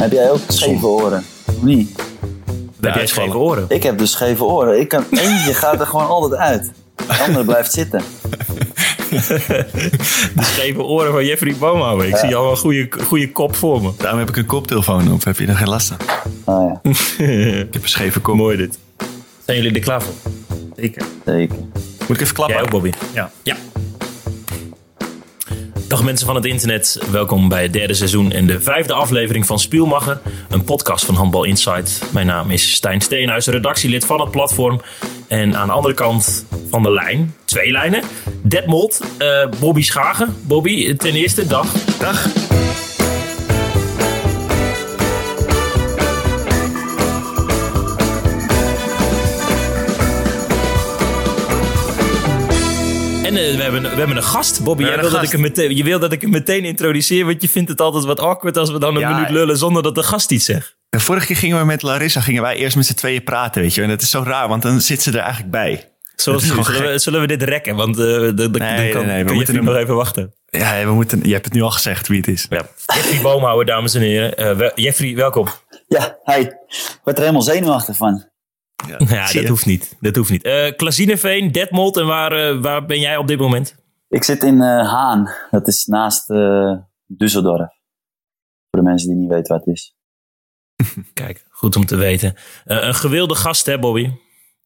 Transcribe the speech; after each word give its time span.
Heb 0.00 0.12
jij 0.12 0.30
ook 0.30 0.40
scheve 0.48 0.86
oren? 0.86 1.24
Of 1.44 1.62
niet? 1.62 2.02
Heb 2.80 2.94
jij 2.94 3.06
scheve 3.06 3.36
oren? 3.36 3.64
Ik 3.68 3.82
heb 3.82 3.98
dus 3.98 4.10
scheve 4.10 4.44
oren. 4.44 4.80
Ik 4.80 4.88
kan, 4.88 5.04
eentje 5.10 5.54
gaat 5.54 5.80
er 5.80 5.86
gewoon 5.86 6.06
altijd 6.06 6.40
uit. 6.40 6.70
De 6.96 7.24
andere 7.26 7.44
blijft 7.44 7.72
zitten. 7.72 8.02
De 10.36 10.42
scheve 10.42 10.82
oren 10.82 11.12
van 11.12 11.24
Jeffrey 11.24 11.54
Boomhouwer. 11.58 12.06
Ik 12.06 12.16
zie 12.16 12.36
al 12.36 12.50
een 12.50 12.56
goede, 12.56 12.88
goede 13.02 13.32
kop 13.32 13.56
voor 13.56 13.82
me. 13.82 13.90
Daarom 13.96 14.18
heb 14.18 14.28
ik 14.28 14.36
een 14.36 14.46
koptelefoon 14.46 15.12
op. 15.12 15.24
Heb 15.24 15.38
je 15.38 15.46
er 15.46 15.56
geen 15.56 15.68
last 15.68 15.88
van? 15.88 15.96
Oh 16.44 16.80
ja, 16.82 16.90
Ik 17.60 17.72
heb 17.72 17.82
een 17.82 17.88
scheve 17.88 18.20
kop. 18.20 18.34
Mooi 18.34 18.56
dit. 18.56 18.78
Zijn 19.44 19.56
jullie 19.56 19.74
er 19.74 19.80
klaar 19.80 20.02
voor? 20.02 20.14
Zeker. 20.76 21.02
zeker. 21.26 21.56
Moet 21.98 22.16
ik 22.16 22.20
even 22.20 22.34
klappen? 22.34 22.56
Jij 22.56 22.64
ook, 22.64 22.70
Bobby? 22.70 22.90
Ja. 23.12 23.30
ja. 23.42 23.56
Dag 25.90 26.02
mensen 26.02 26.26
van 26.26 26.34
het 26.34 26.44
internet, 26.44 27.00
welkom 27.10 27.48
bij 27.48 27.62
het 27.62 27.72
derde 27.72 27.94
seizoen 27.94 28.32
en 28.32 28.46
de 28.46 28.60
vijfde 28.60 28.92
aflevering 28.92 29.46
van 29.46 29.58
Spielmacher, 29.58 30.20
een 30.48 30.64
podcast 30.64 31.04
van 31.04 31.14
Handbal 31.14 31.44
Insight. 31.44 32.02
Mijn 32.12 32.26
naam 32.26 32.50
is 32.50 32.72
Stijn 32.72 33.00
Steenhuis, 33.00 33.46
redactielid 33.46 34.04
van 34.04 34.20
het 34.20 34.30
platform. 34.30 34.80
En 35.28 35.56
aan 35.56 35.66
de 35.66 35.72
andere 35.72 35.94
kant 35.94 36.46
van 36.68 36.82
de 36.82 36.92
lijn, 36.92 37.34
twee 37.44 37.72
lijnen, 37.72 38.02
Detmold, 38.42 39.00
eh 39.18 39.46
Bobby 39.60 39.82
Schagen. 39.82 40.36
Bobby, 40.42 40.94
ten 40.96 41.14
eerste, 41.14 41.46
dag. 41.46 41.72
Dag. 41.98 42.28
En 53.30 53.36
eh, 53.36 53.56
we, 53.56 53.62
hebben, 53.62 53.82
we 53.82 53.88
hebben 53.88 54.16
een 54.16 54.22
gast, 54.22 54.62
Bobby. 54.64 54.82
Jij 54.84 55.00
wil 55.00 55.10
dat 55.10 55.22
ik 55.22 55.30
hem 55.32 55.40
meteen, 55.40 55.76
je 55.76 55.84
wil 55.84 55.98
dat 55.98 56.12
ik 56.12 56.20
hem 56.20 56.30
meteen 56.30 56.64
introduceer, 56.64 57.24
want 57.24 57.42
je 57.42 57.48
vindt 57.48 57.68
het 57.68 57.80
altijd 57.80 58.04
wat 58.04 58.20
awkward 58.20 58.56
als 58.56 58.70
we 58.70 58.78
dan 58.78 58.94
een 58.94 59.00
Ja, 59.00 59.14
minuut 59.14 59.30
lullen 59.30 59.56
zonder 59.56 59.82
dat 59.82 59.94
de 59.94 60.02
gast 60.02 60.30
iets 60.30 60.44
zegt. 60.44 60.76
De 60.88 61.00
vorige 61.00 61.26
keer 61.26 61.36
gingen 61.36 61.58
we 61.58 61.64
met 61.64 61.82
Larissa 61.82 62.20
gingen 62.20 62.42
wij 62.42 62.56
eerst 62.56 62.76
met 62.76 62.86
z'n 62.86 62.94
tweeën 62.94 63.24
praten, 63.24 63.62
weet 63.62 63.74
je. 63.74 63.82
En 63.82 63.88
dat 63.88 64.02
is 64.02 64.10
zo 64.10 64.22
raar, 64.22 64.48
want 64.48 64.62
dan 64.62 64.80
zit 64.80 65.02
ze 65.02 65.10
er 65.10 65.18
eigenlijk 65.18 65.50
bij. 65.50 65.88
Zoals 66.16 66.42
nu. 66.42 66.62
Zullen 66.64 66.92
we, 66.92 66.98
zullen 66.98 67.20
we 67.20 67.26
dit 67.26 67.42
rekken? 67.42 67.76
Want 67.76 67.98
eh, 67.98 68.04
de, 68.04 68.32
de, 68.34 68.48
Nee, 68.48 68.48
dan 68.48 68.58
kan, 68.58 68.66
nee, 68.66 68.90
nee, 68.92 69.18
we 69.18 69.24
kun 69.24 69.28
je 69.28 69.34
moeten 69.34 69.54
hem- 69.54 69.64
nog 69.64 69.76
even 69.76 69.94
wachten. 69.94 70.34
Ja, 70.46 70.84
we 70.84 70.92
moeten, 70.92 71.20
je 71.22 71.32
hebt 71.32 71.44
het 71.44 71.54
nu 71.54 71.62
al 71.62 71.70
gezegd 71.70 72.08
wie 72.08 72.18
het 72.18 72.28
is. 72.28 72.46
Ja. 72.48 72.66
Jeffrey 72.94 73.20
Boomhouwer, 73.22 73.66
dames 73.66 73.94
en 73.94 74.00
heren. 74.00 74.36
Eh, 74.36 74.68
Jeffrey, 74.74 75.14
welkom. 75.14 75.46
Ja, 75.88 76.18
hi. 76.24 76.40
Ik 76.40 76.98
word 77.04 77.16
er 77.16 77.22
helemaal 77.22 77.42
zenuwachtig 77.42 77.96
van. 77.96 78.24
Ja, 78.86 79.32
dat 79.32 79.46
hoeft 79.46 79.66
niet. 79.66 79.96
Dat 80.00 80.16
hoeft 80.16 80.30
niet. 80.30 80.42
Eh 80.42 80.76
Klazineveen, 80.76 81.52
Detmold 81.52 81.96
en 81.96 82.06
waar, 82.06 82.32
eh, 82.32 82.60
waar 82.60 82.86
ben 82.86 83.00
jij 83.00 83.16
op 83.16 83.26
dit 83.26 83.38
moment? 83.38 83.74
Ik 84.08 84.24
zit 84.24 84.42
in 84.42 84.60
eh, 84.60 84.92
Haan. 84.92 85.30
Dat 85.50 85.68
is 85.68 85.84
naast 85.84 86.30
eh 86.30 86.72
Düsseldorf. 87.12 87.78
Voor 88.70 88.80
de 88.80 88.82
mensen 88.82 89.08
die 89.08 89.18
niet 89.18 89.30
weten 89.30 89.56
wat 89.56 89.64
het 89.64 89.74
is. 89.74 89.94
Kijk, 91.14 91.44
goed 91.50 91.76
om 91.76 91.86
te 91.86 91.96
weten. 91.96 92.34
Eh, 92.64 92.82
een 92.82 92.94
gewilde 92.94 93.34
gast, 93.34 93.66
hè, 93.66 93.78
Bobby? 93.78 94.10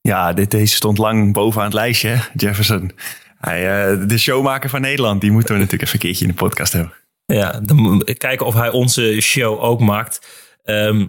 Ja, 0.00 0.32
dit, 0.32 0.50
deze 0.50 0.74
stond 0.74 0.98
lang 0.98 1.32
bovenaan 1.32 1.64
het 1.64 1.74
lijstje, 1.74 2.08
hè, 2.08 2.22
Jefferson. 2.34 2.92
Hij, 3.38 3.90
eh, 3.92 4.08
de 4.08 4.18
showmaker 4.18 4.70
van 4.70 4.80
Nederland, 4.80 5.20
die 5.20 5.30
moeten 5.30 5.54
we 5.54 5.60
natuurlijk 5.60 5.82
even 5.82 5.94
een 5.94 6.06
keertje 6.06 6.24
in 6.24 6.30
de 6.30 6.36
podcast 6.36 6.72
hebben. 6.72 6.92
Ja, 7.26 7.60
dan 7.60 8.08
kijken 8.18 8.46
of 8.46 8.54
hij 8.54 8.70
onze 8.70 9.20
show 9.20 9.62
ook 9.62 9.80
maakt. 9.80 10.26
Ehm, 10.62 11.06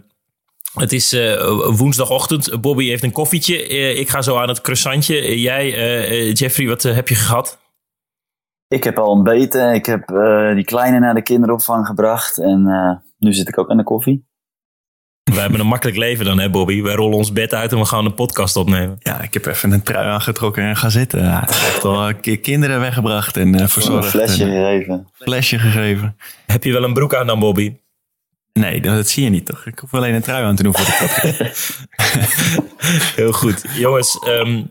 het 0.76 0.92
is 0.94 1.14
eh, 1.14 1.48
woensdagochtend. 1.78 2.62
Bobby 2.62 2.88
heeft 2.88 3.04
een 3.04 3.12
koffietje. 3.12 3.68
Eh, 3.68 4.00
ik 4.00 4.10
ga 4.10 4.22
zo 4.22 4.38
aan 4.38 4.48
het 4.50 4.62
croissantje. 4.62 5.20
Eh, 5.22 5.42
jij, 5.44 5.70
Jeffrey, 6.32 6.68
wat 6.68 6.84
heb 6.84 7.08
je 7.08 7.16
gehad? 7.16 7.64
Ik 8.68 8.84
heb 8.84 8.98
al 9.00 9.08
ontbeten. 9.10 9.74
Ik 9.74 9.86
heb 9.86 10.10
eh, 10.10 10.54
die 10.56 10.64
kleine 10.66 11.00
naar 11.00 11.14
de 11.14 11.22
kinderopvang 11.24 11.86
gebracht. 11.86 12.38
En 12.38 12.68
eh, 12.68 12.92
nu 13.20 13.34
zit 13.34 13.48
ik 13.48 13.58
ook 13.58 13.70
aan 13.70 13.78
de 13.78 13.84
koffie. 13.84 14.26
We 15.32 15.40
hebben 15.40 15.60
een 15.60 15.68
makkelijk 15.68 15.98
leven 15.98 16.26
dan, 16.26 16.40
hè, 16.40 16.50
Bobby? 16.50 16.82
Wij 16.82 16.94
rollen 16.96 17.18
ons 17.18 17.32
bed 17.34 17.54
uit 17.54 17.72
en 17.72 17.78
we 17.78 17.86
gaan 17.86 18.06
een 18.06 18.14
podcast 18.14 18.56
opnemen. 18.56 18.96
Ja, 19.00 19.22
ik 19.22 19.34
heb 19.34 19.46
even 19.46 19.72
een 19.72 19.84
trui 19.84 20.08
aangetrokken 20.08 20.64
en 20.64 20.76
gaan 20.76 20.92
zitten. 20.92 21.22
Ja, 21.24 21.44
ik 21.44 21.72
heb 21.74 21.84
al 21.86 22.08
een 22.10 22.20
keer 22.20 22.40
kinderen 22.40 22.80
weggebracht 22.80 23.38
en 23.38 23.56
eh 23.56 23.62
Een 23.62 23.70
verzorgd. 23.70 24.10
flesje 24.10 24.44
en 24.44 24.50
een 24.50 24.56
gegeven. 24.66 25.08
flesje 25.14 25.60
gegeven. 25.60 26.16
Heb 26.46 26.64
je 26.64 26.72
wel 26.72 26.84
een 26.84 26.94
broek 26.94 27.16
aan 27.16 27.28
dan, 27.28 27.40
Bobby? 27.40 27.76
Nee, 28.60 28.82
dat 28.82 29.08
zie 29.08 29.24
je 29.24 29.30
niet 29.30 29.46
toch? 29.46 29.66
Ik 29.66 29.80
hoef 29.80 29.94
alleen 29.94 30.14
een 30.14 30.22
trui 30.22 30.44
aan 30.44 30.56
te 30.56 30.64
doen 30.64 30.76
voor 30.76 30.86
de 30.86 31.20
podcast. 31.22 31.80
Heel 33.16 33.32
goed. 33.32 33.66
Jongens, 33.78 34.20
ehm, 34.26 34.64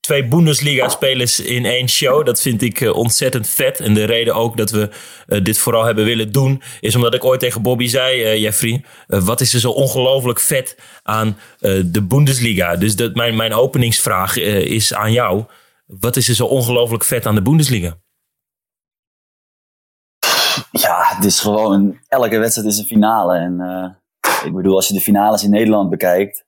twee 0.00 0.24
Bundesliga-spelers 0.24 1.40
in 1.40 1.64
één 1.64 1.88
show. 1.88 2.26
Dat 2.26 2.40
vind 2.40 2.62
ik 2.62 2.80
eh, 2.80 2.94
ontzettend 2.94 3.48
vet. 3.48 3.80
En 3.80 3.94
de 3.94 4.04
reden 4.04 4.34
ook 4.34 4.56
dat 4.56 4.70
we 4.70 4.88
eh, 5.26 5.42
dit 5.42 5.58
vooral 5.58 5.84
hebben 5.84 6.04
willen 6.04 6.32
doen... 6.32 6.62
is 6.80 6.94
omdat 6.94 7.14
ik 7.14 7.24
ooit 7.24 7.40
tegen 7.40 7.62
Bobby 7.62 7.86
zei, 7.86 8.22
eh, 8.22 8.40
Jeffrey... 8.40 8.84
wat 9.06 9.40
is 9.40 9.54
er 9.54 9.60
zo 9.60 9.70
ongelooflijk 9.70 10.40
vet 10.40 10.76
aan 11.02 11.38
eh, 11.60 11.80
de 11.84 12.02
Bundesliga? 12.02 12.76
Dus 12.76 12.96
dat, 12.96 13.14
mijn, 13.14 13.36
mijn 13.36 13.54
openingsvraag 13.54 14.36
is 14.36 14.94
aan 14.94 15.12
jou. 15.12 15.44
Wat 15.86 16.16
is 16.16 16.28
er 16.28 16.34
zo 16.34 16.46
ongelooflijk 16.46 17.04
vet 17.04 17.26
aan 17.26 17.34
de 17.34 17.42
Bundesliga? 17.42 17.96
Ja, 20.70 21.14
het 21.14 21.24
is 21.24 21.40
gewoon... 21.40 21.98
Elke 22.08 22.38
wedstrijd 22.38 22.68
is 22.68 22.78
een 22.78 22.86
finale. 22.86 23.36
En 23.36 23.60
eh, 23.60 24.44
ik 24.44 24.54
bedoel, 24.54 24.76
als 24.76 24.88
je 24.88 24.94
de 24.94 25.00
finales 25.00 25.42
in 25.42 25.50
Nederland 25.50 25.90
bekijkt... 25.90 26.44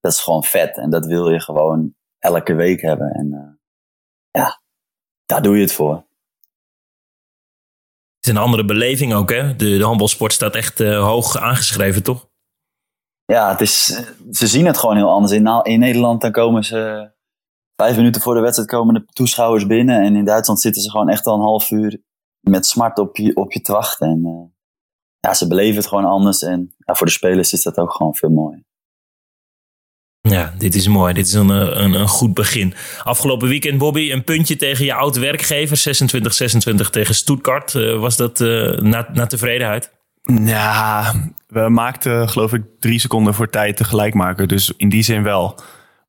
Dat 0.00 0.12
is 0.12 0.20
gewoon 0.20 0.44
vet. 0.44 0.76
En 0.76 0.90
dat 0.90 1.06
wil 1.06 1.30
je 1.30 1.40
gewoon 1.40 1.94
elke 2.18 2.54
week 2.54 2.80
hebben. 2.80 3.10
En 3.10 3.32
eh, 3.32 4.42
ja, 4.42 4.60
daar 5.24 5.42
doe 5.42 5.56
je 5.56 5.62
het 5.62 5.72
voor. 5.72 5.94
Het 8.16 8.28
is 8.28 8.30
een 8.30 8.36
andere 8.36 8.64
beleving 8.64 9.14
ook, 9.14 9.30
hè? 9.30 9.56
De, 9.56 9.78
de 9.78 9.84
handbalsport 9.84 10.32
staat 10.32 10.54
echt 10.54 10.80
eh, 10.80 11.02
hoog 11.02 11.36
aangeschreven, 11.36 12.02
toch? 12.02 12.28
Ja, 13.24 13.50
het 13.50 13.60
is, 13.60 13.84
ze 14.30 14.46
zien 14.46 14.66
het 14.66 14.78
gewoon 14.78 14.96
heel 14.96 15.10
anders. 15.10 15.32
In, 15.32 15.46
in 15.62 15.78
Nederland 15.78 16.20
dan 16.20 16.32
komen 16.32 16.64
ze 16.64 17.10
vijf 17.76 17.96
minuten 17.96 18.22
voor 18.22 18.34
de 18.34 18.40
wedstrijd 18.40 18.70
komen 18.70 18.94
de 18.94 19.04
toeschouwers 19.04 19.66
binnen. 19.66 20.02
En 20.02 20.16
in 20.16 20.24
Duitsland 20.24 20.60
zitten 20.60 20.82
ze 20.82 20.90
gewoon 20.90 21.08
echt 21.08 21.26
al 21.26 21.34
een 21.34 21.40
half 21.40 21.70
uur 21.70 22.02
met 22.40 22.66
smart 22.66 22.98
op 22.98 23.16
je, 23.16 23.36
op 23.36 23.52
je 23.52 23.60
te 23.60 23.72
wachten. 23.72 24.08
En 24.08 24.24
eh, 24.24 24.58
ja, 25.20 25.34
ze 25.34 25.46
beleven 25.46 25.76
het 25.76 25.86
gewoon 25.86 26.04
anders. 26.04 26.42
En 26.42 26.74
ja, 26.78 26.94
voor 26.94 27.06
de 27.06 27.12
spelers 27.12 27.52
is 27.52 27.62
dat 27.62 27.78
ook 27.78 27.92
gewoon 27.92 28.14
veel 28.14 28.30
mooier. 28.30 28.64
Ja, 30.22 30.54
dit 30.58 30.74
is 30.74 30.88
mooi. 30.88 31.14
Dit 31.14 31.26
is 31.26 31.32
een, 31.32 31.50
eh, 31.50 31.82
een, 31.82 31.92
een 31.92 32.08
goed 32.08 32.34
begin. 32.34 32.74
Afgelopen 33.02 33.48
weekend, 33.48 33.78
Bobby, 33.78 34.10
een 34.12 34.24
puntje 34.24 34.56
tegen 34.56 34.84
je 34.84 34.94
oude 34.94 35.20
werkgever. 35.20 35.76
26-26 36.84 36.90
tegen 36.90 37.14
Stuttgart. 37.14 37.74
Eh, 37.74 37.98
was 37.98 38.16
dat 38.16 38.40
eh 38.40 38.78
na, 38.78 39.08
naar 39.12 39.28
tevredenheid? 39.28 39.92
Ja, 40.22 41.14
we 41.46 41.68
maakten 41.68 42.28
geloof 42.28 42.52
ik 42.52 42.62
drie 42.78 42.98
seconden 42.98 43.34
voor 43.34 43.50
tijd 43.50 43.78
de 43.78 43.84
gelijkmaker. 43.84 44.46
Dus 44.46 44.72
in 44.76 44.88
die 44.88 45.02
zin 45.02 45.22
wel. 45.22 45.60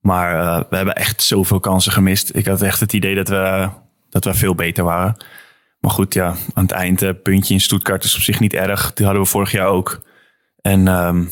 Maar 0.01 0.39
eh, 0.39 0.63
we 0.69 0.75
hebben 0.75 0.95
echt 0.95 1.21
zoveel 1.21 1.59
kansen 1.59 1.91
gemist. 1.91 2.35
Ik 2.35 2.45
had 2.45 2.61
echt 2.61 2.79
het 2.79 2.93
idee 2.93 3.15
dat 3.15 3.27
we, 3.27 3.69
dat 4.09 4.23
we 4.23 4.33
veel 4.33 4.55
beter 4.55 4.83
waren. 4.83 5.15
Maar 5.81 5.91
goed, 5.91 6.13
ja, 6.13 6.35
aan 6.53 6.63
het 6.63 6.71
eind 6.71 7.23
puntje 7.23 7.53
in 7.53 7.61
Stuttgart 7.61 8.03
is 8.03 8.15
op 8.15 8.21
zich 8.21 8.39
niet 8.39 8.53
erg. 8.53 8.93
Die 8.93 9.05
hadden 9.05 9.23
we 9.23 9.29
vorig 9.29 9.51
jaar 9.51 9.67
ook. 9.67 10.01
En 10.61 10.87
ehm, 10.87 11.23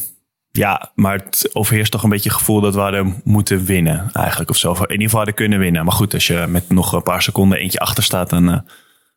ja, 0.51 0.91
maar 0.95 1.17
het 1.17 1.49
overheerst 1.53 1.91
toch 1.91 2.03
een 2.03 2.09
beetje 2.09 2.29
het 2.29 2.37
gevoel 2.37 2.61
dat 2.61 2.73
we 2.73 2.79
hadden 2.79 3.21
moeten 3.23 3.65
winnen 3.65 4.09
eigenlijk. 4.11 4.49
Of 4.49 4.57
zo. 4.57 4.71
In 4.71 4.81
ieder 4.81 5.01
geval 5.01 5.17
hadden 5.17 5.35
kunnen 5.35 5.59
winnen. 5.59 5.83
Maar 5.83 5.93
goed, 5.93 6.13
als 6.13 6.27
je 6.27 6.45
met 6.47 6.69
nog 6.69 6.93
een 6.93 7.03
paar 7.03 7.21
seconden 7.21 7.57
eentje 7.57 7.79
achter 7.79 8.03
staat, 8.03 8.29
dan 8.29 8.49
eh, 8.49 8.59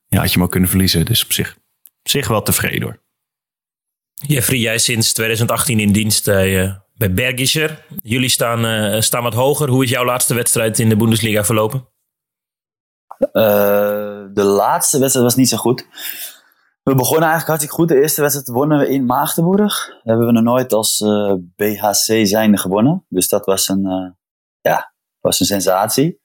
ja, 0.09 0.19
had 0.19 0.28
je 0.28 0.34
hem 0.34 0.43
ook 0.43 0.50
kunnen 0.50 0.69
verliezen. 0.69 1.04
Dus 1.04 1.25
op 1.25 1.32
zich, 1.32 1.56
zich 2.03 2.28
wel 2.28 2.43
tevreden 2.43 2.82
hoor. 2.82 3.00
Jeffrey, 4.14 4.59
jij 4.59 4.78
sinds 4.78 5.12
2018 5.12 5.81
in 5.81 5.93
dienst 5.93 6.25
bij, 6.25 6.62
eh, 6.62 6.75
bij 6.94 7.12
Bergischer. 7.12 7.84
Jullie 8.03 8.28
staan, 8.28 8.64
eh, 8.64 9.00
staan 9.00 9.22
wat 9.22 9.34
hoger. 9.34 9.69
Hoe 9.69 9.84
is 9.84 9.91
jouw 9.91 10.04
laatste 10.04 10.34
wedstrijd 10.34 10.78
in 10.78 10.88
de 10.88 10.97
Bundesliga 10.97 11.44
verlopen? 11.44 11.88
Eh, 13.33 14.25
de 14.33 14.43
laatste 14.43 14.99
wedstrijd 14.99 15.27
was 15.27 15.37
niet 15.37 15.49
zo 15.49 15.56
goed. 15.56 15.87
We 16.83 16.94
begonnen 16.94 17.28
eigenlijk 17.28 17.47
hartstikke 17.47 17.75
goed. 17.75 17.88
De 17.88 18.00
eerste 18.00 18.21
wedstrijd 18.21 18.49
wonnen 18.49 18.78
we 18.78 18.88
in 18.88 19.05
Maagdenburg. 19.05 19.87
Dat 19.87 20.00
hebben 20.02 20.26
we 20.26 20.32
nog 20.32 20.43
nooit 20.43 20.73
als 20.73 21.00
eh, 21.00 21.35
BHC 21.56 22.26
zijnde 22.26 22.58
gewonnen. 22.58 23.06
Dus 23.08 23.29
dat 23.29 23.44
was 23.44 23.69
een, 23.69 23.87
eh, 23.87 24.11
ja, 24.61 24.93
was 25.20 25.41
een 25.41 25.46
sensatie. 25.46 26.20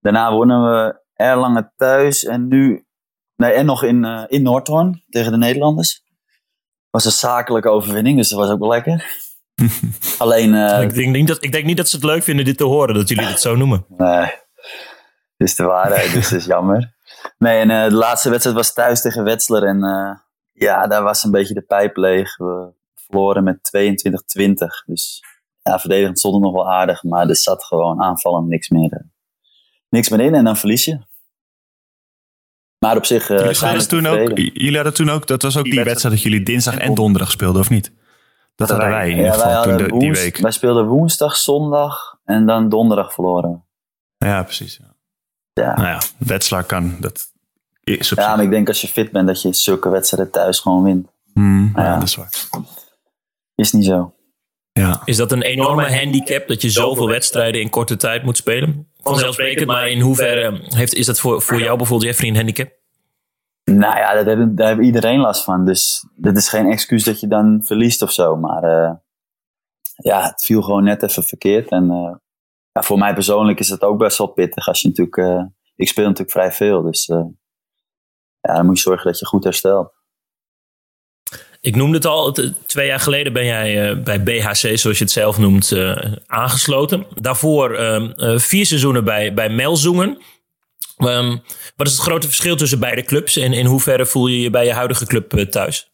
Daarna 0.00 0.32
wonnen 0.32 0.62
we 0.62 1.00
Erlangen 1.14 1.72
thuis 1.76 2.24
en 2.24 2.48
nu... 2.48 2.84
Nee, 3.36 3.52
en 3.52 3.66
nog 3.66 3.82
in, 3.82 4.04
eh, 4.04 4.24
in 4.26 4.42
Noordhoorn 4.42 5.04
tegen 5.08 5.32
de 5.32 5.38
Nederlanders. 5.38 6.02
was 6.90 7.04
een 7.04 7.10
zakelijke 7.10 7.68
overwinning, 7.68 8.16
dus 8.16 8.28
dat 8.28 8.38
was 8.38 8.50
ook 8.50 8.58
wel 8.58 8.68
lekker. 8.68 9.04
Alleen... 10.18 10.54
eh, 10.54 10.82
ik, 10.82 10.94
denk 10.94 11.14
niet 11.14 11.28
dat, 11.28 11.44
ik 11.44 11.52
denk 11.52 11.64
niet 11.64 11.76
dat 11.76 11.88
ze 11.88 11.96
het 11.96 12.04
leuk 12.04 12.22
vinden 12.22 12.44
dit 12.44 12.56
te 12.56 12.64
horen, 12.64 12.94
dat 12.94 13.08
jullie 13.08 13.26
dit 13.26 13.40
zo 13.40 13.56
noemen. 13.56 13.84
Nee, 13.88 14.32
is 15.40 15.56
de 15.56 15.64
waarheid, 15.64 16.12
dus 16.12 16.28
dat 16.30 16.38
is 16.38 16.44
jammer. 16.46 16.92
Nee, 17.38 17.60
en 17.60 17.70
eh, 17.70 17.88
de 17.88 17.94
laatste 17.94 18.30
wedstrijd 18.30 18.56
was 18.56 18.72
thuis 18.72 19.00
tegen 19.00 19.24
Wetzlar. 19.24 19.62
En 19.62 19.82
eh, 19.82 20.18
ja, 20.52 20.86
daar 20.86 21.02
was 21.02 21.24
een 21.24 21.30
beetje 21.30 21.54
de 21.54 21.62
pijp 21.62 21.96
leeg. 21.96 22.36
We 22.36 22.72
verloren 22.94 23.44
met 23.44 23.70
22-20. 24.38 24.52
Dus 24.86 25.22
ja, 25.62 25.78
verdedigend 25.78 26.18
stond 26.18 26.34
het 26.34 26.42
nog 26.42 26.52
wel 26.52 26.70
aardig. 26.70 27.02
Maar 27.02 27.28
er 27.28 27.36
zat 27.36 27.64
gewoon 27.64 28.02
aanvallend 28.02 28.48
niks 28.48 28.68
meer, 28.68 28.92
eh, 28.92 29.04
niks 29.88 30.08
meer 30.08 30.20
in. 30.20 30.34
En 30.34 30.44
dan 30.44 30.56
verlies 30.56 30.84
je. 30.84 31.08
Maar 32.78 32.96
op 32.96 33.04
zich 33.04 33.30
eh, 33.30 33.38
Jullie 33.38 33.56
hadden, 33.56 33.88
toen 33.88 34.06
ook, 34.06 34.38
jullie 34.38 34.74
hadden 34.74 34.94
toen 34.94 35.10
ook, 35.10 35.26
dat 35.26 35.42
was 35.42 35.56
ook 35.56 35.64
die, 35.64 35.72
Die 35.72 35.84
wedstrijd 35.84 36.14
dat 36.14 36.24
jullie 36.24 36.42
dinsdag 36.42 36.76
en 36.76 36.94
donderdag 36.94 37.30
speelden, 37.30 37.60
of 37.60 37.70
niet? 37.70 37.92
Dat 38.54 38.68
hadden 38.70 38.88
wij 38.88 39.10
in 39.10 39.16
Ja, 39.16 39.22
ieder 39.22 39.32
geval 39.32 39.62
toen 39.62 39.76
de, 39.76 39.98
die 39.98 40.12
week. 40.12 40.36
Wij 40.36 40.50
speelden 40.50 40.86
woensdag, 40.86 41.36
zondag 41.36 42.18
en 42.24 42.46
dan 42.46 42.68
donderdag 42.68 43.12
verloren. 43.12 43.64
Ja, 44.16 44.42
precies. 44.42 44.76
Ja. 44.76 44.89
Ja. 45.52 45.74
Nou 45.74 45.88
ja, 45.88 46.00
Wetzlar 46.18 46.64
kan. 46.64 46.96
Dat 47.00 47.28
is 47.84 48.10
ja, 48.10 48.36
maar 48.36 48.44
ik 48.44 48.50
denk 48.50 48.68
als 48.68 48.80
je 48.80 48.88
fit 48.88 49.10
bent 49.12 49.26
dat 49.26 49.42
je 49.42 49.52
zulke 49.52 49.88
wedstrijden 49.88 50.32
thuis 50.32 50.58
gewoon 50.58 50.82
wint. 50.82 51.08
Hmm, 51.32 51.72
ja, 51.74 51.82
Ja. 51.82 51.94
dat 51.94 52.08
is 52.08 52.14
waar. 52.14 52.30
Is 53.54 53.72
niet 53.72 53.84
zo. 53.84 54.14
Ja. 54.72 55.02
Is 55.04 55.16
dat 55.16 55.32
een 55.32 55.42
enorme 55.42 55.96
handicap 55.98 56.48
dat 56.48 56.62
je 56.62 56.70
zoveel 56.70 57.08
wedstrijden 57.08 57.60
in 57.60 57.70
korte 57.70 57.96
tijd 57.96 58.22
moet 58.22 58.36
spelen? 58.36 58.88
Vanzelfsprekend, 59.02 59.66
maar 59.66 59.88
in 59.88 60.00
hoeverre 60.00 60.60
heeft, 60.62 60.94
is 60.94 61.06
dat 61.06 61.20
voor, 61.20 61.42
voor 61.42 61.60
jou 61.60 61.76
bijvoorbeeld, 61.76 62.08
Jeffrey, 62.10 62.28
een 62.28 62.36
handicap? 62.36 62.78
Nou 63.64 63.96
ja, 63.96 64.22
daar 64.22 64.36
heeft, 64.36 64.56
daar 64.56 64.68
heeft 64.68 64.86
iedereen 64.86 65.18
last 65.18 65.44
van. 65.44 65.64
Dus 65.64 66.06
dat 66.16 66.36
is 66.36 66.48
geen 66.48 66.66
excuus 66.70 67.04
dat 67.04 67.20
je 67.20 67.26
dan 67.28 67.60
verliest 67.64 68.02
of 68.02 68.12
zo. 68.12 68.36
Maar 68.36 68.62
eh, 68.62 68.92
ja, 69.96 70.22
het 70.22 70.44
viel 70.44 70.62
gewoon 70.62 70.84
net 70.84 71.02
even 71.02 71.22
verkeerd. 71.22 71.70
En 71.70 71.90
eh, 71.90 72.14
ja, 72.72 72.82
voor 72.82 72.98
mij 72.98 73.14
persoonlijk 73.14 73.58
is 73.60 73.68
het 73.68 73.82
ook 73.82 73.98
best 73.98 74.18
wel 74.18 74.26
pittig. 74.26 74.68
Als 74.68 74.80
je 74.80 74.88
natuurlijk, 74.88 75.16
eh, 75.16 75.42
ik 75.76 75.88
speel 75.88 76.04
natuurlijk 76.04 76.30
vrij 76.30 76.52
veel. 76.52 76.82
Dus 76.82 77.08
eh, 77.08 77.24
ja, 78.40 78.54
dan 78.54 78.66
moet 78.66 78.76
je 78.76 78.82
zorgen 78.82 79.06
dat 79.10 79.18
je 79.18 79.26
goed 79.26 79.44
herstelt. 79.44 79.92
Ik 81.60 81.76
noemde 81.76 81.96
het 81.96 82.06
al, 82.06 82.32
twee 82.66 82.86
jaar 82.86 83.00
geleden 83.00 83.32
ben 83.32 83.44
jij 83.44 83.90
eh, 83.90 84.02
bij 84.02 84.22
BHC, 84.22 84.78
zoals 84.78 84.98
je 84.98 85.04
het 85.04 85.10
zelf 85.10 85.38
noemt, 85.38 85.72
aangesloten. 86.26 87.06
Daarvoor 87.14 87.74
ehm, 87.74 88.10
eh, 88.10 88.38
vier 88.38 88.66
seizoenen 88.66 89.04
bij, 89.04 89.34
bij 89.34 89.48
Melzoenen. 89.48 90.18
Ehm, 90.96 91.36
wat 91.76 91.86
is 91.86 91.92
het 91.92 92.02
grote 92.02 92.26
verschil 92.26 92.56
tussen 92.56 92.80
beide 92.80 93.02
clubs 93.02 93.36
en 93.36 93.52
in 93.52 93.66
hoeverre 93.66 94.06
voel 94.06 94.26
je 94.26 94.40
je 94.40 94.50
bij 94.50 94.64
je 94.64 94.72
huidige 94.72 95.06
club 95.06 95.30
thuis? 95.30 95.92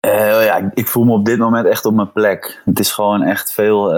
Ja, 0.00 0.70
ik- 0.74 0.88
voel 0.88 1.04
me 1.04 1.12
op 1.12 1.24
dit 1.24 1.38
moment 1.38 1.66
echt 1.66 1.84
op 1.84 1.94
mijn 1.94 2.12
plek. 2.12 2.62
Het 2.64 2.78
is 2.78 2.92
gewoon 2.92 3.22
echt 3.22 3.52
veel, 3.52 3.92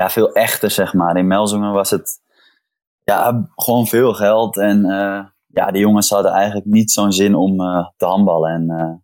ja, 0.00 0.10
veel 0.10 0.32
echter, 0.32 0.70
zeg 0.70 0.94
maar. 0.94 1.16
In 1.16 1.26
Melzongen 1.26 1.72
was 1.72 1.90
het 1.90 2.20
ja, 3.04 3.50
gewoon 3.54 3.86
veel 3.86 4.14
geld. 4.14 4.58
En 4.58 4.84
eh, 4.84 5.24
ja, 5.46 5.70
de 5.70 5.78
jongens 5.78 6.10
hadden 6.10 6.32
eigenlijk 6.32 6.66
niet 6.66 6.90
zo'n 6.90 7.12
zin 7.12 7.34
om 7.34 7.60
eh, 7.60 7.88
te 7.96 8.04
handballen. 8.04 8.50
En 8.50 8.70
eh, 8.70 8.94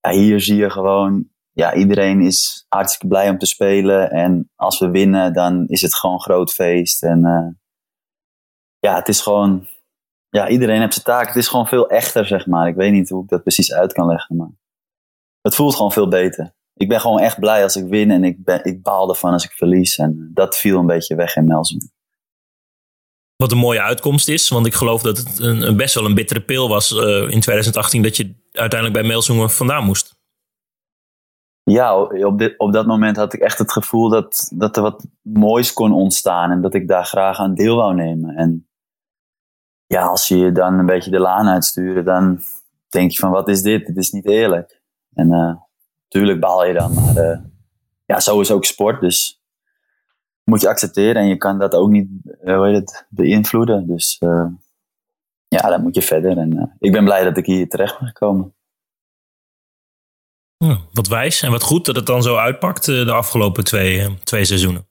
ja, 0.00 0.18
hier 0.18 0.40
zie 0.40 0.56
je 0.56 0.70
gewoon, 0.70 1.28
ja, 1.52 1.74
iedereen 1.74 2.20
is 2.20 2.66
hartstikke 2.68 3.06
blij 3.06 3.30
om 3.30 3.38
te 3.38 3.46
spelen. 3.46 4.10
En 4.10 4.50
als 4.54 4.78
we 4.78 4.90
winnen, 4.90 5.32
dan 5.32 5.66
is 5.66 5.82
het 5.82 5.94
gewoon 5.94 6.20
groot 6.20 6.52
feest. 6.52 7.02
En 7.02 7.20
ja, 8.78 8.94
het 8.94 9.08
is 9.08 9.20
gewoon, 9.20 9.66
ja, 10.28 10.48
iedereen 10.48 10.80
heeft 10.80 10.92
zijn 10.92 11.04
taak. 11.04 11.26
Het 11.26 11.36
is 11.36 11.48
gewoon 11.48 11.66
veel 11.68 11.88
echter, 11.88 12.26
zeg 12.26 12.46
maar. 12.46 12.68
Ik 12.68 12.74
weet 12.76 12.92
niet 12.92 13.08
hoe 13.08 13.22
ik 13.22 13.28
dat 13.28 13.42
precies 13.42 13.72
uit 13.72 13.92
kan 13.92 14.06
leggen, 14.06 14.36
maar 14.36 14.50
het 15.40 15.54
voelt 15.54 15.74
gewoon 15.74 15.92
veel 15.92 16.08
beter. 16.08 16.54
Ik 16.76 16.88
ben 16.88 17.00
gewoon 17.00 17.20
echt 17.20 17.38
blij 17.38 17.62
als 17.62 17.76
ik 17.76 17.88
win 17.88 18.10
en 18.10 18.24
ik, 18.24 18.44
ben, 18.44 18.64
ik 18.64 18.82
baal 18.82 19.08
ervan 19.08 19.32
als 19.32 19.44
ik 19.44 19.52
verlies. 19.52 19.96
En 19.96 20.30
dat 20.34 20.56
viel 20.56 20.78
een 20.78 20.86
beetje 20.86 21.14
weg 21.14 21.36
in 21.36 21.46
Melzoen. 21.46 21.90
Wat 23.36 23.52
een 23.52 23.58
mooie 23.58 23.82
uitkomst 23.82 24.28
is, 24.28 24.48
want 24.48 24.66
ik 24.66 24.74
geloof 24.74 25.02
dat 25.02 25.16
het 25.18 25.38
een, 25.38 25.62
een 25.62 25.76
best 25.76 25.94
wel 25.94 26.04
een 26.04 26.14
bittere 26.14 26.40
pil 26.40 26.68
was 26.68 26.92
eh, 26.92 27.30
in 27.30 27.40
2018 27.40 28.02
dat 28.02 28.16
je 28.16 28.34
uiteindelijk 28.52 29.00
bij 29.00 29.08
Melzoenen 29.08 29.50
vandaan 29.50 29.84
moest. 29.84 30.14
Ja, 31.62 32.00
op, 32.02 32.38
dit, 32.38 32.58
op 32.58 32.72
dat 32.72 32.86
moment 32.86 33.16
had 33.16 33.32
ik 33.32 33.40
echt 33.40 33.58
het 33.58 33.72
gevoel 33.72 34.08
dat, 34.08 34.52
dat 34.54 34.76
er 34.76 34.82
wat 34.82 35.06
moois 35.22 35.72
kon 35.72 35.92
ontstaan. 35.92 36.50
En 36.50 36.60
dat 36.60 36.74
ik 36.74 36.88
daar 36.88 37.04
graag 37.04 37.38
aan 37.38 37.54
deel 37.54 37.76
wou 37.76 37.94
nemen. 37.94 38.34
En 38.34 38.68
ja, 39.86 40.06
als 40.06 40.28
je 40.28 40.36
je 40.36 40.52
dan 40.52 40.78
een 40.78 40.86
beetje 40.86 41.10
de 41.10 41.18
laan 41.18 41.48
uitsturen, 41.48 42.04
dan 42.04 42.40
denk 42.88 43.10
je 43.10 43.18
van 43.18 43.30
wat 43.30 43.48
is 43.48 43.62
dit? 43.62 43.86
Dit 43.86 43.96
is 43.96 44.10
niet 44.10 44.26
eerlijk. 44.26 44.80
En 45.14 45.32
eh 45.32 45.54
tuurlijk 46.08 46.40
baal 46.40 46.64
je 46.64 46.72
dan, 46.72 46.94
maar 46.94 47.16
eh, 47.16 47.38
ja, 48.04 48.20
zo 48.20 48.40
is 48.40 48.50
ook 48.50 48.64
sport. 48.64 49.00
Dus 49.00 49.40
moet 50.44 50.60
je 50.60 50.68
accepteren 50.68 51.22
en 51.22 51.28
je 51.28 51.36
kan 51.36 51.58
dat 51.58 51.74
ook 51.74 51.90
niet 51.90 52.08
eh, 52.40 52.56
hoe 52.56 52.66
heet 52.66 52.76
het, 52.76 53.06
beïnvloeden. 53.08 53.86
Dus 53.86 54.16
eh, 54.18 54.46
ja, 55.48 55.68
dan 55.68 55.82
moet 55.82 55.94
je 55.94 56.02
verder. 56.02 56.38
En 56.38 56.76
ik 56.78 56.92
ben 56.92 57.04
blij 57.04 57.24
dat 57.24 57.36
ik 57.36 57.46
hier 57.46 57.68
terecht 57.68 57.98
ben 57.98 58.08
gekomen. 58.08 58.54
Wat 60.92 61.08
wijs 61.08 61.42
en 61.42 61.50
wat 61.50 61.62
goed 61.62 61.84
dat 61.84 61.96
het 61.96 62.06
dan 62.06 62.22
zo 62.22 62.36
uitpakt 62.36 62.84
de 62.84 63.12
afgelopen 63.12 63.64
twee, 63.64 64.18
twee 64.22 64.44
seizoenen. 64.44 64.88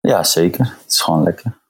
Ja, 0.00 0.24
zeker. 0.24 0.64
Het 0.64 0.92
is 0.92 1.00
gewoon 1.00 1.22
lekker. 1.22 1.60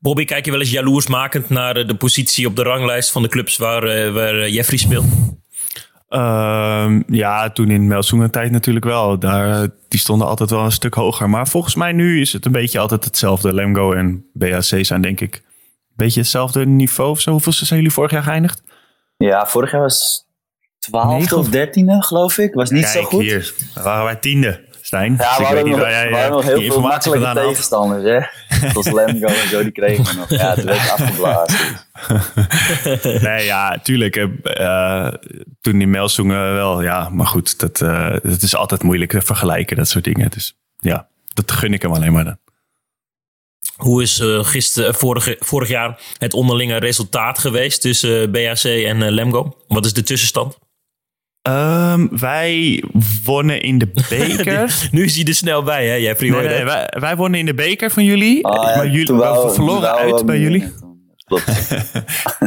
Bobby, 0.00 0.24
kijk 0.24 0.44
je 0.44 0.50
wel 0.50 0.60
eens 0.60 0.70
jaloersmakend 0.70 1.48
naar 1.48 1.86
de 1.86 1.96
positie 1.96 2.46
op 2.46 2.56
de 2.56 2.62
ranglijst 2.62 3.10
van 3.10 3.22
de 3.22 3.28
clubs 3.28 3.56
waar, 3.56 4.12
waar 4.12 4.48
Jeffrey 4.48 4.78
speelt? 4.78 5.04
Ehm, 6.14 7.02
ja, 7.06 7.50
toen 7.50 7.70
in 7.70 7.86
Melsoenen 7.86 8.30
tijd 8.30 8.50
natuurlijk 8.50 8.84
wel. 8.84 9.18
Daar, 9.18 9.62
eh, 9.62 9.68
die 9.88 10.00
stonden 10.00 10.26
altijd 10.26 10.50
wel 10.50 10.64
een 10.64 10.72
stuk 10.72 10.94
hoger. 10.94 11.30
Maar 11.30 11.48
volgens 11.48 11.74
mij 11.74 11.92
nu 11.92 12.20
is 12.20 12.32
het 12.32 12.44
een 12.46 12.52
beetje 12.52 12.78
altijd 12.78 13.04
hetzelfde. 13.04 13.52
Lemgo 13.54 13.92
en 13.92 14.24
BHC 14.32 14.84
zijn 14.84 15.00
denk 15.00 15.20
ik 15.20 15.34
een 15.34 15.42
beetje 15.96 16.20
hetzelfde 16.20 16.66
niveau 16.66 17.10
of 17.10 17.20
zo. 17.20 17.30
Hoeveel 17.30 17.52
zijn 17.52 17.78
jullie 17.78 17.94
vorig 17.94 18.10
jaar 18.10 18.22
geëindigd? 18.22 18.62
Ja, 19.16 19.46
vorig 19.46 19.70
jaar 19.72 19.80
was 19.80 20.26
12 20.78 21.18
Negen 21.18 21.38
of 21.38 21.46
of- 21.46 21.52
13e, 21.52 22.02
geloof 22.02 22.38
ik. 22.38 22.54
Was 22.54 22.70
niet 22.70 22.82
Kijk 22.82 22.94
zo 22.94 23.02
goed. 23.02 23.20
hier, 23.22 23.54
waren 23.82 24.04
wij 24.04 24.16
tiende, 24.16 24.64
Stijn. 24.94 25.16
Ja, 25.18 25.28
Dus 25.28 25.36
we 25.36 25.42
ik 25.44 25.50
weet 25.50 25.64
niet 25.64 25.72
nog, 25.72 25.82
waar 25.82 25.90
jij 25.90 26.24
eh, 26.24 26.30
nog 26.30 26.42
heel 26.44 26.54
die 26.58 26.66
veel 26.66 26.74
informatie 26.74 27.10
makkelijke 27.10 27.48
tegenstanders, 27.48 28.04
hè. 28.04 28.20
Zoals 28.70 28.90
Lemgo 28.92 29.26
en 29.26 29.48
zo, 29.48 29.62
die 29.62 29.72
kregen 29.72 30.04
we 30.04 30.12
nog. 30.12 30.30
Ja, 30.30 30.54
het 30.54 30.64
werd 30.64 30.90
afgeblazen. 30.90 31.58
nee, 33.28 33.44
ja, 33.44 33.78
tuurlijk. 33.82 34.16
eh, 34.16 35.06
eh, 35.06 35.14
toen 35.60 35.80
in 35.80 35.90
Melsoenen 35.90 36.54
wel, 36.54 36.82
ja. 36.82 37.08
Maar 37.08 37.26
goed, 37.26 37.58
dat, 37.58 37.80
eh, 37.80 38.10
het 38.22 38.42
is 38.42 38.56
altijd 38.56 38.82
moeilijk 38.82 39.10
te 39.10 39.22
vergelijken, 39.22 39.76
dat 39.76 39.88
soort 39.88 40.04
dingen. 40.04 40.30
Dus 40.30 40.56
ja, 40.76 41.08
dat 41.34 41.52
gun 41.52 41.72
ik 41.72 41.82
hem 41.82 41.92
alleen 41.92 42.12
maar 42.12 42.24
dan. 42.24 42.38
Hoe 43.76 44.02
is 44.02 44.18
eh 44.18 44.44
gisteren, 44.44 44.94
vorig, 44.94 45.36
vorig 45.38 45.68
jaar 45.68 46.00
het 46.18 46.34
onderlinge 46.34 46.76
resultaat 46.76 47.38
geweest 47.38 47.80
tussen 47.80 48.22
eh, 48.22 48.30
BHC 48.30 48.64
en 48.64 49.10
Lemgo? 49.10 49.56
Wat 49.68 49.84
is 49.84 49.92
de 49.92 50.02
tussenstand? 50.02 50.58
Ehm, 51.44 52.06
wij 52.10 52.84
wonnen 53.24 53.60
in 53.60 53.78
de 53.78 53.86
beker. 54.08 54.88
Nu 54.90 55.04
is 55.04 55.16
hij 55.16 55.24
er 55.24 55.34
snel 55.34 55.62
bij, 55.62 55.86
hè, 55.86 55.94
Jeffrey? 55.94 56.30
Nee, 56.30 56.48
nee, 56.48 56.64
wij, 56.64 56.92
wij 56.98 57.16
wonnen 57.16 57.40
in 57.40 57.46
de 57.46 57.54
beker 57.54 57.90
van 57.90 58.04
jullie. 58.04 58.46
Ah, 58.46 58.68
ja, 58.68 58.76
maar 58.76 58.86
jullie 58.86 59.14
we 59.14 59.40
toen 59.42 59.54
verloren 59.54 59.94
uit 59.94 60.26
bij 60.26 60.38
jullie. 60.38 60.72
Klopt. 61.24 61.44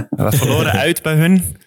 We 0.10 0.32
verloren 0.32 0.72
uit 0.72 1.02
bij 1.02 1.14
hun. 1.14 1.58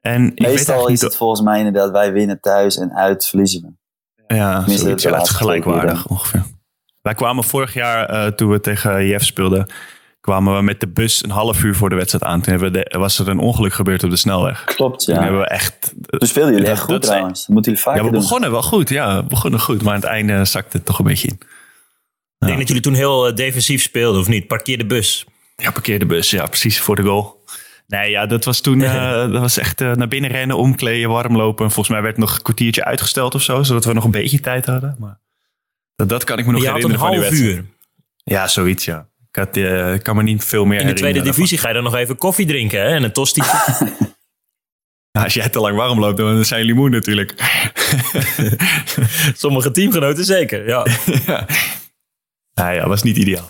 En 0.00 0.26
ik 0.26 0.38
weet 0.38 0.54
Meestal 0.54 0.88
is 0.88 1.00
het 1.00 1.16
volgens 1.16 1.40
mij 1.40 1.58
inderdaad, 1.58 1.90
wij 1.90 2.12
winnen 2.12 2.40
thuis 2.40 2.78
en 2.78 2.92
uit 2.92 3.26
verliezen 3.26 3.62
we. 3.62 4.34
Ja, 4.34 4.58
Tenminste, 4.58 4.84
zoiets, 4.84 5.02
de 5.02 5.08
ja, 5.08 5.16
het 5.16 5.26
is 5.26 5.32
gelijkwaardig 5.32 6.06
ongeveer. 6.06 6.42
Wij 7.02 7.14
kwamen 7.14 7.44
vorig 7.44 7.74
jaar, 7.74 8.08
eh, 8.08 8.26
toen 8.26 8.50
we 8.50 8.60
tegen 8.60 9.06
Jeff 9.06 9.24
speelden, 9.24 9.66
kwamen 10.26 10.56
we 10.56 10.62
met 10.62 10.80
de 10.80 10.88
bus 10.88 11.24
een 11.24 11.30
half 11.30 11.62
uur 11.64 11.74
voor 11.74 11.88
de 11.88 11.94
wedstrijd 11.94 12.24
aan. 12.24 12.40
Toen 12.40 12.52
hebben 12.52 12.72
we 12.72 12.88
de- 12.90 12.98
was 12.98 13.18
er 13.18 13.28
een 13.28 13.38
ongeluk 13.38 13.72
gebeurd 13.74 14.04
op 14.04 14.10
de 14.10 14.16
snelweg. 14.16 14.64
Klopt, 14.64 15.04
Toen 15.04 15.14
hebben 15.14 15.32
ja. 15.34 15.38
we 15.40 15.46
echt... 15.48 15.94
Toen 16.06 16.28
speelden 16.28 16.52
jullie 16.54 16.68
echt 16.68 16.80
goed 16.82 17.02
trouwens. 17.02 17.38
Dat 17.40 17.48
moeten 17.48 17.72
jullie 17.72 17.86
vaker 17.86 18.00
Ja, 18.00 18.06
we 18.06 18.12
doen. 18.12 18.22
begonnen 18.22 18.50
wel 18.50 18.62
goed. 18.62 18.88
Ja, 18.88 19.16
we 19.16 19.28
begonnen 19.28 19.60
goed. 19.60 19.82
Maar 19.82 19.94
aan 19.94 20.00
het 20.00 20.08
einde 20.08 20.44
zakte 20.44 20.76
het 20.76 20.86
toch 20.86 20.98
een 20.98 21.04
beetje 21.04 21.28
in. 21.28 21.38
Ik 22.38 22.46
denk 22.46 22.58
dat 22.58 22.66
jullie 22.68 22.82
toen 22.82 22.94
heel 22.94 23.28
eh, 23.28 23.34
defensief 23.34 23.82
speelden, 23.82 24.20
of 24.20 24.28
niet? 24.28 24.46
Parkeer 24.46 24.78
de 24.78 24.86
bus. 24.86 25.24
Ja, 25.56 25.70
parkeer 25.70 25.98
de 25.98 26.06
bus. 26.06 26.30
Ja, 26.30 26.46
precies 26.46 26.80
voor 26.80 26.96
de 26.96 27.02
goal. 27.02 27.44
Nee, 27.86 28.10
ja, 28.10 28.26
dat 28.26 28.44
was 28.44 28.60
toen 28.60 28.82
eh, 28.82 29.12
dat 29.30 29.40
was 29.40 29.58
echt 29.58 29.80
eh, 29.80 29.92
naar 29.92 30.08
binnen 30.08 30.30
rennen, 30.30 30.56
omkleden, 30.56 31.08
warm 31.10 31.36
lopen. 31.36 31.64
En 31.64 31.70
volgens 31.70 31.94
mij 31.94 32.02
werd 32.04 32.16
nog 32.16 32.34
een 32.36 32.42
kwartiertje 32.42 32.84
uitgesteld 32.84 33.34
of 33.34 33.42
zo, 33.42 33.62
zodat 33.62 33.84
we 33.84 33.92
nog 33.92 34.04
een 34.04 34.10
beetje 34.10 34.40
tijd 34.40 34.66
hadden. 34.66 34.96
Maar 34.98 35.20
dat, 35.96 36.08
dat 36.08 36.24
kan 36.24 36.38
ik 36.38 36.46
me 36.46 36.52
nog 36.52 36.60
Je 36.62 36.66
herinneren 36.66 36.98
van 36.98 37.10
die 37.10 37.18
half 37.18 37.30
wedstrijd. 37.30 37.56
uur. 37.58 37.64
Ja, 38.24 38.48
zoiets, 38.48 38.84
ja. 38.84 39.08
Ik, 39.36 39.42
had, 39.42 39.56
eh, 39.56 39.94
kan 40.02 40.16
me 40.16 40.22
niet 40.22 40.44
veel 40.44 40.64
meer 40.64 40.80
In 40.80 40.86
de 40.86 40.92
tweede 40.92 41.20
divisie 41.20 41.58
ga 41.58 41.68
je 41.68 41.74
dan 41.74 41.82
nog 41.82 41.94
even 41.94 42.16
koffie 42.16 42.46
drinken 42.46 42.80
hè? 42.80 42.86
en 42.86 43.02
een 43.02 43.12
tosti. 43.12 43.42
als 45.24 45.34
jij 45.34 45.48
te 45.48 45.60
lang 45.60 45.76
warm 45.76 46.00
loopt, 46.00 46.16
dan 46.16 46.44
zijn 46.44 46.60
jullie 46.60 46.74
moe 46.74 46.90
natuurlijk. 46.90 47.34
Sommige 49.34 49.70
teamgenoten 49.70 50.24
zeker, 50.24 50.66
ja. 50.66 50.86
ja. 51.26 51.46
Nou 52.54 52.74
ja, 52.74 52.88
was 52.88 53.02
niet 53.02 53.16
ideaal. 53.16 53.46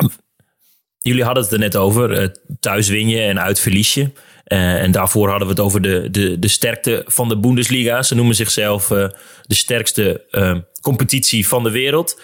Jullie 0.98 1.24
hadden 1.24 1.42
het 1.42 1.52
er 1.52 1.58
net 1.58 1.76
over. 1.76 2.12
eh, 2.12 2.28
thuis 2.60 2.88
win 2.88 3.08
je 3.08 3.20
en 3.20 3.40
uit 3.40 3.60
verlies 3.60 3.94
je. 3.94 4.10
Eh, 4.44 4.82
en 4.82 4.90
daarvoor 4.90 5.28
hadden 5.28 5.48
we 5.48 5.54
het 5.54 5.62
over 5.62 5.82
de, 5.82 6.10
de, 6.10 6.38
de 6.38 6.48
sterkte 6.48 7.02
van 7.06 7.28
de 7.28 7.38
Bundesliga. 7.38 8.02
Ze 8.02 8.14
noemen 8.14 8.34
zichzelf 8.34 8.90
eh, 8.90 9.08
de 9.42 9.54
sterkste 9.54 10.24
eh, 10.30 10.56
competitie 10.80 11.48
van 11.48 11.62
de 11.62 11.70
wereld. 11.70 12.20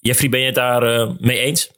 Jeffrey, 0.00 0.28
ben 0.28 0.40
je 0.40 0.46
het 0.46 0.54
daar 0.54 1.14
mee 1.20 1.38
eens? 1.38 1.70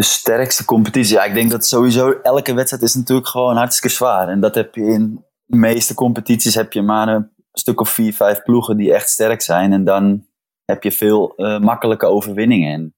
De 0.00 0.06
sterkste 0.06 0.64
competitie. 0.64 1.14
Ja, 1.14 1.24
ik 1.24 1.34
denk 1.34 1.50
dat 1.50 1.66
sowieso 1.66 2.10
elke 2.10 2.54
wedstrijd 2.54 2.82
is 2.82 2.94
natuurlijk 2.94 3.28
gewoon 3.28 3.56
hartstikke 3.56 3.96
zwaar. 3.96 4.28
En 4.28 4.40
dat 4.40 4.54
heb 4.54 4.74
je 4.74 4.82
in 4.82 5.24
de 5.44 5.56
meeste 5.56 5.94
competities 5.94 6.54
heb 6.54 6.72
je 6.72 6.82
maar 6.82 7.08
een 7.08 7.30
stuk 7.52 7.80
of 7.80 7.90
vier, 7.90 8.14
vijf 8.14 8.42
ploegen 8.42 8.76
die 8.76 8.94
echt 8.94 9.08
sterk 9.08 9.42
zijn. 9.42 9.72
En 9.72 9.84
dan 9.84 10.26
heb 10.64 10.82
je 10.82 10.92
veel 10.92 11.34
eh, 11.36 11.58
makkelijke 11.58 12.06
overwinningen. 12.06 12.72
En 12.72 12.94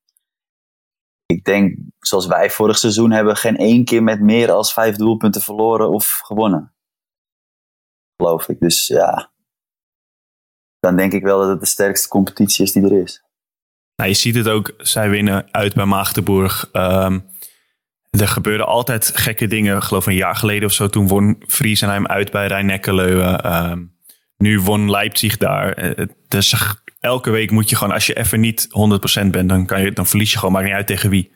ik 1.27 1.45
denk, 1.45 1.79
zoals 1.99 2.27
wij 2.27 2.51
vorig 2.51 2.79
seizoen 2.79 3.11
hebben, 3.11 3.37
geen 3.37 3.57
één 3.57 3.85
keer 3.85 4.03
met 4.03 4.21
meer 4.21 4.51
als 4.51 4.73
vijf 4.73 4.97
doelpunten 4.97 5.41
verloren 5.41 5.91
of 5.91 6.21
gewonnen. 6.25 6.75
geloof 8.17 8.49
ik. 8.49 8.61
Dus 8.61 8.87
ja, 8.87 9.33
dan 10.79 10.97
denk 10.97 11.13
ik 11.13 11.23
wel 11.23 11.39
dat 11.39 11.49
het 11.49 11.61
de 11.61 11.67
sterkste 11.67 12.09
competitie 12.09 12.65
is 12.65 12.73
die 12.73 12.83
er 12.83 13.03
is. 13.03 13.23
Nou, 13.97 14.09
je 14.09 14.15
ziet 14.17 14.35
het 14.35 14.49
ook, 14.49 14.75
zij 14.79 15.11
winnen 15.11 15.49
uit 15.51 15.75
bij 15.75 15.85
Maagdenburg. 15.85 16.69
Ehm, 16.73 17.19
er 18.11 18.29
gebeurden 18.29 18.67
altijd 18.67 19.13
gekke 19.15 19.47
dingen. 19.47 19.77
Ik 19.77 19.83
geloof 19.83 20.07
een 20.07 20.15
jaar 20.15 20.37
geleden 20.37 20.69
of 20.69 20.75
zo. 20.75 20.89
Toen 20.89 21.09
won 21.09 21.43
Friesenheim 21.47 22.07
uit 22.07 22.31
bij 22.31 22.47
Rijn-Nekkeleuwen. 22.47 23.41
Ehm, 23.41 23.83
nu 24.37 24.61
won 24.61 24.91
Leipzig 24.91 25.37
daar. 25.37 25.73
Eh, 25.73 26.07
dus 26.29 26.55
elke 27.01 27.31
week 27.31 27.51
moet 27.51 27.71
je 27.71 27.77
gewoon, 27.77 27.95
als 27.95 28.07
je 28.07 28.17
even 28.17 28.41
niet 28.41 28.69
100% 28.71 29.31
bent, 29.31 29.49
dan, 29.49 29.67
kan 29.67 29.83
je, 29.83 29.93
dan 29.93 30.07
verlies 30.07 30.33
je 30.33 30.39
gewoon, 30.39 30.53
maakt 30.53 30.67
niet 30.67 30.75
uit 30.75 30.87
tegen 30.87 31.11
wie. 31.11 31.33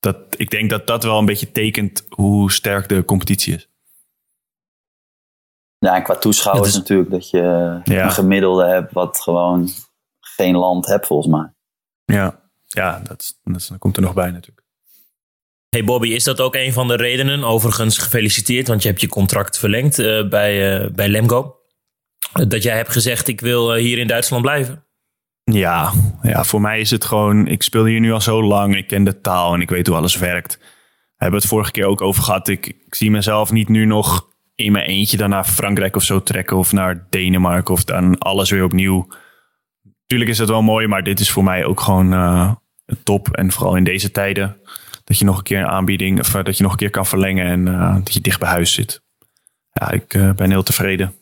Dat, 0.00 0.16
ik 0.36 0.50
denk 0.50 0.70
dat 0.70 0.86
dat 0.86 1.02
wel 1.02 1.18
een 1.18 1.24
beetje 1.24 1.52
tekent 1.52 2.06
hoe 2.08 2.52
sterk 2.52 2.88
de 2.88 3.04
competitie 3.04 3.54
is. 3.54 3.68
Ja, 5.78 5.96
en 5.96 6.02
qua 6.02 6.16
toeschouwers 6.16 6.68
is... 6.68 6.76
natuurlijk 6.76 7.10
dat 7.10 7.30
je 7.30 7.80
een 7.84 8.10
gemiddelde 8.10 8.66
hebt 8.66 8.92
wat 8.92 9.20
gewoon 9.20 9.68
geen 10.20 10.56
land 10.56 10.86
hebt 10.86 11.06
volgens 11.06 11.32
mij. 11.32 11.52
Ja, 12.12 12.40
ja 12.66 13.00
dat, 13.04 13.38
dat, 13.44 13.72
komt 13.78 13.96
er 13.96 14.02
nog 14.02 14.14
bij 14.14 14.30
natuurlijk. 14.30 14.66
Hey 15.68 15.84
Bobby, 15.84 16.08
is 16.08 16.24
dat 16.24 16.40
ook 16.40 16.54
een 16.54 16.72
van 16.72 16.88
de 16.88 16.96
redenen? 16.96 17.44
Overigens 17.44 17.98
gefeliciteerd, 17.98 18.68
want 18.68 18.82
je 18.82 18.88
hebt 18.88 19.00
je 19.00 19.08
contract 19.08 19.58
verlengd 19.58 19.98
uh, 19.98 20.28
bij, 20.28 20.82
uh, 20.82 20.90
bij 20.90 21.08
Lemgo. 21.08 21.56
Dat 22.32 22.62
jij 22.62 22.76
hebt 22.76 22.92
gezegd, 22.92 23.28
ik 23.28 23.40
wil 23.40 23.76
uh, 23.76 23.82
hier 23.82 23.98
in 23.98 24.06
Duitsland 24.06 24.42
blijven. 24.42 24.84
Ja, 25.44 25.92
ja, 26.22 26.44
voor 26.44 26.60
mij 26.60 26.80
is 26.80 26.90
het 26.90 27.04
gewoon, 27.04 27.46
ik 27.46 27.62
speel 27.62 27.84
hier 27.84 28.00
nu 28.00 28.12
al 28.12 28.20
zo 28.20 28.42
lang, 28.42 28.76
ik 28.76 28.86
ken 28.86 29.04
de 29.04 29.20
taal 29.20 29.54
en 29.54 29.60
ik 29.60 29.70
weet 29.70 29.86
hoe 29.86 29.96
alles 29.96 30.16
werkt. 30.16 30.58
We 31.20 31.26
hebben 31.26 31.40
het 31.40 31.48
vorige 31.48 31.70
keer 31.70 31.86
ook 31.86 32.00
over 32.00 32.22
gehad. 32.22 32.48
Ik, 32.48 32.66
ik 32.66 32.94
zie 32.94 33.10
mezelf 33.10 33.52
niet 33.52 33.68
nu 33.68 33.84
nog 33.84 34.28
in 34.54 34.72
mijn 34.72 34.86
eentje 34.86 35.16
dan 35.16 35.30
naar 35.30 35.44
Frankrijk 35.44 35.96
of 35.96 36.02
zo 36.02 36.22
trekken 36.22 36.56
of 36.56 36.72
naar 36.72 37.06
Denemarken 37.10 37.74
of 37.74 37.84
dan 37.84 38.18
alles 38.18 38.50
weer 38.50 38.64
opnieuw. 38.64 39.08
Tuurlijk 40.10 40.30
is 40.30 40.38
dat 40.38 40.48
wel 40.48 40.62
mooi, 40.62 40.86
maar 40.86 41.02
dit 41.02 41.20
is 41.20 41.30
voor 41.30 41.44
mij 41.44 41.64
ook 41.64 41.80
gewoon 41.80 42.12
uh, 42.12 42.52
top. 43.02 43.28
En 43.28 43.50
vooral 43.50 43.76
in 43.76 43.84
deze 43.84 44.10
tijden 44.10 44.60
dat 45.04 45.18
je 45.18 45.24
nog 45.24 45.36
een 45.36 45.42
keer 45.42 45.58
een 45.58 45.66
aanbieding 45.66 46.18
of 46.18 46.30
dat 46.30 46.56
je 46.56 46.62
nog 46.62 46.72
een 46.72 46.78
keer 46.78 46.90
kan 46.90 47.06
verlengen 47.06 47.46
en 47.46 47.66
uh, 47.66 47.94
dat 47.94 48.14
je 48.14 48.20
dicht 48.20 48.40
bij 48.40 48.48
huis 48.48 48.72
zit. 48.72 49.02
Ja, 49.72 49.90
ik 49.90 50.14
uh, 50.14 50.32
ben 50.32 50.50
heel 50.50 50.62
tevreden. 50.62 51.14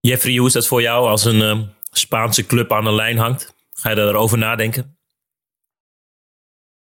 Jeffrey, 0.00 0.36
hoe 0.36 0.46
is 0.46 0.52
dat 0.52 0.66
voor 0.66 0.82
jou 0.82 1.08
als 1.08 1.24
een 1.24 1.68
Spaanse 1.90 2.46
club 2.46 2.72
aan 2.72 2.84
de 2.84 2.92
lijn 2.92 3.18
hangt? 3.18 3.54
Ga 3.72 3.90
je 3.90 3.96
daarover 3.96 4.38
nadenken? 4.38 4.96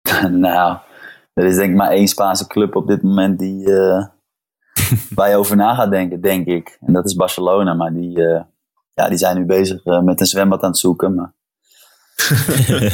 nou, 0.30 0.78
er 1.34 1.46
is 1.46 1.56
denk 1.56 1.70
ik 1.70 1.76
maar 1.76 1.92
één 1.92 2.08
Spaanse 2.08 2.48
club 2.48 2.76
op 2.76 2.88
dit 2.88 3.04
moment 3.04 3.40
die, 3.40 3.68
uh, 3.68 4.06
waar 5.16 5.30
je 5.30 5.36
over 5.36 5.56
na 5.56 5.76
gaat 5.76 5.92
denken, 5.92 6.22
denk 6.22 6.48
ik. 6.48 6.78
En 6.80 6.94
dat 6.94 7.06
is 7.06 7.16
Barcelona, 7.16 7.74
maar 7.74 7.94
die, 7.94 8.18
uh, 8.20 8.42
ja, 8.94 9.10
die 9.10 9.18
zijn 9.18 9.38
nu 9.38 9.46
bezig 9.46 9.86
uh, 9.86 10.02
met 10.02 10.20
een 10.20 10.26
zwembad 10.26 10.62
aan 10.64 10.70
het 10.70 10.78
zoeken. 10.78 11.16
Maar 11.16 11.34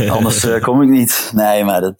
anders 0.17 0.59
kom 0.59 0.81
ik 0.81 0.89
niet. 0.89 1.31
Nee, 1.35 1.63
maar 1.63 1.81
dat, 1.81 1.99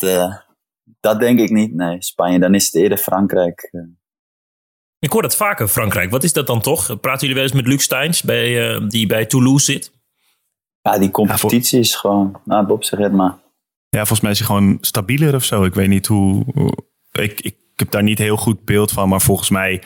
dat 0.99 1.19
denk 1.19 1.39
ik 1.39 1.49
niet. 1.49 1.73
Nee, 1.73 1.95
Spanje, 2.03 2.39
dan 2.39 2.55
is 2.55 2.65
het 2.65 2.75
eerder 2.75 2.97
Frankrijk. 2.97 3.71
Ik 4.99 5.11
hoor 5.11 5.21
dat 5.21 5.35
vaker, 5.35 5.67
Frankrijk. 5.67 6.11
Wat 6.11 6.23
is 6.23 6.33
dat 6.33 6.47
dan 6.47 6.61
toch? 6.61 6.99
Praten 6.99 7.19
jullie 7.19 7.35
wel 7.35 7.43
eens 7.43 7.53
met 7.61 7.67
Luc 7.67 7.83
Steins, 7.83 8.21
bij, 8.21 8.79
die 8.87 9.07
bij 9.07 9.25
Toulouse 9.25 9.65
zit? 9.65 9.91
Ja, 10.81 10.97
die 10.97 11.11
competitie 11.11 11.79
is 11.79 11.95
gewoon, 11.95 12.41
nou 12.45 12.65
Bob 12.65 12.83
zeg 12.83 12.99
het 12.99 13.13
maar. 13.13 13.37
Ja, 13.89 13.99
volgens 13.99 14.21
mij 14.21 14.31
is 14.31 14.37
hij 14.37 14.47
gewoon 14.47 14.77
stabieler 14.81 15.35
of 15.35 15.43
zo. 15.43 15.63
Ik 15.63 15.73
weet 15.73 15.87
niet 15.87 16.07
hoe, 16.07 16.45
ik, 17.11 17.41
ik 17.41 17.55
heb 17.75 17.91
daar 17.91 18.03
niet 18.03 18.17
heel 18.17 18.37
goed 18.37 18.65
beeld 18.65 18.91
van, 18.91 19.09
maar 19.09 19.21
volgens 19.21 19.49
mij 19.49 19.83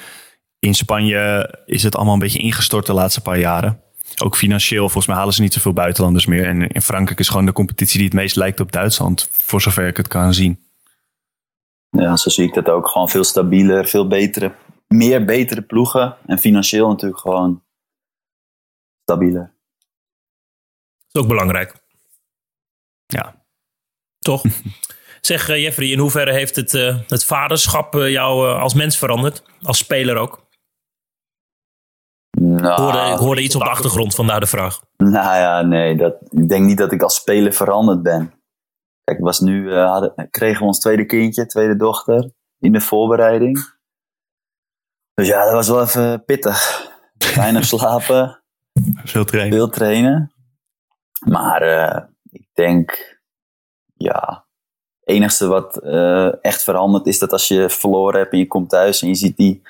in 0.59 0.75
Spanje 0.75 1.53
is 1.65 1.83
het 1.83 1.95
allemaal 1.95 2.13
een 2.13 2.19
beetje 2.19 2.39
ingestort 2.39 2.85
de 2.85 2.93
laatste 2.93 3.21
paar 3.21 3.39
jaren. 3.39 3.81
Ook 4.23 4.35
financieel, 4.35 4.83
volgens 4.83 5.07
mij 5.07 5.15
halen 5.15 5.33
ze 5.33 5.41
niet 5.41 5.53
zoveel 5.53 5.73
buitenlanders 5.73 6.25
meer. 6.25 6.45
En 6.45 6.67
in 6.67 6.81
Frankrijk 6.81 7.19
is 7.19 7.29
gewoon 7.29 7.45
de 7.45 7.53
competitie 7.53 7.97
die 7.97 8.07
het 8.07 8.15
meest 8.15 8.35
lijkt 8.35 8.59
op 8.59 8.71
Duitsland, 8.71 9.29
voor 9.31 9.61
zover 9.61 9.87
ik 9.87 9.97
het 9.97 10.07
kan 10.07 10.33
zien. 10.33 10.63
Ja, 11.89 12.17
zo 12.17 12.29
zie 12.29 12.47
ik 12.47 12.53
dat 12.53 12.69
ook. 12.69 12.87
Gewoon 12.87 13.09
veel 13.09 13.23
stabieler, 13.23 13.85
veel 13.87 14.07
betere, 14.07 14.55
meer 14.87 15.25
betere 15.25 15.61
ploegen. 15.61 16.17
En 16.25 16.39
financieel 16.39 16.87
natuurlijk 16.87 17.21
gewoon 17.21 17.63
stabieler 19.01 19.53
is 21.13 21.21
ook 21.21 21.27
belangrijk. 21.27 21.75
Ja. 23.05 23.45
Toch? 24.19 24.43
zeg 25.21 25.49
uh, 25.49 25.61
Jeffrey, 25.61 25.87
in 25.87 25.99
hoeverre 25.99 26.33
heeft 26.33 26.55
het, 26.55 26.73
uh, 26.73 26.97
het 27.07 27.25
vaderschap 27.25 27.95
uh, 27.95 28.09
jou 28.09 28.59
als 28.59 28.73
mens 28.73 28.97
veranderd? 28.97 29.43
Als 29.61 29.77
speler 29.77 30.15
ook? 30.15 30.47
Nou, 32.39 32.81
hoorde, 32.81 33.11
ik 33.11 33.17
hoorde 33.17 33.41
iets 33.41 33.55
op 33.55 33.61
de 33.61 33.69
achtergrond, 33.69 34.15
vandaar 34.15 34.39
de 34.39 34.47
vraag. 34.47 34.81
Nou 34.97 35.37
ja, 35.37 35.61
nee. 35.61 35.97
Dat, 35.97 36.15
ik 36.29 36.49
denk 36.49 36.65
niet 36.65 36.77
dat 36.77 36.91
ik 36.91 37.01
als 37.01 37.15
speler 37.15 37.53
veranderd 37.53 38.01
ben. 38.01 38.33
Kijk, 39.03 39.19
was 39.19 39.39
nu, 39.39 39.73
hadden, 39.73 40.27
kregen 40.29 40.59
we 40.59 40.65
ons 40.65 40.79
tweede 40.79 41.05
kindje, 41.05 41.45
tweede 41.45 41.75
dochter, 41.75 42.31
in 42.59 42.71
de 42.71 42.81
voorbereiding. 42.81 43.73
Dus 45.13 45.27
ja, 45.27 45.43
dat 45.43 45.53
was 45.53 45.67
wel 45.67 45.81
even 45.81 46.25
pittig. 46.25 46.91
Weinig 47.35 47.65
slapen. 47.65 48.43
Veel 49.03 49.25
trainen. 49.25 49.53
Veel 49.53 49.69
trainen. 49.69 50.33
Maar 51.25 51.63
uh, 51.63 52.03
ik 52.29 52.47
denk, 52.53 53.19
ja, 53.93 54.45
het 54.99 55.15
enigste 55.15 55.47
wat 55.47 55.79
uh, 55.83 56.43
echt 56.43 56.63
verandert 56.63 57.05
is 57.07 57.19
dat 57.19 57.31
als 57.31 57.47
je 57.47 57.69
verloren 57.69 58.19
hebt 58.19 58.31
en 58.31 58.37
je 58.37 58.47
komt 58.47 58.69
thuis 58.69 59.01
en 59.01 59.07
je 59.07 59.15
ziet 59.15 59.37
die 59.37 59.61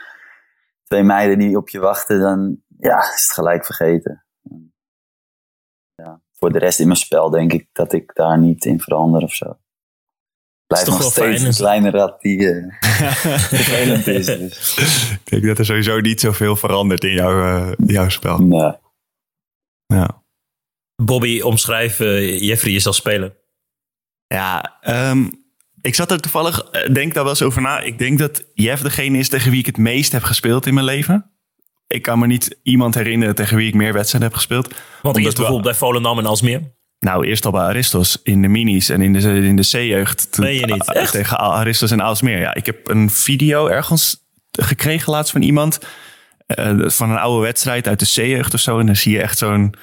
twee 0.94 1.06
meiden 1.06 1.40
die 1.40 1.58
op 1.58 1.70
je 1.70 1.80
wachten, 1.80 2.20
dan 2.20 2.58
ja, 2.80 2.98
is 2.98 3.22
het 3.22 3.34
gelijk 3.34 3.66
vergeten. 3.66 4.26
Ja, 5.96 6.22
voor 6.32 6.52
de 6.52 6.60
rest 6.60 6.80
in 6.80 6.86
mijn 6.86 6.98
spel 7.00 7.30
denk 7.30 7.54
ik 7.54 7.70
dat 7.72 7.94
ik 7.94 8.16
daar 8.16 8.40
niet 8.40 8.66
in 8.66 8.80
verander 8.80 9.22
of 9.22 9.34
zo. 9.34 9.58
Blijf 10.68 10.88
nog 10.88 11.04
steeds 11.04 11.42
een 11.42 11.54
kleine 11.54 11.90
rat 11.90 12.22
die 12.22 12.40
uh, 12.40 12.74
vervelend 13.56 14.08
is. 14.08 14.26
Dus. 14.26 15.12
Ik 15.12 15.30
denk 15.30 15.46
dat 15.46 15.58
er 15.58 15.66
sowieso 15.66 16.00
niet 16.00 16.20
zoveel 16.20 16.56
verandert 16.56 17.04
in 17.04 17.14
jouw, 17.14 17.44
uh, 17.44 17.72
jouw 17.86 18.10
spel. 18.10 18.38
Nee. 18.38 18.74
Ja. 19.86 20.24
Bobby, 21.04 21.42
omschrijf 21.42 22.00
uh, 22.00 22.40
Jeffrey 22.42 22.74
is 22.74 22.88
als 22.88 22.96
speler. 22.96 23.36
Ja, 24.28 24.80
um, 25.10 25.43
ik 25.84 25.96
zat 25.96 26.12
er 26.12 26.20
toevallig, 26.20 26.64
uh, 26.72 26.94
denk 26.94 27.14
daar 27.14 27.24
wel 27.24 27.32
eens 27.32 27.42
over 27.42 27.62
na. 27.62 27.80
Ik 27.80 27.98
denk 27.98 28.20
dat 28.20 28.44
Jeff 28.54 28.82
degene 28.82 29.18
is 29.18 29.30
tegen 29.30 29.52
wie 29.52 29.60
ik 29.60 29.66
het 29.66 29.78
meest 29.78 30.12
heb 30.12 30.24
gespeeld 30.24 30.66
in 30.66 30.74
mijn 30.74 30.86
leven. 30.86 31.32
Ik 31.88 32.02
kan 32.02 32.20
me 32.20 32.28
niet 32.28 32.60
iemand 32.64 32.96
herinneren 32.96 33.36
tegen 33.36 33.58
wie 33.58 33.68
ik 33.68 33.74
meer 33.74 33.94
wedstrijden 33.94 34.30
heb 34.30 34.38
gespeeld. 34.38 34.74
Want 35.02 35.18
eerst 35.18 35.36
bijvoorbeeld 35.36 35.64
bij 35.64 35.74
Volendam 35.76 36.20
en 36.20 36.26
Alsmeer? 36.26 36.62
Nou, 37.00 37.26
eerst 37.28 37.46
al 37.46 37.52
bij 37.52 37.62
Aristos 37.62 38.20
in 38.24 38.42
de 38.42 38.48
minis 38.48 38.90
en 38.90 39.02
in 39.02 39.14
de, 39.14 39.20
in 39.20 39.56
de 39.56 39.68
C-jeugd. 39.68 40.28
Ben 40.40 40.54
je 40.54 40.66
niet? 40.66 40.94
Echt? 40.94 41.12
Tegen 41.12 41.38
Aristos 41.38 41.92
en 41.92 42.00
Alsmeer. 42.00 42.40
Ja, 42.40 42.54
ik 42.54 42.66
heb 42.66 42.90
een 42.90 43.10
video 43.10 43.68
ergens 43.68 44.28
gekregen 44.52 45.12
laatst 45.12 45.32
van 45.32 45.42
iemand. 45.42 45.80
Uh, 46.48 46.90
van 46.90 47.10
een 47.10 47.18
oude 47.18 47.42
wedstrijd 47.42 47.88
uit 47.88 48.00
de 48.00 48.06
C-jeugd 48.06 48.54
of 48.54 48.60
zo. 48.60 48.80
En 48.80 48.86
dan 48.86 48.96
zie 48.96 49.12
je 49.12 49.22
echt 49.22 49.38
zo'n 49.38 49.76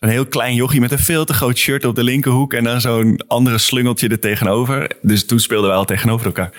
een 0.00 0.08
heel 0.08 0.26
klein 0.26 0.54
jochie 0.54 0.80
met 0.80 0.92
een 0.92 0.98
veel 0.98 1.24
te 1.24 1.32
groot 1.32 1.56
shirt 1.56 1.84
op 1.84 1.94
de 1.94 2.04
linkerhoek. 2.04 2.52
En 2.52 2.64
dan 2.64 2.80
zo'n 2.80 3.24
andere 3.26 3.58
slungeltje 3.58 4.08
er 4.08 4.20
tegenover. 4.20 4.90
Dus 5.02 5.26
toen 5.26 5.38
speelden 5.38 5.68
wij 5.68 5.78
al 5.78 5.84
tegenover 5.84 6.26
elkaar. 6.26 6.52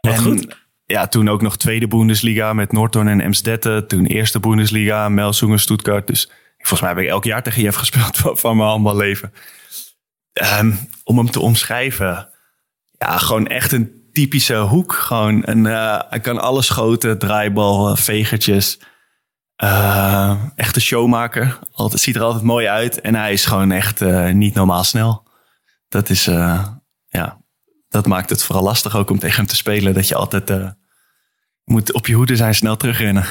Wat 0.00 0.12
en, 0.12 0.18
goed. 0.20 0.56
Ja, 0.86 1.06
toen 1.06 1.28
ook 1.28 1.42
nog 1.42 1.56
tweede 1.56 1.86
Bundesliga 1.86 2.52
met 2.52 2.72
Norton 2.72 3.08
en 3.08 3.20
Emsdette. 3.20 3.84
Toen 3.88 4.06
eerste 4.06 4.40
Bundesliga, 4.40 5.08
Melsungen, 5.08 5.58
Stuttgart. 5.58 6.06
Dus 6.06 6.30
volgens 6.58 6.80
mij 6.80 6.90
heb 6.90 6.98
ik 6.98 7.08
elk 7.08 7.24
jaar 7.24 7.42
tegen 7.42 7.62
Jeff 7.62 7.76
gespeeld 7.76 8.16
van, 8.22 8.38
van 8.38 8.56
mijn 8.56 8.68
handbal 8.68 8.96
leven. 8.96 9.32
Um, 10.60 10.78
om 11.04 11.18
hem 11.18 11.30
te 11.30 11.40
omschrijven. 11.40 12.28
Ja, 12.98 13.18
gewoon 13.18 13.46
echt 13.46 13.72
een 13.72 14.08
typische 14.12 14.56
hoek. 14.56 14.92
Gewoon 14.92 15.42
een, 15.44 15.64
uh, 15.64 16.00
hij 16.08 16.20
kan 16.20 16.40
alles 16.40 16.66
schoten, 16.66 17.18
draaibal, 17.18 17.90
uh, 17.90 17.96
vegertjes. 17.96 18.78
Uh, 19.62 20.40
echte 20.54 20.80
showmaker. 20.80 21.58
Altijd, 21.72 22.00
ziet 22.00 22.16
er 22.16 22.22
altijd 22.22 22.42
mooi 22.42 22.66
uit. 22.66 23.00
En 23.00 23.14
hij 23.14 23.32
is 23.32 23.44
gewoon 23.44 23.72
echt 23.72 24.00
uh, 24.00 24.30
niet 24.30 24.54
normaal 24.54 24.84
snel. 24.84 25.26
Dat 25.88 26.08
is, 26.08 26.28
uh, 26.28 26.66
ja, 27.08 27.40
dat 27.88 28.06
maakt 28.06 28.30
het 28.30 28.42
vooral 28.42 28.64
lastig 28.64 28.96
ook 28.96 29.10
om 29.10 29.18
tegen 29.18 29.36
hem 29.36 29.46
te 29.46 29.56
spelen. 29.56 29.94
Dat 29.94 30.08
je 30.08 30.14
altijd 30.14 30.74
moet 31.64 31.92
op 31.92 32.06
je 32.06 32.14
hoede 32.14 32.36
zijn, 32.36 32.54
snel 32.54 32.76
terugrennen. 32.76 33.24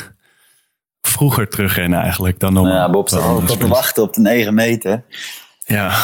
Vroeger 1.01 1.49
terugrennen 1.49 2.01
eigenlijk 2.01 2.39
dan 2.39 2.53
normaal. 2.53 2.73
Ja, 2.73 2.89
Bob 2.89 3.07
staat 3.07 3.21
altijd 3.21 3.59
te 3.59 3.67
wachten 3.67 4.03
op 4.03 4.13
de 4.13 4.21
9 4.21 4.53
meter. 4.53 5.03
Ja, 5.65 5.95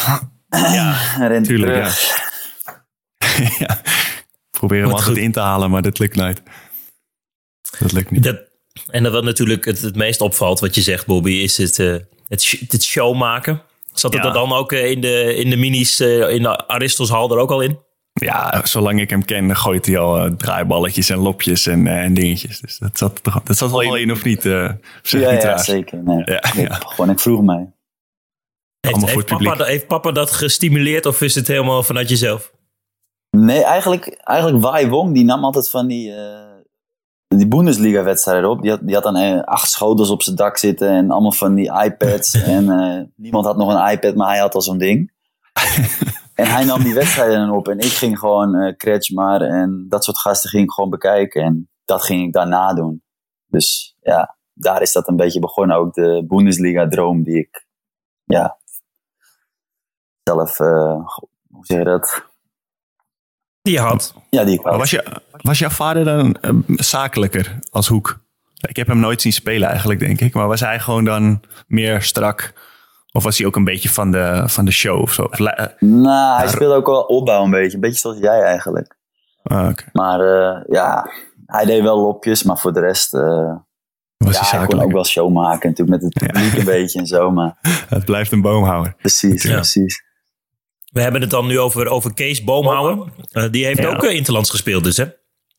ja 0.49 0.97
rent 1.17 1.45
tuurlijk. 1.45 1.73
Terug. 1.73 2.27
Ja. 3.37 3.49
ja. 3.67 3.81
Probeer 4.49 4.81
hem 4.81 4.91
altijd 4.91 5.17
in 5.17 5.31
te 5.31 5.39
halen, 5.39 5.69
maar 5.69 5.81
dat 5.81 5.99
lukt 5.99 6.15
nooit. 6.15 6.41
Dat 7.79 7.91
lukt 7.91 8.11
niet. 8.11 8.23
Dat, 8.23 8.48
en 8.87 9.11
wat 9.11 9.23
natuurlijk 9.23 9.65
het, 9.65 9.81
het 9.81 9.95
meest 9.95 10.21
opvalt, 10.21 10.59
wat 10.59 10.75
je 10.75 10.81
zegt, 10.81 11.05
Bobby, 11.05 11.31
is 11.31 11.57
het, 11.57 11.77
uh, 11.77 11.95
het, 12.27 12.63
het 12.67 12.83
show 12.83 13.15
maken. 13.15 13.61
Zat 13.93 14.13
het 14.13 14.25
er 14.25 14.33
dan 14.33 14.53
ook 14.53 14.71
uh, 14.71 14.91
in, 14.91 15.01
de, 15.01 15.35
in 15.35 15.49
de 15.49 15.55
minis 15.55 16.01
uh, 16.01 16.29
in 16.29 16.41
de 16.41 16.67
Aristos 16.67 17.09
Hal 17.09 17.31
er 17.31 17.37
ook 17.37 17.51
al 17.51 17.61
in? 17.61 17.79
Ja, 18.13 18.65
zolang 18.65 19.01
ik 19.01 19.09
hem 19.09 19.25
ken, 19.25 19.55
gooit 19.55 19.85
hij 19.85 19.97
al 19.97 20.25
uh, 20.25 20.31
draaiballetjes 20.31 21.09
en 21.09 21.17
lopjes 21.17 21.67
en, 21.67 21.85
uh, 21.85 22.03
en 22.03 22.13
dingetjes. 22.13 22.59
Dus 22.59 22.77
dat 22.77 22.97
zat, 22.97 23.23
toch, 23.23 23.43
dat 23.43 23.57
zat 23.57 23.71
wel 23.71 23.95
in 23.95 24.11
of 24.11 24.23
niet? 24.23 24.45
Uh, 24.45 24.71
ja, 25.01 25.31
ja 25.31 25.57
zeker. 25.57 26.03
Nee, 26.03 26.21
ja, 26.25 26.43
ja. 26.55 26.73
Gewoon, 26.73 27.09
ik 27.09 27.19
vroeg 27.19 27.41
mij. 27.41 27.71
Heeft, 28.79 29.05
heeft, 29.05 29.25
papa, 29.25 29.63
heeft, 29.63 29.87
papa, 29.87 30.11
dat 30.11 30.31
gestimuleerd 30.31 31.05
of 31.05 31.21
is 31.21 31.35
het 31.35 31.47
helemaal 31.47 31.83
vanuit 31.83 32.09
jezelf? 32.09 32.51
Nee, 33.29 33.63
eigenlijk, 33.63 34.07
eigenlijk 34.23 34.63
Wai 34.63 34.87
Wong, 34.87 35.13
die 35.13 35.23
nam 35.23 35.43
altijd 35.43 35.69
van 35.69 35.87
die, 35.87 36.13
die 37.37 37.47
Bundesliga-wedstrijden 37.47 38.49
op. 38.49 38.61
Die 38.61 38.71
had, 38.71 38.79
die 38.83 38.95
had 38.95 39.03
dan 39.03 39.45
acht 39.45 39.69
schotels 39.69 40.09
op 40.09 40.21
zijn 40.21 40.35
dak 40.35 40.57
zitten 40.57 40.89
en 40.89 41.11
allemaal 41.11 41.31
van 41.31 41.53
die 41.53 41.83
iPads. 41.83 42.33
en 42.55 43.13
niemand 43.15 43.45
had 43.45 43.57
nog 43.57 43.73
een 43.73 43.91
iPad, 43.91 44.15
maar 44.15 44.29
hij 44.29 44.39
had 44.39 44.55
al 44.55 44.61
zo'n 44.61 44.77
ding. 44.77 45.11
En 46.39 46.47
hij 46.47 46.65
nam 46.65 46.83
die 46.83 46.93
wedstrijden 46.93 47.49
op 47.49 47.67
en 47.67 47.79
ik 47.79 47.91
ging 47.91 48.19
gewoon 48.19 48.55
uh, 48.55 48.75
Kretschmar 48.77 49.41
en 49.41 49.85
dat 49.89 50.03
soort 50.03 50.19
gasten 50.19 50.49
ging 50.49 50.63
ik 50.63 50.71
gewoon 50.71 50.89
bekijken. 50.89 51.43
En 51.43 51.69
dat 51.85 52.03
ging 52.03 52.25
ik 52.25 52.33
daarna 52.33 52.73
doen. 52.73 53.03
Dus 53.45 53.95
ja, 54.01 54.37
daar 54.53 54.81
is 54.81 54.91
dat 54.91 55.07
een 55.07 55.15
beetje 55.15 55.39
begonnen. 55.39 55.77
Ook 55.77 55.93
de 55.93 56.25
Bundesliga-droom 56.27 57.23
die 57.23 57.37
ik 57.37 57.67
ja, 58.23 58.57
zelf, 60.23 60.59
uh, 60.59 61.07
hoe 61.49 61.65
zeg 61.65 61.77
je 61.77 61.83
dat? 61.83 62.28
Die 63.61 63.73
je 63.73 63.79
had. 63.79 64.13
Ja, 64.29 64.43
die 64.43 64.53
ik 64.53 64.65
had. 64.65 64.77
Was, 64.77 64.89
je, 64.89 65.21
was 65.41 65.59
jouw 65.59 65.69
vader 65.69 66.05
dan 66.05 66.37
uh, 66.41 66.51
zakelijker 66.65 67.59
als 67.71 67.87
hoek? 67.87 68.19
Ik 68.67 68.75
heb 68.75 68.87
hem 68.87 68.99
nooit 68.99 69.21
zien 69.21 69.33
spelen 69.33 69.69
eigenlijk, 69.69 69.99
denk 69.99 70.21
ik. 70.21 70.33
Maar 70.33 70.47
was 70.47 70.59
hij 70.59 70.79
gewoon 70.79 71.05
dan 71.05 71.41
meer 71.67 72.01
strak 72.01 72.53
of 73.11 73.23
was 73.23 73.37
hij 73.37 73.47
ook 73.47 73.55
een 73.55 73.63
beetje 73.63 73.89
van 73.89 74.11
de, 74.11 74.43
van 74.45 74.65
de 74.65 74.71
show 74.71 75.01
of 75.01 75.13
zo? 75.13 75.23
Eh, 75.23 75.65
nou, 75.79 76.39
hij 76.39 76.47
speelde 76.47 76.75
ook 76.75 76.85
wel 76.85 77.01
opbouw 77.01 77.43
een 77.43 77.49
beetje. 77.49 77.75
Een 77.75 77.81
beetje 77.81 77.99
zoals 77.99 78.17
jij 78.17 78.41
eigenlijk. 78.41 78.97
Ah, 79.43 79.69
Maar 79.91 80.19
uh, 80.19 80.63
ja, 80.67 81.09
hij 81.45 81.65
deed 81.65 81.81
wel 81.81 81.99
lopjes, 81.99 82.43
maar 82.43 82.57
voor 82.57 82.73
de 82.73 82.79
rest... 82.79 83.13
Uh, 83.13 83.55
was 84.17 84.39
ja, 84.39 84.57
hij, 84.57 84.67
kon 84.67 84.81
ook 84.81 84.91
wel 84.91 85.05
show 85.05 85.33
maken 85.33 85.69
natuurlijk 85.69 86.01
met 86.01 86.13
het 86.13 86.27
publiek 86.27 86.57
een 86.57 86.65
beetje 86.65 86.99
en 86.99 87.07
zo. 87.07 87.31
Maar... 87.31 87.57
Het 87.89 88.05
blijft 88.05 88.31
een 88.31 88.41
boomhouwer. 88.41 88.93
Precies, 88.97 89.43
ja. 89.43 89.53
precies. 89.53 90.03
We 90.91 91.01
hebben 91.01 91.21
het 91.21 91.29
dan 91.29 91.47
nu 91.47 91.59
over, 91.59 91.87
over 91.87 92.13
Kees 92.13 92.43
Boomhouwer. 92.43 93.07
Uh, 93.31 93.51
die 93.51 93.65
heeft 93.65 93.85
ook 93.85 94.03
Interlands 94.03 94.49
gespeeld 94.49 94.83
dus, 94.83 94.97
hè? 94.97 95.05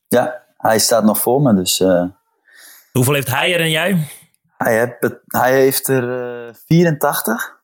Ja, 0.07 0.43
hij 0.57 0.79
staat 0.79 1.03
nog 1.03 1.19
voor 1.19 1.41
me, 1.41 1.53
dus... 1.53 1.83
Hoeveel 2.91 3.13
heeft 3.13 3.29
hij 3.29 3.53
er 3.53 3.59
en 3.59 3.69
jij? 3.69 4.07
Hij, 4.57 4.77
heeft, 4.79 5.19
hij 5.27 5.53
heeft 5.53 5.87
er 5.87 6.47
uh, 6.47 6.53
84. 6.65 7.59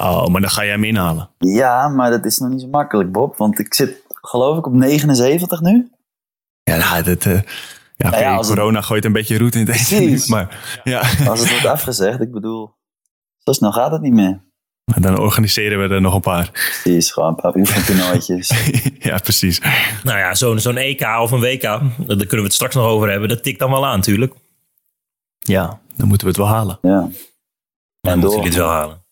Oh, 0.00 0.26
maar 0.26 0.40
dan 0.40 0.50
ga 0.50 0.62
jij 0.62 0.72
hem 0.72 0.84
inhalen. 0.84 1.30
Ja, 1.38 1.88
maar 1.88 2.10
dat 2.10 2.24
is 2.24 2.38
nog 2.38 2.50
niet 2.50 2.60
zo 2.60 2.68
makkelijk, 2.68 3.12
Bob. 3.12 3.36
Want 3.36 3.58
ik 3.58 3.74
zit, 3.74 4.02
geloof 4.08 4.58
ik, 4.58 4.66
op 4.66 4.72
79 4.72 5.60
nu. 5.60 5.90
Ja, 6.62 6.76
nou, 6.76 7.02
dat, 7.02 7.24
uh, 7.24 7.40
ja, 7.96 8.10
nou 8.10 8.22
ja 8.22 8.36
corona 8.36 8.76
het... 8.76 8.86
gooit 8.86 9.04
een 9.04 9.12
beetje 9.12 9.38
roet 9.38 9.54
in 9.54 9.64
deze 9.64 10.24
Maar, 10.32 10.80
ja. 10.84 10.98
Als 11.28 11.40
het 11.40 11.50
wordt 11.50 11.66
afgezegd, 11.66 12.20
ik 12.20 12.32
bedoel, 12.32 12.74
zo 13.38 13.52
snel 13.52 13.72
gaat 13.72 13.92
het 13.92 14.00
niet 14.00 14.12
meer. 14.12 14.44
Dan 14.84 15.18
organiseren 15.18 15.88
we 15.88 15.94
er 15.94 16.00
nog 16.00 16.14
een 16.14 16.20
paar. 16.20 16.50
Precies, 16.50 17.10
gewoon 17.12 17.28
een 17.28 17.34
paar 17.34 17.54
oefentoernooitjes. 17.54 18.52
ja, 18.98 19.18
precies. 19.18 19.60
Nou 20.04 20.18
ja, 20.18 20.34
zo'n 20.34 20.58
zo'n 20.58 20.76
EK 20.76 21.06
of 21.20 21.30
een 21.30 21.40
WK, 21.40 21.62
daar 21.62 21.80
kunnen 22.06 22.28
we 22.28 22.42
het 22.42 22.52
straks 22.52 22.74
nog 22.74 22.84
over 22.84 23.10
hebben. 23.10 23.28
Dat 23.28 23.42
tikt 23.42 23.58
dan 23.58 23.70
wel 23.70 23.86
aan, 23.86 23.96
natuurlijk. 23.96 24.34
Ja, 25.38 25.80
dan 25.96 26.08
moeten 26.08 26.26
we 26.26 26.32
het 26.32 26.42
wel 26.42 26.52
halen. 26.52 26.78
Ja. 26.82 27.08
Dan 28.00 28.18
moeten 28.18 28.38
we 28.38 28.44
het 28.44 28.54
wel 28.54 28.68
halen. 28.68 29.04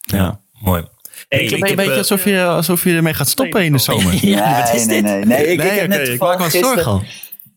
Ja, 0.00 0.40
mooi. 0.60 0.84
Hey, 1.28 1.44
ik, 1.44 1.68
een 1.68 1.76
beetje 1.76 1.96
alsof 1.96 2.24
je, 2.24 2.44
alsof 2.44 2.84
je 2.84 2.94
ermee 2.94 3.14
gaat 3.14 3.28
stoppen 3.28 3.64
in 3.64 3.72
de 3.72 3.78
zomer. 3.78 4.26
ja, 4.26 4.72
nee, 4.72 4.84
nee, 4.84 5.02
nee, 5.02 5.24
nee. 5.24 5.46
Ik, 5.46 5.58
nee, 5.58 5.68
ik, 5.68 5.80
heb 5.80 5.88
net 5.88 6.08
ik 6.08 6.20
maak 6.20 6.38
me 6.38 6.50
zorgen. 6.50 7.06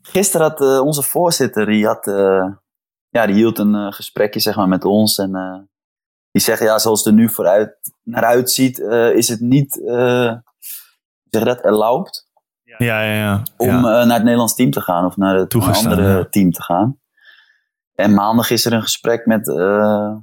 Gisteren 0.01 0.48
had 0.48 0.62
uh, 0.62 0.81
onze 0.81 1.01
voorzitter, 1.01 1.65
die, 1.65 1.86
had, 1.86 2.07
uh, 2.07 2.45
ja, 3.10 3.25
die 3.25 3.36
hield 3.36 3.60
een 3.60 3.75
uh, 3.75 3.91
gesprekje 3.91 4.39
zeg 4.39 4.55
maar, 4.55 4.67
met 4.67 4.86
ons. 4.86 5.17
En 5.17 5.31
die 6.33 6.41
zegt, 6.41 6.62
ja, 6.62 6.79
zoals 6.79 6.99
het 6.99 7.08
er 7.08 7.19
nu 7.19 7.29
vooruit, 7.29 7.75
naar 8.03 8.23
uitziet, 8.23 8.79
is 9.15 9.27
het 9.27 9.39
niet, 9.39 9.81
zeg 11.29 11.43
dat, 11.43 11.62
erlaubt. 11.62 12.27
Ja, 12.63 13.01
ja, 13.01 13.13
ja. 13.13 13.43
Om 13.58 13.81
naar 13.81 14.13
het 14.13 14.23
Nederlands 14.23 14.55
team 14.55 14.71
te 14.71 14.81
gaan 14.81 15.05
of 15.05 15.17
naar 15.17 15.36
het 15.36 15.55
andere 15.55 16.27
team 16.29 16.51
te 16.51 16.63
gaan. 16.63 16.97
En 17.95 18.13
maandag 18.13 18.49
is 18.49 18.65
er 18.65 18.73
een 18.73 18.81
gesprek 18.81 19.25
met, 19.25 19.47
uh, 19.47 20.15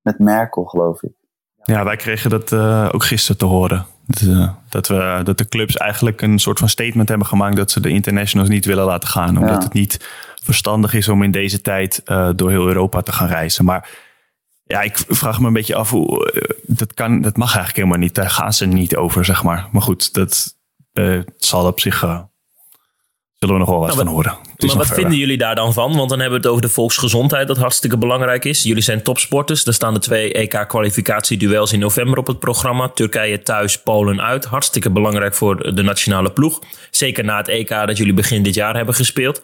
met 0.00 0.18
Merkel, 0.18 0.64
geloof 0.64 1.02
ik. 1.02 1.12
Ja, 1.62 1.84
wij 1.84 1.96
kregen 1.96 2.30
dat 2.30 2.52
uh, 2.52 2.88
ook 2.92 3.04
gisteren 3.04 3.36
te 3.36 3.44
horen. 3.44 3.86
Dat, 4.06 4.20
uh, 4.20 4.52
dat, 4.68 4.88
we, 4.88 5.20
dat 5.24 5.38
de 5.38 5.48
clubs 5.48 5.76
eigenlijk 5.76 6.22
een 6.22 6.38
soort 6.38 6.58
van 6.58 6.68
statement 6.68 7.08
hebben 7.08 7.26
gemaakt 7.26 7.56
dat 7.56 7.70
ze 7.70 7.80
de 7.80 7.88
internationals 7.88 8.48
niet 8.48 8.64
willen 8.64 8.84
laten 8.84 9.08
gaan. 9.08 9.38
Omdat 9.38 9.56
ja. 9.56 9.62
het 9.62 9.72
niet 9.72 10.08
verstandig 10.42 10.94
is 10.94 11.08
om 11.08 11.22
in 11.22 11.30
deze 11.30 11.60
tijd 11.60 12.02
door 12.36 12.50
heel 12.50 12.66
Europa 12.66 13.00
te 13.00 13.12
gaan 13.12 13.28
reizen. 13.28 13.64
Maar 13.64 13.90
ja, 14.66 14.80
ik 14.80 15.04
vraag 15.08 15.40
me 15.40 15.46
een 15.46 15.52
beetje 15.52 15.74
af 15.74 15.90
hoe. 15.90 16.32
dat, 16.62 16.94
kan, 16.94 17.20
dat 17.20 17.36
mag 17.36 17.54
eigenlijk 17.54 17.76
helemaal 17.76 17.98
niet. 17.98 18.14
Daar 18.14 18.30
gaan 18.30 18.52
ze 18.52 18.66
niet 18.66 18.96
over, 18.96 19.24
zeg 19.24 19.42
maar. 19.42 19.68
Maar 19.72 19.82
goed, 19.82 20.14
dat 20.14 20.54
zal 21.36 21.66
op 21.66 21.80
zich 21.80 22.26
zullen 23.38 23.54
we 23.54 23.60
nog 23.60 23.68
wel 23.68 23.78
wat 23.78 23.88
nou, 23.94 23.98
van 23.98 24.14
horen. 24.14 24.38
Maar 24.66 24.76
wat 24.76 24.86
vinden 24.86 25.18
jullie 25.18 25.38
daar 25.38 25.54
dan 25.54 25.72
van? 25.72 25.96
Want 25.96 26.08
dan 26.08 26.20
hebben 26.20 26.40
we 26.40 26.44
het 26.44 26.54
over 26.54 26.66
de 26.66 26.74
volksgezondheid, 26.74 27.48
dat 27.48 27.56
hartstikke 27.56 27.98
belangrijk 27.98 28.44
is. 28.44 28.62
Jullie 28.62 28.82
zijn 28.82 29.02
topsporters. 29.02 29.66
Er 29.66 29.74
staan 29.74 29.94
de 29.94 30.00
twee 30.00 30.32
EK-kwalificatieduels 30.32 31.72
in 31.72 31.78
november 31.78 32.18
op 32.18 32.26
het 32.26 32.38
programma. 32.38 32.88
Turkije 32.88 33.42
thuis, 33.42 33.82
Polen 33.82 34.20
uit. 34.20 34.44
Hartstikke 34.44 34.90
belangrijk 34.90 35.34
voor 35.34 35.74
de 35.74 35.82
nationale 35.82 36.32
ploeg. 36.32 36.60
Zeker 36.90 37.24
na 37.24 37.36
het 37.36 37.48
EK 37.48 37.68
dat 37.68 37.96
jullie 37.96 38.14
begin 38.14 38.42
dit 38.42 38.54
jaar 38.54 38.76
hebben 38.76 38.94
gespeeld. 38.94 39.42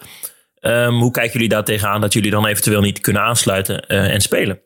Um, 0.60 0.98
hoe 1.00 1.10
kijken 1.10 1.32
jullie 1.32 1.48
daar 1.48 1.64
tegenaan 1.64 2.00
dat 2.00 2.12
jullie 2.12 2.30
dan 2.30 2.46
eventueel 2.46 2.80
niet 2.80 3.00
kunnen 3.00 3.22
aansluiten 3.22 3.84
uh, 3.88 4.14
en 4.14 4.20
spelen? 4.20 4.60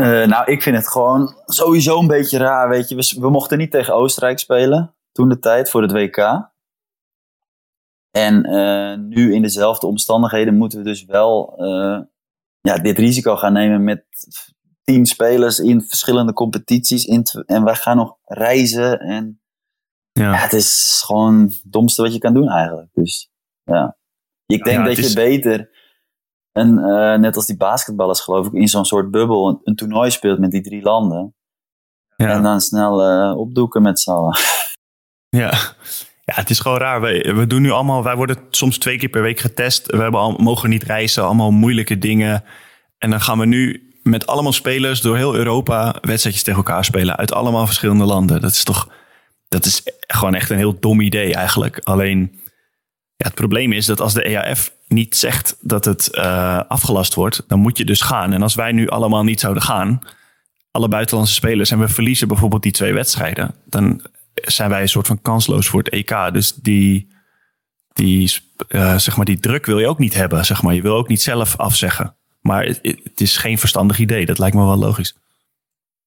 Uh, 0.00 0.26
nou, 0.26 0.50
ik 0.50 0.62
vind 0.62 0.76
het 0.76 0.88
gewoon 0.88 1.36
sowieso 1.44 1.98
een 1.98 2.06
beetje 2.06 2.38
raar. 2.38 2.68
Weet 2.68 2.88
je, 2.88 2.94
we, 2.94 3.16
we 3.20 3.30
mochten 3.30 3.58
niet 3.58 3.70
tegen 3.70 3.94
Oostenrijk 3.94 4.38
spelen 4.38 4.94
toen 5.12 5.28
de 5.28 5.38
tijd 5.38 5.70
voor 5.70 5.82
het 5.82 5.92
WK. 5.92 6.52
En 8.10 8.46
uh, 8.46 8.96
nu 8.96 9.34
in 9.34 9.42
dezelfde 9.42 9.86
omstandigheden 9.86 10.56
moeten 10.56 10.78
we 10.78 10.84
dus 10.84 11.04
wel 11.04 11.54
uh, 11.58 12.00
ja, 12.60 12.78
dit 12.78 12.98
risico 12.98 13.36
gaan 13.36 13.52
nemen 13.52 13.84
met 13.84 14.04
tien 14.84 15.06
spelers 15.06 15.58
in 15.58 15.82
verschillende 15.82 16.32
competities. 16.32 17.04
In 17.04 17.22
en 17.46 17.64
wij 17.64 17.74
gaan 17.74 17.96
nog 17.96 18.16
reizen. 18.24 19.00
En 19.00 19.40
ja. 20.12 20.32
ja. 20.32 20.34
het 20.34 20.52
is 20.52 21.02
gewoon 21.06 21.42
het 21.42 21.62
domste 21.64 22.02
wat 22.02 22.12
je 22.12 22.18
kan 22.18 22.34
doen 22.34 22.48
eigenlijk. 22.48 22.88
Dus 22.92 23.30
ja, 23.62 23.96
ik 24.46 24.64
denk 24.64 24.78
ja, 24.78 24.84
dat 24.84 24.96
je 24.96 25.14
beter, 25.14 25.73
een, 26.54 26.78
uh, 26.78 27.14
net 27.14 27.36
als 27.36 27.46
die 27.46 27.56
basketballers 27.56 28.20
geloof 28.20 28.46
ik, 28.46 28.52
in 28.52 28.68
zo'n 28.68 28.84
soort 28.84 29.10
bubbel 29.10 29.48
een, 29.48 29.60
een, 29.64 29.74
toernooi 29.74 30.10
speelt 30.10 30.38
met 30.38 30.50
die 30.50 30.62
drie 30.62 30.82
landen. 30.82 31.34
En 32.16 32.42
dan 32.42 32.60
snel 32.60 33.36
opdoeken 33.36 33.82
met 33.82 34.00
z'n 34.00 34.10
allen. 34.10 34.38
Ja. 35.28 35.52
Ja, 36.24 36.34
het 36.34 36.50
is 36.50 36.58
gewoon 36.58 36.78
raar. 36.78 37.00
We, 37.00 37.32
we 37.34 37.46
doen 37.46 37.62
nu 37.62 37.70
allemaal, 37.70 38.02
wij 38.02 38.16
worden 38.16 38.36
soms 38.50 38.78
twee 38.78 38.98
keer 38.98 39.08
per 39.08 39.22
week 39.22 39.40
getest. 39.40 39.90
We 39.90 40.02
hebben 40.02 40.20
al, 40.20 40.32
mogen 40.32 40.70
niet 40.70 40.82
reizen, 40.82 41.24
allemaal 41.24 41.50
moeilijke 41.50 41.98
dingen. 41.98 42.44
En 42.98 43.10
dan 43.10 43.20
gaan 43.20 43.38
we 43.38 43.46
nu 43.46 43.92
met 44.02 44.26
allemaal 44.26 44.52
spelers 44.52 45.00
door 45.00 45.16
heel 45.16 45.34
Europa 45.34 45.96
wedstrijdjes 46.00 46.42
tegen 46.42 46.64
elkaar 46.64 46.84
spelen. 46.84 47.16
Uit 47.16 47.32
allemaal 47.32 47.66
verschillende 47.66 48.04
landen. 48.04 48.40
Dat 48.40 48.50
is 48.50 48.64
toch, 48.64 48.88
dat 49.48 49.64
is 49.64 49.82
gewoon 50.06 50.34
echt 50.34 50.50
een 50.50 50.56
heel 50.56 50.80
dom 50.80 51.00
idee 51.00 51.34
eigenlijk. 51.34 51.80
Alleen, 51.82 52.40
ja, 53.16 53.26
het 53.26 53.34
probleem 53.34 53.72
is 53.72 53.86
dat 53.86 54.00
als 54.00 54.14
de 54.14 54.22
EAF 54.22 54.72
niet 54.94 55.16
zegt 55.16 55.56
dat 55.60 55.84
het 55.84 56.08
uh, 56.12 56.60
afgelast 56.68 57.14
wordt, 57.14 57.42
dan 57.48 57.58
moet 57.58 57.78
je 57.78 57.84
dus 57.84 58.00
gaan. 58.00 58.32
En 58.32 58.42
als 58.42 58.54
wij 58.54 58.72
nu 58.72 58.88
allemaal 58.88 59.24
niet 59.24 59.40
zouden 59.40 59.62
gaan, 59.62 60.00
alle 60.70 60.88
buitenlandse 60.88 61.34
spelers, 61.34 61.70
en 61.70 61.78
we 61.78 61.88
verliezen 61.88 62.28
bijvoorbeeld 62.28 62.62
die 62.62 62.72
twee 62.72 62.92
wedstrijden, 62.92 63.54
dan 63.64 64.00
zijn 64.34 64.70
wij 64.70 64.80
een 64.80 64.88
soort 64.88 65.06
van 65.06 65.22
kansloos 65.22 65.68
voor 65.68 65.82
het 65.82 65.92
EK. 65.92 66.32
Dus 66.32 66.52
die, 66.52 67.08
die, 67.92 68.34
uh, 68.68 68.98
zeg 68.98 69.16
maar 69.16 69.24
die 69.24 69.40
druk 69.40 69.66
wil 69.66 69.78
je 69.78 69.88
ook 69.88 69.98
niet 69.98 70.14
hebben. 70.14 70.44
Zeg 70.44 70.62
maar. 70.62 70.74
Je 70.74 70.82
wil 70.82 70.96
ook 70.96 71.08
niet 71.08 71.22
zelf 71.22 71.56
afzeggen. 71.56 72.16
Maar 72.40 72.64
het, 72.64 72.78
het, 72.82 73.20
is 73.20 73.36
geen 73.36 73.58
verstandig 73.58 73.98
idee. 73.98 74.26
Dat 74.26 74.38
lijkt 74.38 74.56
me 74.56 74.64
wel 74.64 74.76
logisch. 74.76 75.16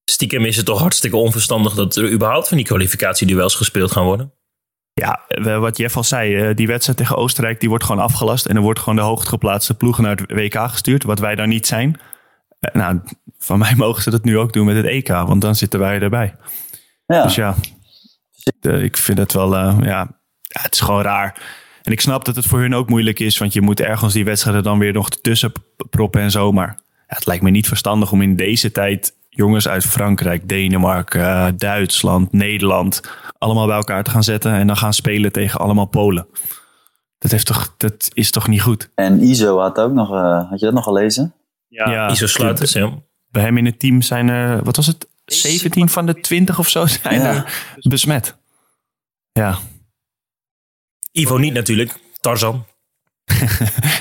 Stiekem 0.06 0.46
is 0.46 0.58
het 0.58 0.66
toch 0.66 0.80
hartstikke 0.80 1.18
onverstandig 1.18 1.74
dat 1.74 1.96
er 1.96 2.12
überhaupt 2.12 2.48
van 2.48 2.58
die 2.58 2.66
kwalificatieduels 2.66 3.56
gespeeld 3.56 3.92
gaan 3.92 4.06
worden? 4.06 4.32
Ja, 5.00 5.20
wat 5.60 5.78
Jeff 5.78 5.98
al 5.98 6.04
zei, 6.04 6.36
eh, 6.36 6.56
die 6.56 6.68
wedstrijd 6.68 6.98
tegen 6.98 7.16
Oostenrijk 7.16 7.60
die 7.60 7.70
wordt 7.70 7.84
gewoon 7.84 8.02
afgelast. 8.02 8.46
En 8.46 8.56
er 8.56 8.62
wordt 8.62 8.80
gewoon 8.80 8.96
de 8.96 9.02
hoogstgeplaatste 9.02 9.74
ploegen 9.74 10.04
naar 10.04 10.16
het 10.16 10.32
WK 10.32 10.70
gestuurd, 10.70 11.04
wat 11.04 11.20
wij 11.20 11.36
daar 11.36 11.48
niet 11.48 11.68
zijn. 11.68 12.00
Eh, 12.60 12.74
nou, 12.74 13.00
van 13.40 13.60
mij 13.60 13.76
mogen 13.86 14.04
ze 14.04 14.10
dat 14.10 14.24
nu 14.24 14.38
ook 14.38 14.54
doen 14.54 14.66
met 14.66 14.76
het 14.76 14.86
EK, 14.86 15.08
want 15.08 15.42
dan 15.42 15.56
zitten 15.56 15.80
wij 15.80 16.00
erbij. 16.00 16.36
Ja. 17.06 17.24
Dus 17.24 17.36
ja, 17.36 17.56
uh, 18.62 18.84
ik 18.84 18.98
vind 18.98 19.18
het 19.18 19.34
wel, 19.34 19.54
uh, 19.54 19.78
ja, 19.82 20.18
ja, 20.42 20.62
het 20.62 20.74
is 20.74 20.80
gewoon 20.80 21.02
raar. 21.02 21.42
En 21.84 21.92
ik 21.92 22.02
snap 22.02 22.26
dat 22.26 22.36
het 22.36 22.46
voor 22.46 22.60
hun 22.60 22.76
ook 22.76 22.90
moeilijk 22.90 23.20
is, 23.20 23.38
want 23.38 23.54
je 23.54 23.62
moet 23.62 23.80
ergens 23.80 24.14
die 24.14 24.26
wedstrijden 24.26 24.64
dan 24.64 24.80
weer 24.80 24.94
nog 24.94 25.10
tussen 25.10 25.52
proppen 25.90 26.22
en 26.22 26.32
zo. 26.32 26.52
Maar 26.52 26.80
ja, 26.88 27.16
het 27.16 27.26
lijkt 27.26 27.44
me 27.44 27.50
niet 27.50 27.68
verstandig 27.68 28.12
om 28.12 28.22
in 28.22 28.36
deze 28.36 28.72
tijd 28.72 29.17
jongens 29.38 29.68
uit 29.68 29.86
Frankrijk, 29.86 30.50
Denemarken, 30.50 31.22
eh, 31.22 31.48
Duitsland, 31.58 32.32
Nederland 32.32 33.02
allemaal 33.38 33.68
bij 33.68 33.76
elkaar 33.76 34.04
te 34.04 34.10
gaan 34.12 34.24
zetten 34.24 34.52
en 34.54 34.68
dan 34.68 34.78
gaan 34.78 34.94
spelen 34.94 35.32
tegen 35.32 35.60
allemaal 35.60 35.86
Polen. 35.86 36.28
Dat, 37.18 37.32
heeft 37.32 37.46
toch, 37.46 37.74
dat 37.78 38.10
is 38.14 38.32
toch 38.32 38.48
niet 38.48 38.62
goed? 38.62 38.90
En 38.96 39.24
Iso 39.24 39.60
had 39.60 39.78
ook 39.80 39.94
nog, 39.94 40.12
uh, 40.12 40.50
had 40.50 40.60
je 40.60 40.66
dat 40.66 40.74
nog 40.74 40.84
gelezen? 40.84 41.34
Ja, 41.68 42.10
Iso 42.10 42.28
Sluiters, 42.28 42.74
ja. 42.74 42.92
Bij 43.30 43.44
hem 43.44 43.58
in 43.58 43.66
het 43.66 43.80
team 43.80 44.02
zijn 44.02 44.30
er, 44.30 44.64
wat 44.64 44.76
was 44.76 44.88
het, 44.88 45.08
17 45.26 45.90
van 45.90 46.06
de 46.06 46.20
20 46.20 46.60
of 46.60 46.68
zo 46.68 46.86
zijn 46.86 47.22
Ja. 47.22 47.36
er 47.36 47.90
besmet. 47.90 48.38
Ja. 49.32 49.58
Ivo 51.12 51.38
niet 51.38 51.54
natuurlijk. 51.54 52.00
Tarzan. 52.22 52.66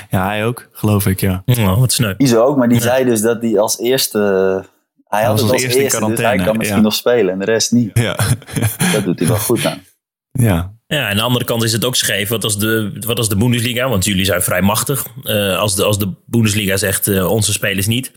ja, 0.09 0.25
hij 0.25 0.45
ook, 0.45 0.69
geloof 0.71 1.05
ik, 1.07 1.19
ja. 1.19 1.43
Oh, 1.45 1.79
wat 1.79 1.91
sneu. 1.91 2.13
Iso 2.17 2.43
ook, 2.43 2.57
maar 2.57 2.69
die 2.69 2.81
zei 2.81 3.05
dus 3.05 3.21
dat 3.21 3.41
hij 3.41 3.59
als 3.59 3.79
eerste... 3.79 4.65
Hij 5.07 5.23
had 5.23 5.39
het 5.39 5.51
als 5.51 5.61
eerste 5.61 5.81
eerste, 5.81 6.01
in 6.01 6.09
dus 6.09 6.19
hij 6.19 6.37
kan 6.37 6.57
misschien 6.57 6.79
ja. 6.79 6.83
nog 6.83 6.93
spelen 6.93 7.33
en 7.33 7.39
de 7.39 7.45
rest 7.45 7.71
niet. 7.71 7.89
Ja. 7.93 8.15
Dat 8.93 9.03
doet 9.03 9.19
hij 9.19 9.27
wel 9.27 9.37
goed 9.37 9.65
aan. 9.65 9.83
ja. 10.31 10.75
Ja, 10.87 11.09
aan 11.09 11.15
de 11.15 11.21
andere 11.21 11.45
kant 11.45 11.63
is 11.63 11.71
het 11.71 11.85
ook 11.85 11.95
scheef. 11.95 12.29
Wat 12.29 12.43
als 12.43 12.57
de, 12.57 12.97
wat 13.05 13.17
als 13.17 13.29
de 13.29 13.35
Bundesliga, 13.35 13.89
want 13.89 14.05
jullie 14.05 14.25
zijn 14.25 14.41
vrij 14.41 14.61
machtig. 14.61 15.05
Eh, 15.23 15.59
als, 15.59 15.75
de, 15.75 15.83
als 15.83 15.99
de 15.99 16.13
Bundesliga 16.25 16.77
zegt 16.77 17.07
eh, 17.07 17.31
onze 17.31 17.51
spelers 17.51 17.87
niet, 17.87 18.11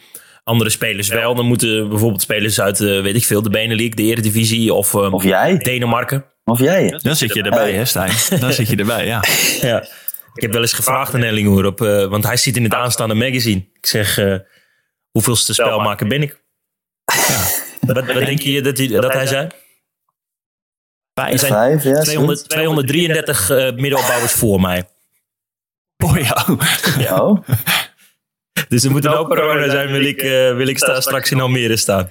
andere 0.45 0.71
spelers 0.71 1.09
wel, 1.09 1.35
dan 1.35 1.47
moeten 1.47 1.89
bijvoorbeeld 1.89 2.23
spelers 2.23 2.61
uit, 2.61 2.81
eh, 2.81 3.03
weet 3.03 3.15
ik 3.15 3.25
veel, 3.25 3.43
de 3.43 3.51
Benelux, 3.51 3.97
de 3.97 4.03
Eredivisie 4.03 4.75
of, 4.75 4.95
eh, 4.95 5.13
Of 5.13 5.25
jij. 5.25 5.59
Denemarken. 5.59 6.25
Of 6.45 6.59
jij. 6.59 6.99
Dan 7.03 7.17
zit 7.17 7.35
je 7.35 7.43
erbij, 7.43 7.73
hè, 7.73 7.85
Stijn? 7.85 8.13
Dan 8.41 8.53
zit 8.53 8.69
je 8.69 8.77
erbij, 8.77 9.07
ja. 9.07 9.25
Ja. 9.71 9.83
Ik 10.35 10.43
heb 10.43 10.53
wel 10.53 10.61
eens 10.61 10.73
gevraagd 10.73 11.15
aan 11.15 11.23
Ellinghoer, 11.23 11.65
op, 11.67 11.81
eh, 11.81 12.07
want 12.07 12.25
hij 12.25 12.37
zit 12.37 12.57
in 12.57 12.65
het 12.65 12.75
aanstaande 12.75 13.15
magazine. 13.15 13.67
Ik 13.73 13.87
zeg, 13.87 14.19
eh 14.19 14.35
hoeveelste 15.11 15.55
spelmaker 15.55 16.07
ben 16.07 16.23
ik? 16.23 16.43
Wat, 17.81 18.07
wat 18.07 18.25
denk 18.25 18.41
je 18.41 18.63
dat 18.63 18.79
hij, 18.79 18.87
dat 18.87 19.13
hij 19.13 19.27
zei? 19.27 19.49
Er 21.15 21.39
zijn 21.39 21.53
Vijf, 21.53 21.85
ja. 21.85 22.01
200, 22.01 22.49
233 22.49 23.51
eh, 23.51 23.57
middenopbouwers 23.57 24.33
voor 24.33 24.61
mij. 24.61 24.89
Oh 26.05 26.17
ja. 26.19 26.47
Oh, 27.21 27.47
Dus 28.69 28.85
er 28.85 28.91
moet 28.91 29.05
een 29.05 29.13
open 29.13 29.37
corona 29.37 29.71
zijn, 29.71 29.91
wil 29.91 30.05
ik, 30.05 30.23
eh, 30.23 30.57
wil 30.57 30.67
ik 30.67 30.79
sta, 30.79 31.01
straks 31.01 31.31
in 31.31 31.41
Almere 31.41 31.77
staan. 31.77 32.11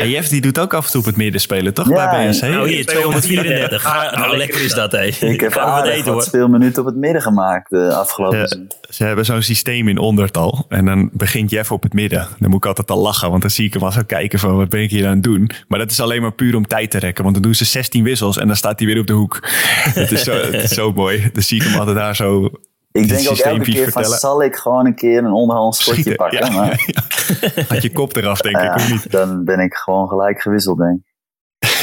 En 0.00 0.10
Jeff 0.10 0.28
die 0.28 0.40
doet 0.40 0.58
ook 0.58 0.74
af 0.74 0.84
en 0.84 0.90
toe 0.90 1.00
op 1.00 1.06
het 1.06 1.16
midden 1.16 1.40
spelen, 1.40 1.74
toch? 1.74 1.88
Ja, 1.88 2.10
bij 2.10 2.28
BSC? 2.30 2.42
Nou 2.42 2.68
hier, 2.68 2.86
234. 2.86 3.82
Ga, 3.82 4.18
nou, 4.18 4.36
lekker 4.36 4.64
is 4.64 4.72
dat, 4.74 4.92
hé. 4.92 5.02
ik 5.02 5.40
heb 5.40 5.52
Gaan 5.52 5.64
we 5.64 5.70
wat 5.70 5.78
aardig 5.78 5.92
eten, 5.92 6.04
wat 6.04 6.14
hoor. 6.14 6.22
speelminuten 6.22 6.80
op 6.82 6.88
het 6.88 6.96
midden 6.96 7.22
gemaakt 7.22 7.70
de 7.70 7.94
afgelopen 7.94 8.38
Ja. 8.38 8.46
seizoen. 8.46 8.70
Ze 8.88 9.04
hebben 9.04 9.24
zo'n 9.24 9.42
systeem 9.42 9.88
in 9.88 9.98
ondertal. 9.98 10.66
En 10.68 10.84
dan 10.84 11.10
begint 11.12 11.50
Jeff 11.50 11.72
op 11.72 11.82
het 11.82 11.92
midden. 11.92 12.28
Dan 12.38 12.48
moet 12.50 12.58
ik 12.58 12.66
altijd 12.66 12.90
al 12.90 12.98
lachen. 13.00 13.30
Want 13.30 13.42
dan 13.42 13.50
zie 13.50 13.66
ik 13.66 13.72
hem 13.72 13.82
al 13.82 13.92
zo 13.92 14.00
kijken 14.06 14.38
van 14.38 14.56
wat 14.56 14.68
ben 14.68 14.82
ik 14.82 14.90
hier 14.90 15.06
aan 15.06 15.14
het 15.14 15.22
doen. 15.22 15.50
Maar 15.68 15.78
dat 15.78 15.90
is 15.90 16.00
alleen 16.00 16.22
maar 16.22 16.32
puur 16.32 16.56
om 16.56 16.66
tijd 16.66 16.90
te 16.90 16.98
rekken. 16.98 17.22
Want 17.22 17.34
dan 17.34 17.44
doen 17.44 17.54
ze 17.54 17.64
16 17.64 18.04
wissels 18.04 18.38
en 18.38 18.46
dan 18.46 18.56
staat 18.56 18.78
hij 18.78 18.88
weer 18.88 18.98
op 19.00 19.06
de 19.06 19.12
hoek. 19.12 19.38
Het 19.94 20.12
is 20.12 20.22
zo, 20.22 20.32
het 20.32 20.54
is 20.62 20.70
zo 20.70 20.92
mooi. 20.92 21.30
Dan 21.32 21.42
zie 21.42 21.62
ik 21.62 21.68
hem 21.68 21.78
altijd 21.78 21.96
daar 21.96 22.16
zo 22.16 22.50
Ik 22.94 23.08
die 23.08 23.16
denk 23.16 23.30
ook 23.30 23.36
elke 23.38 23.64
keer 23.64 23.92
van, 23.92 24.04
zal 24.04 24.42
ik 24.42 24.56
gewoon 24.56 24.86
een 24.86 24.94
keer 24.94 25.18
een 25.18 25.32
onderhand 25.32 25.74
schotje 25.74 25.92
schieten. 25.92 26.16
pakken? 26.16 26.44
Ja, 26.44 26.50
Maar. 26.52 26.86
Had 27.68 27.82
je 27.82 27.92
kop 27.92 28.16
eraf 28.16 28.40
denk 28.40 28.56
ik, 28.56 28.74
of 28.74 28.90
niet? 28.90 29.10
dan 29.10 29.44
ben 29.44 29.60
ik 29.60 29.74
gewoon 29.74 30.08
gelijk 30.08 30.40
gewisseld, 30.40 30.78
denk 30.78 30.98
ik. 30.98 31.12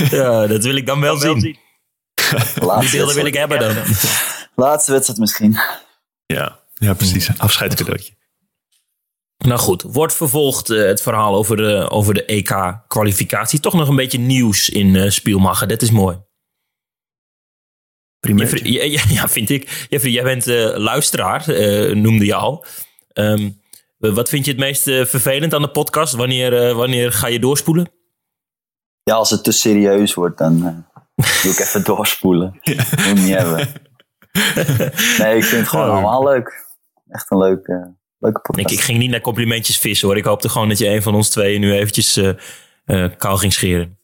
Ja, 0.17 0.47
dat 0.47 0.63
wil 0.63 0.76
ik 0.76 0.86
dan 0.86 1.00
wel 1.00 1.17
zien. 1.17 1.39
Die 1.39 1.60
Laatste 2.56 2.97
beelden 2.97 3.15
wil 3.15 3.26
ik 3.26 3.34
hebben 3.34 3.60
dan. 3.60 3.76
laatste 4.56 4.91
wedstrijd 4.91 5.19
misschien. 5.19 5.58
Ja, 6.26 6.60
ja 6.74 6.93
precies. 6.93 7.39
Afscheidscadeautje. 7.39 8.13
Nou 9.38 9.60
goed, 9.60 9.82
wordt 9.82 10.13
vervolgd 10.13 10.69
eh, 10.69 10.86
het 10.86 11.02
verhaal 11.02 11.36
over 11.36 11.58
de, 11.58 11.89
over 11.89 12.13
de 12.13 12.26
EK-kwalificatie. 12.26 13.60
Toch 13.60 13.74
nog 13.74 13.88
een 13.88 13.95
beetje 13.95 14.19
nieuws 14.19 14.69
in 14.69 14.95
eh 14.95 15.10
Spielmacher. 15.10 15.67
Dat 15.67 15.82
is 15.82 15.91
mooi. 15.91 16.17
Prima. 18.21 18.39
Jeffrey, 18.39 18.71
ja, 18.71 18.84
ja, 18.84 19.01
ja, 19.10 19.29
vind 19.29 19.49
ik. 19.49 19.86
Jeffrey, 19.89 20.12
jij 20.12 20.23
bent 20.23 20.47
eh, 20.47 20.77
luisteraar, 20.77 21.47
eh, 21.49 21.95
noemde 21.95 22.25
je 22.25 22.34
al. 22.36 22.65
Ehm, 23.13 23.49
wat 23.97 24.29
vind 24.29 24.45
je 24.45 24.51
het 24.51 24.60
meest 24.60 24.88
eh, 24.88 25.05
vervelend 25.05 25.53
aan 25.53 25.62
de 25.62 25.71
podcast? 25.71 26.13
Wanneer, 26.13 26.73
wanneer 26.75 27.12
ga 27.12 27.27
je 27.27 27.39
doorspoelen? 27.39 27.91
Ja, 29.03 29.13
als 29.15 29.29
het 29.29 29.43
te 29.43 29.51
serieus 29.51 30.13
wordt, 30.13 30.38
dan 30.38 30.65
eh, 30.65 31.23
doe 31.43 31.51
ik 31.51 31.60
even 31.60 31.84
doorspoelen. 31.95 32.60
Moet 32.63 33.07
ik 33.07 33.13
niet 33.13 33.36
hebben. 33.36 33.67
Nee, 35.17 35.36
ik 35.38 35.43
vind 35.43 35.62
het 35.62 35.67
gewoon 35.67 35.86
Oh. 35.88 35.91
allemaal 35.93 36.23
leuk. 36.23 36.65
Echt 37.10 37.31
een 37.31 37.38
leuke, 37.38 37.95
leuke 38.19 38.39
podcast. 38.41 38.71
Ik, 38.71 38.77
ik 38.77 38.84
ging 38.84 38.97
niet 38.99 39.10
naar 39.10 39.21
complimentjes 39.21 39.77
vissen 39.77 40.07
hoor. 40.07 40.17
Ik 40.17 40.25
hoopte 40.25 40.49
gewoon 40.49 40.69
dat 40.69 40.77
je 40.77 40.88
een 40.88 41.01
van 41.01 41.15
ons 41.15 41.29
tweeën 41.29 41.60
nu 41.62 41.73
eventjes 41.73 42.19
kaal 43.17 43.38
ging 43.38 43.53
scheren. 43.53 43.97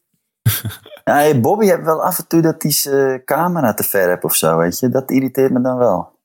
Ja, 1.08 1.14
hey, 1.14 1.40
Bobby 1.40 1.66
heeft 1.66 1.84
wel 1.84 2.02
af 2.02 2.18
en 2.18 2.26
toe 2.26 2.40
dat 2.42 2.62
hij 2.62 2.70
zijn 2.72 3.24
camera 3.24 3.74
te 3.74 3.82
ver 3.82 4.08
hebt 4.08 4.24
of 4.24 4.34
zo, 4.34 4.56
weet 4.56 4.78
je. 4.78 4.88
Dat 4.88 5.10
irriteert 5.10 5.52
me 5.52 5.60
dan 5.60 5.76
wel. 5.76 6.16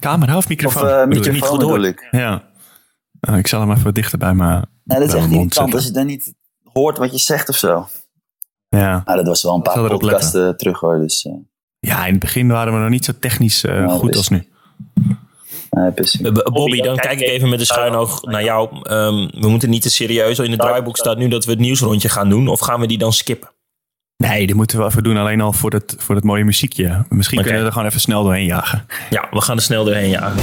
Camera 0.00 0.32
of 0.36 0.38
Of 0.44 0.48
microfoon? 0.48 0.88
eh 0.88 1.04
bedoel 1.08 1.24
je? 1.24 1.32
microfoon 1.32 1.58
bedoel 1.58 1.82
ik. 1.82 2.08
Ja. 2.10 2.42
Nou, 3.20 3.38
ik 3.38 3.46
zal 3.46 3.60
hem 3.60 3.70
even 3.70 3.84
wat 3.84 3.94
dichter 3.94 4.18
bij 4.18 4.34
me. 4.34 4.44
Nee, 4.84 4.98
dat 4.98 5.08
is 5.08 5.14
echt 5.14 5.30
irritant 5.30 5.74
als 5.74 5.84
je 5.84 5.90
dan 5.90 6.06
niet 6.06 6.34
hoort 6.72 6.98
wat 6.98 7.12
je 7.12 7.18
zegt 7.18 7.48
of 7.48 7.56
zo. 7.56 7.86
Ja. 8.68 9.02
Nou, 9.04 9.16
dat 9.18 9.26
was 9.26 9.42
wel 9.42 9.54
een 9.54 9.62
paar 9.62 9.88
podcasten 9.88 10.56
terug 10.56 10.80
hoor, 10.80 10.98
dus... 11.00 11.24
eh, 11.24 11.32
ja, 11.78 12.04
in 12.06 12.10
het 12.10 12.20
begin 12.20 12.48
waren 12.48 12.72
we 12.72 12.78
nog 12.78 12.88
niet 12.88 13.04
zo 13.04 13.12
technisch 13.20 13.64
eh, 13.64 13.74
Nou, 13.74 13.98
goed 13.98 14.08
dus- 14.08 14.16
als 14.16 14.28
nu. 14.28 14.48
nee. 15.70 15.92
Eh, 16.22 16.32
Bobby, 16.52 16.80
dan 16.80 16.96
kijk 16.96 17.20
ik 17.20 17.28
even 17.28 17.48
met 17.48 17.60
een 17.60 17.66
schuin 17.66 17.94
oog 17.94 18.22
naar 18.22 18.42
jou. 18.44 18.68
Ehm, 18.82 19.40
we 19.40 19.48
moeten 19.48 19.70
niet 19.70 19.82
te 19.82 19.90
serieus. 19.90 20.38
In 20.38 20.50
het 20.50 20.60
draaiboek 20.60 20.96
staat 20.96 21.16
nu 21.18 21.28
dat 21.28 21.44
we 21.44 21.50
het 21.50 21.60
nieuwsrondje 21.60 22.08
gaan 22.08 22.28
doen. 22.28 22.48
Of 22.48 22.60
gaan 22.60 22.80
we 22.80 22.86
die 22.86 22.98
dan 22.98 23.12
skippen? 23.12 23.50
Nee, 24.28 24.46
die 24.46 24.54
moeten 24.54 24.78
we 24.78 24.84
even 24.84 25.02
doen. 25.02 25.16
Alleen 25.16 25.40
al 25.40 25.52
voor 25.52 25.70
het, 25.72 25.94
voor 25.98 26.14
het 26.14 26.24
mooie 26.24 26.44
muziekje. 26.44 27.04
Misschien 27.08 27.42
kunnen 27.42 27.60
we 27.60 27.66
er 27.66 27.72
gewoon 27.72 27.86
even 27.88 28.00
snel 28.00 28.22
doorheen 28.22 28.44
jagen. 28.44 28.86
Ja, 29.10 29.26
we 29.30 29.40
gaan 29.40 29.56
er 29.56 29.62
snel 29.62 29.84
doorheen 29.84 30.08
jagen. 30.10 30.42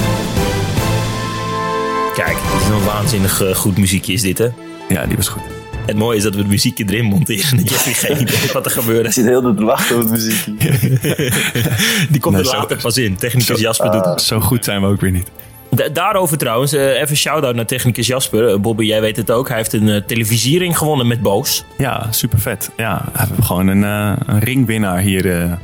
Kijk, 2.14 2.36
dit 2.52 2.60
is 2.60 2.68
een 2.68 2.84
waanzinnig 2.84 3.42
eh, 3.42 3.54
goed 3.54 3.78
muziekje 3.78 4.12
is 4.12 4.22
dit, 4.22 4.38
hè? 4.38 4.48
Ja, 4.88 5.06
die 5.06 5.16
was 5.16 5.28
goed. 5.28 5.42
Het 5.86 5.96
mooie 5.96 6.16
is 6.16 6.22
dat 6.22 6.32
we 6.34 6.38
het 6.38 6.48
muziekje 6.48 6.84
erin 6.88 7.04
monteren. 7.04 7.56
Dat 7.56 7.68
Jeffrey 7.70 7.92
geen 7.94 8.20
idee 8.22 8.52
wat 8.52 8.66
er 8.66 8.72
Ik 8.76 8.78
gebeurt. 8.78 9.14
zit 9.14 9.24
heel 9.24 9.40
de 9.40 9.54
te 9.54 9.64
wachten 9.64 9.96
op 9.96 10.02
het 10.02 10.10
muziekje. 10.10 10.52
Die 12.10 12.20
komt 12.20 12.34
Nee, 12.34 12.44
er 12.44 12.50
zo- 12.50 12.56
later 12.56 12.76
pas 12.76 12.96
in. 12.96 13.16
Technicus 13.16 13.46
zo- 13.46 13.54
Jasper 13.62 13.90
doet 13.90 14.04
het. 14.04 14.22
Zo 14.22 14.40
goed 14.40 14.64
zijn 14.64 14.80
we 14.80 14.86
ook 14.86 15.00
weer 15.00 15.10
niet. 15.10 15.30
Da- 15.70 15.88
daarover 15.88 16.38
trouwens, 16.38 16.72
eh, 16.72 17.00
even 17.00 17.16
shout-out 17.16 17.54
naar 17.54 17.66
technicus 17.66 18.06
Jasper. 18.06 18.48
Eh, 18.48 18.56
Bobby, 18.58 18.84
jij 18.84 19.00
weet 19.00 19.16
het 19.16 19.30
ook. 19.30 19.48
Hij 19.48 19.56
heeft 19.56 19.72
een 19.72 19.88
eh, 19.88 20.00
televisiering 20.02 20.78
gewonnen 20.78 21.06
met 21.06 21.22
Boos. 21.22 21.64
Ja, 21.78 22.06
super 22.10 22.38
vet. 22.38 22.70
Ja, 22.76 23.04
we 23.12 23.18
hebben 23.18 23.44
gewoon 23.44 23.66
een, 23.66 23.82
een 23.82 24.38
ringwinnaar 24.40 24.98
hier 24.98 25.58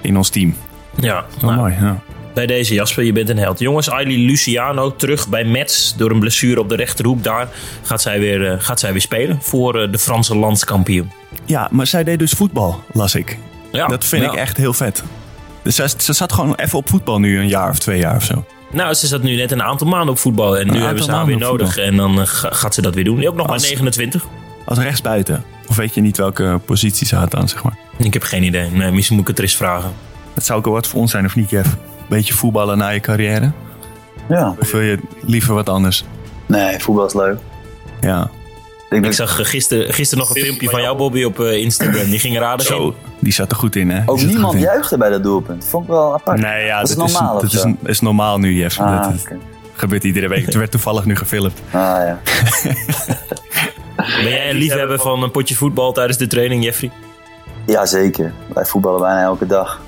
in 0.00 0.16
ons 0.16 0.28
team. 0.28 0.54
Ja, 1.00 1.24
nou, 1.40 1.54
mooi. 1.56 1.74
Ja. 1.80 2.00
bij 2.34 2.46
deze 2.46 2.74
Jasper, 2.74 3.04
je 3.04 3.12
bent 3.12 3.28
een 3.28 3.38
held. 3.38 3.58
Jongens, 3.58 3.90
Ailey 3.90 4.16
Luciano 4.16 4.96
terug 4.96 5.28
bij 5.28 5.44
Mets 5.44 5.94
door 5.96 6.10
een 6.10 6.20
blessure 6.20 6.60
op 6.60 6.68
de 6.68 6.76
rechterhoek. 6.76 7.22
Daar 7.22 7.48
gaat 7.82 8.02
zij 8.02 8.18
weer, 8.20 8.56
gaat 8.60 8.80
zij 8.80 8.92
weer 8.92 9.00
spelen 9.00 9.38
voor 9.42 9.90
de 9.92 9.98
Franse 9.98 10.36
landskampioen. 10.36 11.12
ja, 11.44 11.68
maar 11.70 11.86
zij 11.86 12.04
deed 12.04 12.18
dus 12.18 12.32
voetbal, 12.32 12.82
las 12.92 13.14
ik. 13.14 13.38
Ja, 13.72 13.86
Dat 13.86 14.04
vind 14.04 14.22
ja. 14.24 14.30
ik 14.32 14.36
echt 14.38 14.56
heel 14.56 14.72
vet. 14.72 15.02
Dus 15.62 15.74
ze 15.96 16.12
zat 16.12 16.32
gewoon 16.32 16.54
even 16.54 16.78
op 16.78 16.88
voetbal 16.88 17.18
nu 17.18 17.38
een 17.38 17.48
jaar 17.48 17.70
of 17.70 17.78
twee 17.78 17.98
jaar 17.98 18.16
of 18.16 18.24
zo. 18.24 18.44
Nou, 18.72 18.94
ze 18.94 19.06
zat 19.06 19.22
nu 19.22 19.36
net 19.36 19.50
een 19.52 19.62
aantal 19.62 19.86
maanden 19.86 20.08
op 20.10 20.18
voetbal. 20.18 20.58
En 20.58 20.72
nu 20.72 20.80
hebben 20.80 21.04
ze 21.04 21.12
haar 21.12 21.26
weer 21.26 21.38
nodig. 21.38 21.76
En 21.76 21.96
dan 21.96 22.20
eh, 22.20 22.26
ga- 22.26 22.50
gaat 22.52 22.74
ze 22.74 22.82
dat 22.82 22.94
weer 22.94 23.04
doen. 23.04 23.26
Ook 23.26 23.34
nog 23.36 23.46
maar 23.46 23.54
Als- 23.54 23.68
29. 23.68 24.24
Als 24.64 24.78
rechtsbuiten. 24.78 25.44
Of 25.68 25.76
weet 25.76 25.94
je 25.94 26.00
niet 26.00 26.16
welke 26.16 26.60
positie 26.64 27.06
ze 27.06 27.16
had 27.16 27.30
dan, 27.30 27.48
zeg 27.48 27.62
maar. 27.64 27.76
Ik 27.98 28.12
heb 28.12 28.22
geen 28.22 28.42
idee. 28.42 28.70
Nee, 28.70 28.90
misschien 28.90 29.16
moet 29.16 29.24
ik 29.24 29.28
het 29.30 29.38
er 29.38 29.44
eens 29.44 29.56
vragen. 29.56 29.92
Dat 30.34 30.44
zou 30.44 30.58
ook 30.58 30.64
wel 30.64 30.74
wat 30.74 30.86
voor 30.86 31.00
ons 31.00 31.10
zijn, 31.10 31.24
of 31.24 31.36
niet, 31.36 31.50
Jeff? 31.50 31.76
Beetje 32.08 32.34
voetballen 32.34 32.78
na 32.78 32.88
je 32.88 33.00
carrière? 33.00 33.52
Ja. 34.28 34.54
Of 34.60 34.70
wil 34.72 34.80
je 34.80 34.98
liever 35.24 35.54
wat 35.54 35.68
anders? 35.68 36.04
Nee, 36.46 36.78
voetbal 36.78 37.06
is 37.06 37.14
leuk. 37.14 37.38
Ja. 38.00 38.30
Ik 38.90 39.12
zag 39.12 39.40
eh, 39.40 39.46
gisteren, 39.46 39.92
gisteren 39.92 40.24
nog 40.24 40.34
een 40.34 40.42
filmpje 40.42 40.70
van 40.70 40.82
jou, 40.82 40.96
Bobby, 40.96 41.24
op 41.24 41.40
eh, 41.40 41.52
Instagram. 41.52 42.04
Die 42.04 42.18
ging 42.18 42.38
raden. 42.38 42.66
Zo, 42.66 42.94
die 43.18 43.32
zat 43.32 43.50
er 43.50 43.56
goed 43.56 43.76
in, 43.76 43.90
hè? 43.90 44.00
Die 44.00 44.08
ook 44.08 44.22
niemand 44.22 44.60
juichte 44.60 44.98
bij 44.98 45.10
dat 45.10 45.22
doelpunt. 45.22 45.64
Vond 45.64 45.84
ik 45.84 45.90
wel 45.90 46.12
apart. 46.12 46.40
Nee, 46.40 46.64
ja, 46.64 46.80
Dat 46.80 46.88
is 46.88 46.96
normaal 46.96 47.42
is, 47.42 47.50
dat 47.50 47.74
is, 47.84 48.00
normaal 48.00 48.38
nu, 48.38 48.54
Jeff. 48.54 48.80
Ah, 48.80 49.02
dat 49.02 49.28
gebeurt 49.72 50.04
iedere 50.04 50.28
week. 50.28 50.44
Het 50.44 50.54
werd 50.54 50.70
toevallig 50.70 51.04
nu 51.04 51.16
gefilmd. 51.16 51.58
Ah, 51.66 51.80
ja. 51.80 52.20
Ben 53.96 54.28
jij 54.28 54.50
een 54.50 54.56
liefhebber 54.56 54.98
van 54.98 55.22
een 55.22 55.30
potje 55.30 55.54
voetbal 55.54 55.92
tijdens 55.92 56.18
de 56.18 56.26
training, 56.26 56.64
Jeffrey? 56.64 56.90
ja, 57.66 57.86
zeker. 57.86 58.32
Wij 58.54 58.64
voetballen 58.64 59.00
bijna 59.00 59.22
elke 59.22 59.46
dag. 59.46 59.80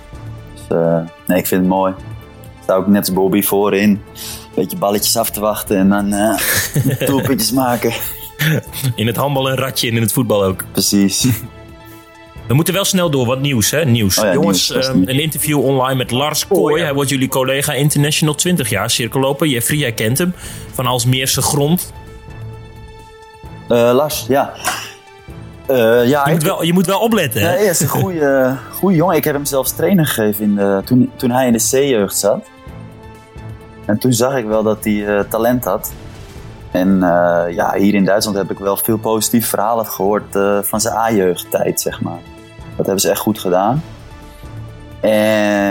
Dus, 0.54 0.76
eh, 0.78 0.98
nee, 1.26 1.38
ik 1.38 1.46
vind 1.46 1.61
het 1.61 1.70
mooi. 1.70 1.94
Sta 2.62 2.74
ook 2.74 2.87
net 2.87 2.98
als 2.98 3.12
Bobby 3.12 3.42
voorin. 3.42 4.02
Beetje 4.54 4.76
balletjes 4.76 5.16
af 5.16 5.30
te 5.30 5.40
wachten 5.40 5.76
en 5.76 5.88
dan 5.88 6.12
eh 6.12 6.38
doelpuntjes 7.08 7.52
maken. 7.52 7.92
In 8.94 9.07
het 9.07 9.16
handbal 9.16 9.51
een 9.51 9.57
ratje 9.57 9.88
en 9.90 9.96
in 9.96 10.03
het 10.03 10.12
voetbal 10.12 10.44
ook. 10.44 10.64
Precies. 10.72 11.27
We 12.46 12.55
moeten 12.55 12.74
wel 12.74 12.85
snel 12.85 13.11
door. 13.11 13.27
Wat 13.27 13.40
nieuws, 13.40 13.70
hè? 13.70 13.85
Nieuws. 13.85 14.18
Oh 14.18 14.24
ja, 14.24 14.33
Jongens, 14.33 14.70
nieuws, 14.70 14.87
ehm, 14.88 14.96
een 14.98 15.20
interview 15.20 15.64
online 15.64 15.94
met 15.94 16.11
Lars 16.11 16.46
Kooi. 16.46 16.83
Hij 16.83 16.94
wordt 16.94 17.11
jullie 17.11 17.29
collega 17.29 17.72
International 17.72 18.35
20 18.35 18.68
jaar 18.70 18.90
cirkelloper. 18.90 19.46
Jeffrey, 19.46 19.79
jij 19.79 19.92
kent 19.92 20.18
hem. 20.18 20.35
Van 20.72 20.87
Alsmeerse 20.87 21.42
grond. 21.42 21.92
Eh, 23.68 23.90
Lars, 23.94 24.24
ja. 24.29 24.53
Eh, 25.66 25.77
ja, 26.09 26.22
Je 26.24 26.27
ik- 26.27 26.33
moet 26.33 26.42
wel, 26.42 26.62
je 26.62 26.72
moet 26.72 26.87
wel 26.87 27.01
opletten. 27.01 27.40
hè? 27.40 27.48
Nee, 27.48 27.57
hij 27.59 27.66
is 27.66 27.81
een 27.81 27.88
goede, 27.88 28.57
goede 28.79 28.96
jongen. 28.96 29.16
Ik 29.16 29.24
heb 29.24 29.35
hem 29.35 29.44
zelfs 29.44 29.72
trainer 29.72 30.07
gegeven 30.07 30.44
in 30.44 30.55
de, 30.55 30.83
toen, 30.85 31.11
toen 31.16 31.31
hij 31.31 31.46
in 31.46 31.53
de 31.53 31.66
C-jeugd 31.70 32.16
zat. 32.18 32.46
En 33.87 33.98
toen 33.98 34.12
zag 34.12 34.37
ik 34.37 34.44
wel 34.46 34.62
dat 34.62 34.85
hij 34.85 35.07
eh, 35.07 35.20
talent 35.24 35.64
had. 35.64 35.92
En 36.70 37.02
eh, 37.02 37.54
ja, 37.54 37.74
hier 37.74 37.94
in 37.94 38.04
Duitsland 38.04 38.37
heb 38.37 38.50
ik 38.50 38.59
wel 38.59 38.76
veel 38.76 38.98
positieve 38.98 39.48
verhalen 39.48 39.87
gehoord 39.87 40.37
eh, 40.37 40.59
van 40.62 40.81
zijn 40.81 40.94
A-jeugdtijd, 40.94 41.81
zeg 41.81 42.00
maar. 42.00 42.18
Dat 42.76 42.87
hebben 42.87 43.00
ze 43.00 43.11
echt 43.11 43.20
goed 43.20 43.38
gedaan. 43.38 43.83
En 45.00 45.11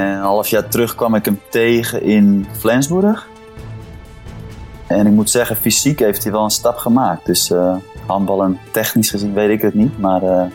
een 0.08 0.22
half 0.22 0.48
jaar 0.48 0.68
terug 0.68 0.96
kwam 0.96 1.16
ik 1.16 1.26
hem 1.26 1.40
tegen 1.50 2.02
in 2.02 2.48
Flensburg. 2.60 3.28
En 4.88 5.08
ik 5.08 5.14
moet 5.14 5.30
zeggen, 5.30 5.56
fysiek 5.56 6.00
heeft 6.00 6.24
hij 6.24 6.32
wel 6.32 6.44
een 6.44 6.50
stap 6.50 6.78
gemaakt. 6.78 7.26
Dus 7.26 7.54
en 8.08 8.60
technisch 8.72 9.10
gezien 9.10 9.34
weet 9.34 9.50
ik 9.50 9.62
het 9.62 9.74
niet. 9.74 10.00
Maar 10.00 10.52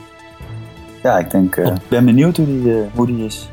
ja, 1.03 1.19
ik 1.19 1.31
denk, 1.31 1.57
ik 1.57 1.89
ben 1.89 2.05
benieuwd 2.05 2.37
hoe 2.37 2.47
die, 2.47 2.75
hoe 2.95 3.07
die 3.07 3.25
is. 3.25 3.49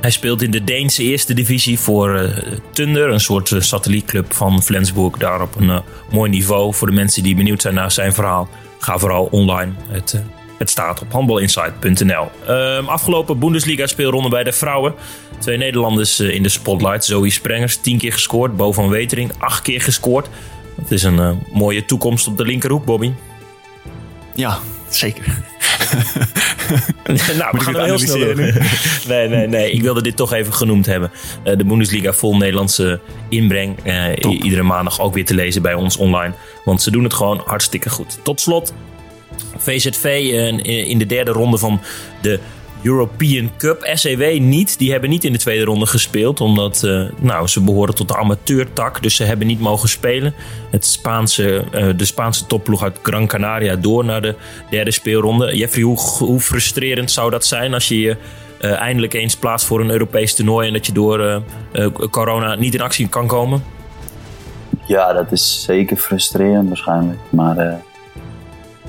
Hij 0.00 0.10
speelt 0.10 0.42
in 0.42 0.50
de 0.50 0.64
Deense 0.64 1.02
eerste 1.02 1.34
divisie 1.34 1.78
voor 1.78 2.18
eh, 2.18 2.52
Thunder, 2.70 3.08
een 3.08 3.20
soort 3.20 3.52
eh, 3.52 3.60
satellietclub 3.60 4.32
van 4.32 4.62
Flensburg. 4.62 5.16
Daar 5.16 5.42
op 5.42 5.56
een 5.60 5.70
eh, 5.70 5.78
mooi 6.10 6.30
niveau. 6.30 6.74
Voor 6.74 6.86
de 6.86 6.92
mensen 6.92 7.22
die 7.22 7.34
benieuwd 7.34 7.62
zijn 7.62 7.74
naar 7.74 7.90
zijn 7.90 8.12
verhaal, 8.12 8.48
ga 8.78 8.98
vooral 8.98 9.28
online. 9.30 9.72
Het, 9.88 10.22
het 10.58 10.70
staat 10.70 11.00
op 11.00 11.12
handbalinsight.nl. 11.12 12.30
Ehm, 12.46 12.84
afgelopen 12.84 13.38
Bundesliga 13.38 13.86
speelronde 13.86 14.28
bij 14.28 14.44
de 14.44 14.52
vrouwen. 14.52 14.94
Twee 15.38 15.56
Nederlanders 15.56 16.20
in 16.20 16.42
de 16.42 16.48
spotlight. 16.48 17.04
Zoe 17.04 17.30
Sprengers, 17.30 17.76
10 17.76 17.98
keer 17.98 18.12
gescoord. 18.12 18.56
Bo 18.56 18.72
van 18.72 18.88
Wetering, 18.88 19.32
8 19.38 19.62
keer 19.62 19.80
gescoord. 19.80 20.28
Het 20.80 20.90
is 20.90 21.02
een 21.02 21.42
mooie 21.52 21.84
toekomst 21.84 22.26
op 22.26 22.36
de 22.36 22.44
linkerhoek, 22.44 22.84
Bobby. 22.84 23.12
Ja, 24.34 24.58
zeker. 24.88 25.42
nou, 27.38 27.50
we 27.50 27.56
ik 27.56 27.62
gaan 27.62 27.76
er 27.76 27.84
heel 27.84 27.98
snel 27.98 28.18
door. 28.18 28.34
nee, 29.08 29.28
nee, 29.28 29.46
nee. 29.46 29.70
Ik 29.70 29.82
wilde 29.82 30.02
dit 30.02 30.16
toch 30.16 30.32
even 30.32 30.52
genoemd 30.52 30.86
hebben. 30.86 31.10
Eh, 31.44 31.56
de 31.56 31.64
Bundesliga 31.64 32.12
vol 32.12 32.36
Nederlandse 32.36 33.00
inbreng. 33.28 33.78
eh, 33.84 34.12
iedere 34.42 34.62
maandag 34.62 35.00
ook 35.00 35.14
weer 35.14 35.24
te 35.24 35.34
lezen 35.34 35.62
bij 35.62 35.74
ons 35.74 35.96
online. 35.96 36.34
Want 36.64 36.82
ze 36.82 36.90
doen 36.90 37.04
het 37.04 37.14
gewoon 37.14 37.42
hartstikke 37.44 37.90
goed. 37.90 38.18
Tot 38.22 38.40
slot, 38.40 38.72
VZV 39.56 40.04
eh, 40.04 40.88
in 40.88 40.98
de 40.98 41.06
derde 41.06 41.30
ronde 41.30 41.58
van 41.58 41.80
de 42.20 42.38
European 42.82 43.50
Cup. 43.56 43.90
SEW 43.94 44.40
niet. 44.40 44.78
Die 44.78 44.90
hebben 44.90 45.10
niet 45.10 45.24
in 45.24 45.32
de 45.32 45.38
tweede 45.38 45.64
ronde 45.64 45.86
gespeeld. 45.86 46.40
Omdat 46.40 46.82
eh, 46.82 47.02
nou, 47.18 47.46
ze 47.46 47.60
behoren 47.60 47.94
tot 47.94 48.08
de 48.08 48.16
amateurtak. 48.16 49.02
Dus 49.02 49.16
ze 49.16 49.24
hebben 49.24 49.46
niet 49.46 49.60
mogen 49.60 49.88
spelen. 49.88 50.34
Het 50.70 50.86
Spaanse, 50.86 51.64
eh, 51.72 51.88
de 51.96 52.04
Spaanse 52.04 52.46
topploeg 52.46 52.82
uit 52.82 52.98
Gran 53.02 53.26
Canaria 53.26 53.76
door 53.76 54.04
naar 54.04 54.22
de 54.22 54.34
derde 54.70 54.90
speelronde. 54.90 55.56
Jeffrey, 55.56 55.82
hoe, 55.82 56.40
frustrerend 56.40 57.10
zou 57.10 57.30
dat 57.30 57.46
zijn 57.46 57.74
als 57.74 57.88
je 57.88 58.00
je 58.00 58.16
eh, 58.60 58.80
eindelijk 58.80 59.14
eens 59.14 59.36
plaatst 59.36 59.66
voor 59.66 59.80
een 59.80 59.90
Europees 59.90 60.34
toernooi. 60.34 60.66
En 60.66 60.72
dat 60.72 60.86
je 60.86 60.92
door 60.92 61.42
corona 62.10 62.54
niet 62.54 62.74
in 62.74 62.80
actie 62.80 63.08
kan 63.08 63.26
komen? 63.26 63.64
Ja, 64.86 65.12
dat 65.12 65.32
is 65.32 65.62
zeker 65.62 65.96
frustrerend 65.96 66.68
waarschijnlijk. 66.68 67.18
Maar 67.28 67.82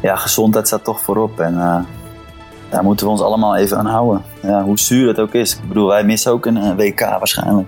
ja, 0.02 0.16
gezondheid 0.16 0.68
staat 0.68 0.84
toch 0.84 1.02
voorop. 1.02 1.40
En 1.40 1.86
daar 2.70 2.84
moeten 2.84 3.06
we 3.06 3.12
ons 3.12 3.22
allemaal 3.22 3.56
even 3.56 3.78
aan 3.78 3.86
houden. 3.86 4.24
Ja, 4.42 4.64
hoe 4.64 4.80
zuur 4.80 5.08
het 5.08 5.20
ook 5.20 5.34
is. 5.34 5.54
Ik 5.56 5.68
bedoel, 5.68 5.88
wij 5.88 6.04
missen 6.04 6.32
ook 6.32 6.46
een 6.46 6.76
WK 6.76 7.00
waarschijnlijk. 7.00 7.68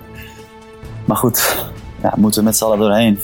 Maar 1.04 1.16
goed, 1.16 1.66
ja, 2.02 2.12
moeten 2.16 2.40
we 2.40 2.46
met 2.46 2.56
z'n 2.56 2.64
allen 2.64 2.78
doorheen. 2.78 3.18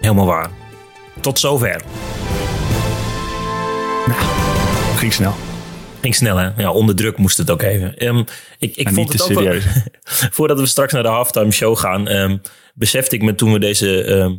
Helemaal 0.00 0.26
waar. 0.26 0.50
Tot 1.20 1.38
zover. 1.38 1.82
Ging 4.96 5.12
snel. 5.12 5.32
Ging 6.00 6.14
snel, 6.14 6.36
hè? 6.36 6.48
Ja, 6.56 6.70
onder 6.72 6.94
druk 6.96 7.18
moest 7.18 7.38
het 7.38 7.50
ook 7.50 7.62
even. 7.62 7.96
Ehm, 7.96 8.18
ik 8.58 8.76
ik 8.76 8.86
En 8.86 8.94
vond 8.94 8.96
niet 8.96 9.08
het 9.08 9.16
te 9.16 9.22
ook 9.38 9.44
wel- 9.44 9.52
serieus. 9.60 9.64
Voordat 10.36 10.60
we 10.60 10.66
straks 10.66 10.92
naar 10.92 11.02
de 11.02 11.08
halftime 11.08 11.50
show 11.50 11.76
gaan, 11.76 12.08
ehm, 12.08 12.38
besefte 12.74 13.14
ik 13.16 13.22
me 13.22 13.34
toen 13.34 13.52
we 13.52 13.58
deze 13.58 14.04
ehm, 14.04 14.36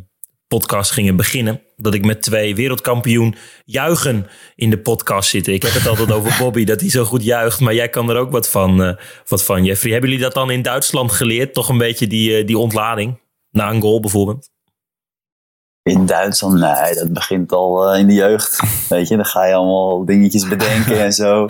podcast 0.48 0.90
gingen 0.90 1.16
beginnen, 1.16 1.60
dat 1.76 1.94
ik 1.94 2.04
met 2.04 2.22
twee 2.22 2.54
wereldkampioen 2.54 3.36
juichen 3.64 4.26
in 4.54 4.70
de 4.70 4.78
podcast 4.78 5.30
zitten. 5.30 5.52
Ik 5.52 5.62
heb 5.62 5.72
het 5.72 5.86
altijd 5.86 6.12
over 6.12 6.36
Bobby, 6.40 6.64
dat 6.64 6.80
hij 6.80 6.90
zo 6.90 7.04
goed 7.04 7.24
juicht, 7.24 7.60
maar 7.60 7.74
jij 7.74 7.88
kan 7.88 8.10
er 8.10 8.16
ook 8.16 8.30
wat 8.30 8.48
van, 8.48 8.82
eh, 8.82 8.96
wat 9.26 9.44
van 9.44 9.64
Jeffrey. 9.64 9.92
Hebben 9.92 10.10
jullie 10.10 10.24
dat 10.24 10.34
dan 10.34 10.50
in 10.50 10.62
Duitsland 10.62 11.12
geleerd? 11.12 11.54
Toch 11.54 11.68
een 11.68 11.78
beetje 11.78 12.06
die, 12.06 12.36
eh, 12.36 12.46
die 12.46 12.58
ontlading? 12.58 13.20
Na 13.50 13.70
een 13.70 13.80
goal 13.80 14.00
bijvoorbeeld? 14.00 14.52
In 15.82 16.06
Duitsland, 16.06 16.54
nee, 16.60 16.94
dat 16.94 17.12
begint 17.12 17.52
al 17.52 17.92
eh, 17.92 18.00
in 18.00 18.06
de 18.06 18.14
jeugd. 18.14 18.62
Weet 18.88 19.08
je, 19.08 19.16
dan 19.16 19.24
ga 19.24 19.44
je 19.46 19.54
allemaal 19.54 20.04
dingetjes 20.04 20.48
bedenken 20.48 21.00
en 21.00 21.12
zo. 21.12 21.46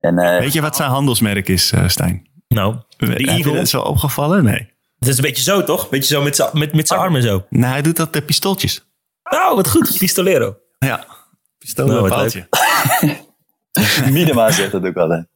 En 0.00 0.18
eh, 0.18 0.38
Weet 0.38 0.52
je 0.52 0.60
wat 0.60 0.76
zijn 0.76 0.90
handelsmerk 0.90 1.48
is, 1.48 1.72
eh, 1.72 1.88
Stijn? 1.88 2.28
Nou, 2.48 2.76
de 2.96 3.16
Eagle. 3.16 3.52
dat 3.52 3.68
zo 3.68 3.80
opgevallen? 3.80 4.44
Nee. 4.44 4.73
Het 5.04 5.12
is 5.12 5.18
een 5.18 5.24
beetje 5.24 5.42
zo, 5.42 5.64
toch? 5.64 5.88
Beetje 5.88 6.14
zo 6.14 6.22
met 6.22 6.36
zijn 6.36 6.50
met, 6.52 6.74
met 6.74 6.88
zijn 6.88 7.00
armen 7.00 7.22
zo. 7.22 7.46
Nou, 7.50 7.72
hij 7.72 7.82
doet 7.82 7.96
dat 7.96 8.12
de 8.12 8.22
pistooltjes. 8.22 8.86
Nou, 9.30 9.56
wat 9.56 9.68
goed. 9.70 9.96
Pistolero. 9.98 10.56
Ja. 10.78 11.06
Pistool 11.58 11.86
Nou, 11.86 12.08
paaltje. 12.08 12.46
Zegt 14.52 14.72
dat 14.72 14.84
ook 14.84 14.96
altijd. 14.96 15.26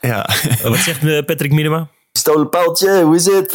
Ja. 0.00 0.26
Eh, 0.26 0.60
Wat 0.60 0.78
zegt 0.78 1.04
eh, 1.04 1.24
Patrick 1.24 1.52
Minima? 1.52 1.88
Pistolen 2.12 2.48
pijltje, 2.48 3.02
hoe 3.02 3.14
is 3.14 3.24
het? 3.24 3.50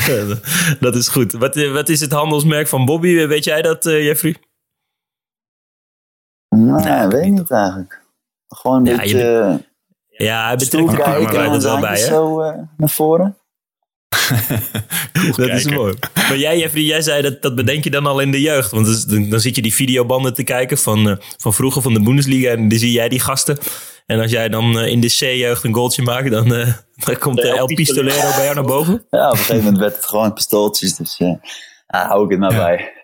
dat 0.80 0.94
is 0.96 1.08
goed. 1.08 1.32
Wat, 1.32 1.56
eh, 1.56 1.72
wat 1.72 1.88
is 1.88 2.00
het 2.00 2.12
handelsmerk 2.12 2.68
van 2.68 2.84
Bobby? 2.84 3.26
Weet 3.26 3.44
jij 3.44 3.62
dat, 3.62 3.86
eh, 3.86 4.04
Jeffrey? 4.04 4.36
Nee, 6.48 7.06
weet 7.08 7.24
ik 7.24 7.30
niet 7.32 7.50
eigenlijk. 7.50 8.02
Gewoon 8.48 8.86
een 8.86 8.94
Ja, 8.94 9.02
je 9.02 9.12
beetje 9.14 9.69
Ja, 10.24 10.46
hij 10.46 10.58
stoel 10.58 10.86
betrekt 10.86 11.04
de 11.04 11.10
kijken 11.10 11.26
camera 11.30 11.44
en 11.44 11.52
er 11.52 11.62
wel 11.62 11.80
bij, 11.80 11.98
hè? 11.98 12.06
zo 12.06 12.40
eh, 12.40 12.58
naar 12.76 12.88
voren. 12.88 13.36
Dat 15.36 15.48
is 15.48 15.64
mooi. 15.64 15.94
Maar 16.14 16.36
jij, 16.36 16.58
Jeffrey, 16.58 16.82
jij 16.82 17.02
zei 17.02 17.22
dat, 17.22 17.42
dat 17.42 17.54
bedenk 17.54 17.84
je 17.84 17.90
dan 17.90 18.06
al 18.06 18.20
in 18.20 18.30
de 18.30 18.40
jeugd. 18.40 18.70
Want 18.70 18.86
dus, 18.86 19.04
dan, 19.04 19.28
dan 19.28 19.40
zit 19.40 19.56
je 19.56 19.62
die 19.62 19.74
videobanden 19.74 20.34
te 20.34 20.42
kijken 20.42 20.78
van, 20.78 21.08
eh, 21.08 21.16
van 21.36 21.54
vroeger 21.54 21.82
van 21.82 21.94
de 21.94 22.02
Bundesliga. 22.02 22.50
En 22.50 22.68
dan 22.68 22.78
zie 22.78 22.92
jij 22.92 23.08
die 23.08 23.20
gasten. 23.20 23.58
En 24.06 24.20
als 24.20 24.30
jij 24.30 24.48
dan 24.48 24.78
eh, 24.78 24.86
in 24.86 25.00
de 25.00 25.06
C-jeugd 25.06 25.64
een 25.64 25.74
goaltje 25.74 26.02
maakt, 26.02 26.30
dan, 26.30 26.54
eh, 26.54 26.74
dan 27.04 27.18
komt 27.18 27.36
de 27.36 27.48
El 27.48 27.66
Pistolero 27.66 28.34
bij 28.34 28.42
jou 28.42 28.54
naar 28.54 28.64
boven. 28.64 29.04
Ja, 29.10 29.26
op 29.26 29.32
een 29.32 29.38
gegeven 29.38 29.64
moment 29.64 29.78
werd 29.78 29.96
het 29.96 30.06
gewoon 30.06 30.32
pistooltjes. 30.32 30.96
Dus 30.96 31.16
ja, 31.18 31.38
hou 31.86 32.24
ik 32.24 32.30
het 32.30 32.38
maar 32.38 32.52
Ja. 32.52 32.64
bij. 32.64 32.99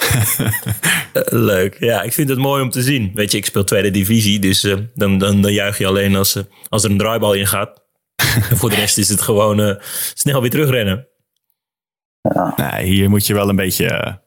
Eh, 1.12 1.22
leuk. 1.26 1.76
Ja, 1.78 2.02
ik 2.02 2.12
vind 2.12 2.28
het 2.28 2.38
mooi 2.38 2.62
om 2.62 2.70
te 2.70 2.82
zien. 2.82 3.10
Weet 3.14 3.32
je, 3.32 3.38
ik 3.38 3.46
speel 3.46 3.64
tweede 3.64 3.90
divisie. 3.90 4.38
Dus 4.38 4.64
eh, 4.64 4.76
dan, 4.94 5.18
dan, 5.18 5.42
dan 5.42 5.52
juich 5.52 5.78
je 5.78 5.86
alleen 5.86 6.16
als, 6.16 6.36
eh, 6.36 6.42
als 6.68 6.84
er 6.84 6.90
een 6.90 6.98
draaibal 6.98 7.32
in 7.32 7.46
gaat. 7.46 7.82
en 8.50 8.56
voor 8.56 8.70
de 8.70 8.74
rest 8.74 8.98
is 8.98 9.08
het 9.08 9.20
gewoon 9.20 9.60
eh, 9.60 9.76
snel 10.14 10.40
weer 10.40 10.50
terugrennen. 10.50 11.08
Nee, 12.56 12.84
hier 12.84 13.10
moet 13.10 13.26
je 13.26 13.34
wel 13.34 13.48
een 13.48 13.56
beetje... 13.56 14.20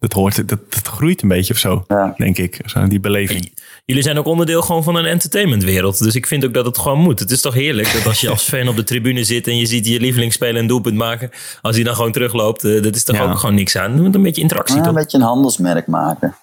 dat, 0.00 0.12
hoort, 0.12 0.48
dat, 0.48 0.58
dat 0.72 0.86
groeit 0.88 1.22
een 1.22 1.28
beetje 1.28 1.52
of 1.52 1.58
zo, 1.58 1.84
Ja. 1.88 2.14
denk 2.16 2.38
ik. 2.38 2.60
Zo, 2.64 2.86
die 2.88 3.00
beleving. 3.00 3.52
Jullie 3.84 4.02
zijn 4.02 4.18
ook 4.18 4.26
onderdeel 4.26 4.62
gewoon 4.62 4.82
van 4.82 4.96
een 4.96 5.04
entertainmentwereld. 5.04 5.98
Dus 5.98 6.14
ik 6.14 6.26
vind 6.26 6.44
ook 6.44 6.54
dat 6.54 6.66
het 6.66 6.78
gewoon 6.78 6.98
moet. 6.98 7.18
Het 7.18 7.30
is 7.30 7.40
toch 7.40 7.54
heerlijk 7.54 7.92
dat 7.92 8.06
als 8.06 8.20
je 8.20 8.28
als 8.30 8.42
fan 8.42 8.68
op 8.68 8.76
de 8.76 8.84
tribune 8.84 9.24
zit 9.24 9.46
en 9.46 9.56
je 9.56 9.66
ziet 9.66 9.86
je 9.86 10.00
lievelingsspeler 10.00 10.60
een 10.60 10.66
doelpunt 10.66 10.96
maken. 10.96 11.30
Als 11.60 11.74
hij 11.74 11.84
dan 11.84 11.94
gewoon 11.94 12.12
terugloopt, 12.12 12.64
eh, 12.64 12.82
dat 12.82 12.94
is 12.96 13.04
toch 13.04 13.16
Ja. 13.16 13.22
ook 13.30 13.38
gewoon 13.38 13.54
niks 13.54 13.76
aan. 13.76 13.92
Er 13.96 14.02
moet 14.02 14.14
een 14.14 14.22
beetje 14.22 14.42
interactie 14.42 14.74
Ja, 14.74 14.80
een 14.80 14.86
toch? 14.86 14.96
beetje 14.96 15.18
een 15.18 15.24
handelsmerk 15.24 15.86
maken. 15.86 16.36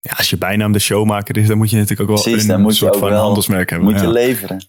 Ja, 0.00 0.12
als 0.16 0.30
je 0.30 0.36
bijnaam 0.38 0.72
de 0.72 0.78
showmaker 0.78 1.36
is, 1.36 1.46
dan 1.46 1.56
moet 1.56 1.70
je 1.70 1.76
natuurlijk 1.76 2.10
ook 2.10 2.16
wel 2.16 2.24
Precies, 2.24 2.48
een 2.48 2.64
je 2.64 2.72
soort 2.72 2.96
van 2.96 3.10
wel 3.10 3.20
handelsmerk 3.22 3.70
hebben. 3.70 3.90
moet 3.92 4.00
je 4.00 4.08
leveren. 4.08 4.66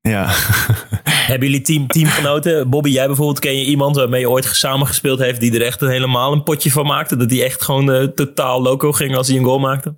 Ja. 0.00 0.30
Hebben 1.30 1.48
jullie 1.48 1.64
team, 1.64 1.86
teamgenoten? 1.86 2.70
Bobby, 2.70 2.90
jij 2.90 3.06
bijvoorbeeld, 3.06 3.38
ken 3.38 3.58
je 3.58 3.64
iemand 3.64 3.96
waarmee 3.96 4.20
je 4.20 4.30
ooit 4.30 4.44
samen 4.44 4.86
gespeeld 4.86 5.18
heeft 5.18 5.40
die 5.40 5.54
er 5.54 5.66
echt 5.66 5.80
een 5.80 5.90
helemaal 5.90 6.32
een 6.32 6.42
potje 6.42 6.70
van 6.70 6.86
maakte? 6.86 7.16
Dat 7.16 7.28
die 7.28 7.44
echt 7.44 7.62
gewoon 7.62 7.92
eh, 7.92 8.04
totaal 8.04 8.62
loco 8.62 8.92
ging 8.92 9.16
als 9.16 9.28
hij 9.28 9.36
een 9.36 9.44
goal 9.44 9.58
maakte? 9.58 9.94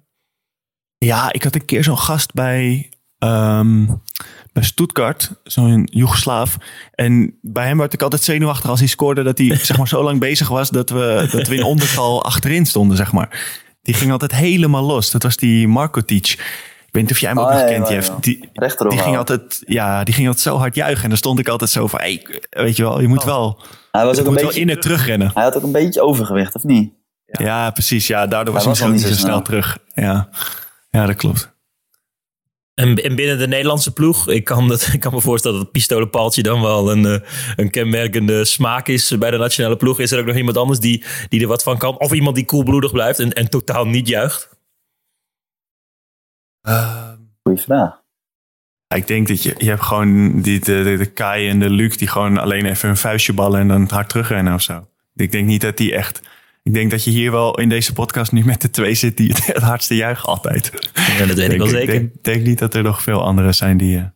Ja, 0.99 1.33
ik 1.33 1.43
had 1.43 1.55
een 1.55 1.65
keer 1.65 1.85
zo'n 1.85 1.99
gast 1.99 2.33
bij, 2.33 2.91
ehm, 3.19 3.87
bij 4.53 4.63
Stuttgart, 4.63 5.31
zo'n 5.45 5.89
Joegoslaaf. 5.93 6.57
En 6.95 7.39
bij 7.41 7.67
hem 7.67 7.79
werd 7.79 7.93
ik 7.93 8.03
altijd 8.03 8.23
zenuwachtig 8.23 8.71
als 8.71 8.79
hij 8.79 8.89
scoorde, 8.89 9.23
dat 9.23 9.39
hij 9.39 9.57
zeg 9.57 9.77
maar, 9.77 9.89
zo 9.89 10.03
lang 10.03 10.21
bezig 10.21 10.49
was 10.49 10.71
dat 10.71 10.91
we, 10.91 11.29
dat 11.31 11.49
we 11.49 11.55
in 11.55 11.63
ondertal 11.63 12.25
achterin 12.25 12.67
stonden, 12.67 12.97
zeg 12.97 13.13
maar. 13.13 13.61
Die 13.83 13.95
ging 13.95 14.13
altijd 14.13 14.33
helemaal 14.33 14.85
los. 14.85 15.11
Dat 15.11 15.23
was 15.23 15.37
die 15.37 15.69
Markotic. 15.69 16.27
Ik 16.27 16.72
weet 16.93 17.03
niet 17.03 17.11
of 17.13 17.19
jij 17.19 17.29
hem 17.29 17.39
ook 17.39 17.47
Oh, 17.47 17.53
nog 17.53 17.61
ja, 17.61 17.67
kent, 17.67 17.89
ja, 17.89 17.95
Jeff. 17.95 18.09
ja. 18.09 18.17
Die, 18.21 18.99
ging 18.99 19.17
altijd, 19.17 19.63
ja, 19.67 20.05
die 20.05 20.15
ging 20.15 20.27
altijd 20.27 20.45
zo 20.47 20.57
hard 20.57 20.75
juichen. 20.75 21.03
En 21.03 21.09
dan 21.09 21.19
stond 21.19 21.39
ik 21.39 21.49
altijd 21.49 21.71
zo 21.71 21.87
van, 21.87 22.01
hey, 22.01 22.27
weet 22.51 22.77
je 22.77 22.83
wel, 22.83 23.01
je 23.01 23.09
moet 23.09 23.25
wel, 23.25 23.63
Hij 23.91 24.05
was 24.05 24.19
ook 24.19 24.25
een 24.27 24.31
moet 24.33 24.41
wel 24.41 24.45
beetje, 24.49 24.61
in 24.61 24.69
het 24.69 24.83
terugrennen. 24.83 25.31
hij 25.35 25.43
had 25.43 25.57
ook 25.57 25.63
een 25.63 25.73
beetje 25.73 26.03
overgewicht, 26.03 26.55
of 26.55 26.63
niet? 26.65 26.93
Ja, 27.27 27.71
precies. 27.71 28.07
Ja, 28.07 28.27
daardoor 28.27 28.55
was 28.55 28.65
Hij 28.65 28.73
hij 28.73 28.81
was 28.81 28.89
al 28.89 28.93
misschien 28.93 29.11
niet 29.11 29.19
zo 29.19 29.23
zo 29.23 29.29
snel 29.29 29.45
snel. 29.47 29.61
terug. 29.63 29.79
Ja, 29.95 30.29
ja 30.91 31.07
dat 31.07 31.17
klopt. 31.17 31.51
En, 32.75 32.97
en 32.97 33.15
binnen 33.17 33.39
de 33.39 33.49
Nederlandse 33.49 33.93
ploeg, 33.93 34.29
ik 34.29 34.45
kan, 34.45 34.69
dat, 34.69 34.89
ik 34.93 35.01
kan 35.01 35.13
me 35.15 35.21
voorstellen 35.21 35.57
dat 35.57 35.65
het 35.67 35.73
pistolenpaaltje 35.77 36.43
dan 36.43 36.61
wel 36.63 36.91
een, 36.93 37.07
eh, 37.07 37.29
een 37.57 37.71
kenmerkende 37.71 38.45
smaak 38.45 38.89
is 38.89 39.19
bij 39.19 39.31
de 39.31 39.37
nationale 39.37 39.77
ploeg. 39.77 40.01
Is 40.01 40.11
er 40.13 40.19
ook 40.19 40.27
nog 40.27 40.37
iemand 40.37 40.57
anders 40.57 40.79
die, 40.81 41.05
die 41.29 41.41
er 41.41 41.47
wat 41.49 41.63
van 41.63 41.79
kan? 41.79 41.99
Of 41.99 42.13
iemand 42.13 42.37
die 42.37 42.45
koelbloedig 42.45 42.93
blijft 42.93 43.19
en, 43.19 43.33
en 43.33 43.51
totaal 43.51 43.87
niet 43.87 44.09
juicht? 44.09 44.49
Goeie 47.43 47.59
vraag. 47.59 48.01
Ik 48.95 49.07
denk 49.07 49.29
dat 49.29 49.43
je, 49.43 49.55
je 49.59 49.69
hebt 49.69 49.83
gewoon 49.83 50.41
die, 50.41 50.61
de, 50.61 50.83
de, 50.83 50.97
de 50.97 51.07
Kai 51.07 51.49
en 51.49 51.59
de 51.59 51.71
Luc 51.71 51.97
die 51.97 52.09
gewoon 52.09 52.39
alleen 52.39 52.67
even 52.67 52.89
een 52.89 52.97
vuistje 52.97 53.33
ballen 53.33 53.61
en 53.61 53.69
dan 53.69 53.89
hard 53.91 54.09
terugrennen 54.09 54.55
of 54.55 54.63
zo. 54.63 54.87
Ik 55.15 55.33
denk 55.33 55.47
niet 55.47 55.61
dat 55.61 55.77
die 55.77 55.95
echt. 55.95 56.21
Ik 56.63 56.75
denk 56.75 56.91
dat 56.91 57.05
je 57.05 57.11
hier 57.11 57.31
wel 57.31 57.59
in 57.59 57.69
deze 57.69 57.93
podcast 57.93 58.33
nu 58.33 58.45
met 58.45 58.61
de 58.61 58.71
twee 58.71 58.95
zit 58.95 59.17
die 59.17 59.29
het, 59.29 59.47
het 59.47 59.63
hardste 59.73 59.97
juichen 59.97 60.29
altijd. 60.29 60.91
Ja, 61.19 61.27
dat 61.27 61.37
weet 61.37 61.53
ik 61.53 61.59
wel 61.59 61.67
Ik 61.67 61.73
zeker. 61.73 61.93
denk, 61.93 62.25
denk 62.25 62.47
niet 62.47 62.59
dat 62.59 62.75
er 62.75 62.83
nog 62.83 63.03
veel 63.03 63.23
anderen 63.23 63.55
zijn 63.55 63.77
die. 63.77 64.11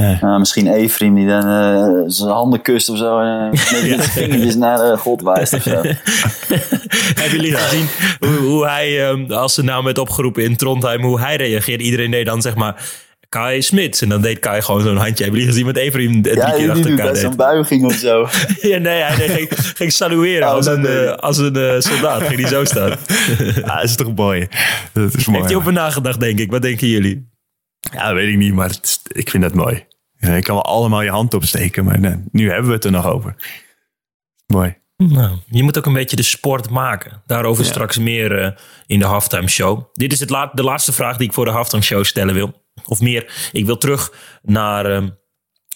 Eh, 0.00 0.06
nee. 0.06 0.18
Nou, 0.20 0.38
misschien 0.38 0.66
Efrim 0.66 1.14
die 1.14 1.26
dan 1.26 1.48
eh, 1.48 2.02
zijn 2.06 2.30
handen 2.30 2.62
kust 2.62 2.88
of 2.88 2.98
zo. 2.98 3.20
En 3.20 3.44
uh, 3.44 3.50
met 3.50 3.82
zijn 3.82 4.00
vingertjes 4.00 4.54
naar 4.54 4.80
eh, 4.80 4.98
God 4.98 5.22
wijst 5.22 5.52
of 5.52 5.62
zo. 5.62 5.70
Hebben 7.20 7.40
jullie 7.40 7.56
gezien 7.56 7.86
hoe, 8.18 8.46
hoe 8.48 8.66
hij, 8.66 9.08
ehm, 9.08 9.32
als 9.32 9.54
ze 9.54 9.62
nou 9.62 9.84
met 9.84 9.98
opgeroepen 9.98 10.44
in 10.44 10.56
Trondheim, 10.56 11.02
hoe 11.02 11.20
hij 11.20 11.36
reageerde? 11.36 11.84
Iedereen 11.84 12.10
deed 12.10 12.26
dan 12.26 12.42
zeg 12.42 12.54
maar 12.54 12.82
Kai 13.30 13.62
Smits. 13.62 14.02
En 14.02 14.08
dan 14.08 14.20
deed 14.20 14.38
Kai 14.38 14.62
gewoon 14.62 14.80
zo'n 14.80 14.96
handje. 14.96 15.24
Hebben 15.24 15.40
jullie 15.40 15.54
gezien 15.54 15.76
Ephraim 15.76 16.14
het 16.14 16.22
drie 16.22 16.36
Ja, 16.36 16.50
keer 16.50 16.70
achter 16.70 16.90
elkaar 16.90 17.16
zo'n 17.16 17.36
buiging 17.36 17.84
of 17.84 17.92
zo. 17.92 18.28
Ja, 18.70 18.78
nee, 18.78 19.02
hij 19.02 19.16
deed, 19.16 19.30
ging, 19.30 19.48
ging 19.76 19.92
salueren 19.92 20.48
Oh, 20.48 20.54
als 20.54 20.66
een, 20.66 20.86
eh, 20.86 21.12
als 21.12 21.38
een 21.38 21.56
eh, 21.56 21.80
soldaat. 21.80 22.22
Ging 22.22 22.40
hij 22.40 22.48
zo 22.48 22.64
staan. 22.64 22.96
Ja, 23.54 23.74
dat 23.74 23.84
is 23.84 23.96
toch 23.96 24.14
mooi. 24.14 24.48
Dat 24.92 25.14
is 25.14 25.26
mooi. 25.26 25.38
Heeft 25.38 25.50
hij 25.50 25.58
over 25.58 25.72
nagedacht, 25.72 26.20
denk 26.20 26.38
ik. 26.38 26.50
Wat 26.50 26.62
denken 26.62 26.88
jullie? 26.88 27.28
Ja, 27.92 28.14
weet 28.14 28.28
ik 28.28 28.36
niet, 28.36 28.54
maar 28.54 28.68
het 28.68 29.00
ik 29.12 29.30
vind 29.30 29.42
dat 29.42 29.54
mooi. 29.54 29.86
Ja, 30.20 30.34
je 30.34 30.42
kan 30.42 30.54
wel 30.54 30.64
allemaal 30.64 31.02
je 31.02 31.10
hand 31.10 31.34
opsteken, 31.34 31.84
maar 31.84 32.00
nee, 32.00 32.16
nu 32.32 32.48
hebben 32.50 32.66
we 32.68 32.74
het 32.74 32.84
er 32.84 32.90
nog 32.90 33.06
over. 33.06 33.34
Mooi. 34.46 34.78
Nou, 34.96 35.36
je 35.46 35.62
moet 35.62 35.78
ook 35.78 35.86
een 35.86 35.92
beetje 35.92 36.16
de 36.16 36.22
sport 36.22 36.70
maken. 36.70 37.22
Daarover 37.26 37.64
straks 37.64 37.98
meer 37.98 38.38
eh, 38.42 38.50
in 38.86 38.98
de 38.98 39.04
halftime 39.04 39.48
show. 39.48 39.84
Dit 39.92 40.12
is 40.12 40.20
het 40.20 40.30
la- 40.30 40.50
de 40.54 40.62
laatste 40.62 40.92
vraag 40.92 41.16
die 41.16 41.26
ik 41.26 41.32
voor 41.32 41.44
de 41.44 41.50
halftime 41.50 41.82
show 41.82 42.04
stellen 42.04 42.34
wil. 42.34 42.62
Of 42.84 43.00
meer, 43.00 43.50
ik 43.52 43.66
wil 43.66 43.76
terug 43.78 44.12
naar 44.42 44.86
ehm, 44.86 45.08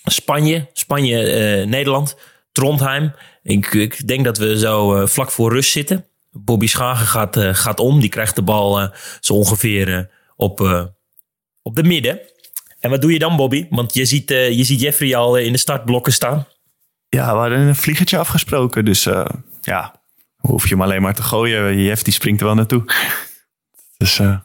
Spanje. 0.04 0.68
Spanje, 0.72 1.22
eh, 1.33 1.66
Nederland, 1.66 2.16
Trondheim. 2.52 3.12
Ik, 3.42 3.66
ik 3.74 4.07
denk 4.09 4.24
dat 4.24 4.38
we 4.38 4.59
zo 4.59 4.94
eh, 4.94 5.07
vlak 5.07 5.30
voor 5.30 5.52
rust 5.52 5.70
zitten. 5.70 6.07
Bobby 6.30 6.66
Schagen 6.66 7.07
gaat, 7.07 7.37
gaat 7.38 7.80
om. 7.80 8.00
Die 8.00 8.09
krijgt 8.09 8.35
de 8.37 8.42
bal 8.42 8.90
zo 9.20 9.35
ongeveer 9.35 10.11
op, 10.37 10.61
op 11.62 11.74
de 11.76 11.83
midden. 11.83 12.20
En 12.85 12.90
wat 12.90 13.01
doe 13.01 13.12
je 13.12 13.18
dan, 13.18 13.37
Bobby? 13.37 13.66
Want 13.70 13.94
je 13.94 14.05
ziet, 14.05 14.31
eh, 14.31 14.51
je 14.51 14.64
ziet 14.64 14.81
Jeffrey 14.81 15.16
al 15.16 15.37
eh, 15.37 15.44
in 15.44 15.53
de 15.53 15.59
startblokken 15.59 16.12
staan. 16.12 16.47
Ja, 17.09 17.33
we 17.33 17.38
hadden 17.38 17.59
een 17.59 17.77
vliegertje 17.77 18.18
afgesproken, 18.18 18.85
dus 18.85 19.07
eh, 19.07 19.25
ja, 19.61 19.94
hoef 20.37 20.62
je 20.62 20.68
hem 20.68 20.83
alleen 20.83 21.03
maar 21.03 21.14
te 21.14 21.23
gooien. 21.23 21.83
Jeff 21.83 22.03
die 22.03 22.12
springt 22.12 22.40
er 22.40 22.47
wel 22.47 22.55
naartoe. 22.55 22.85
Dus 23.97 24.18
eh 24.18 24.37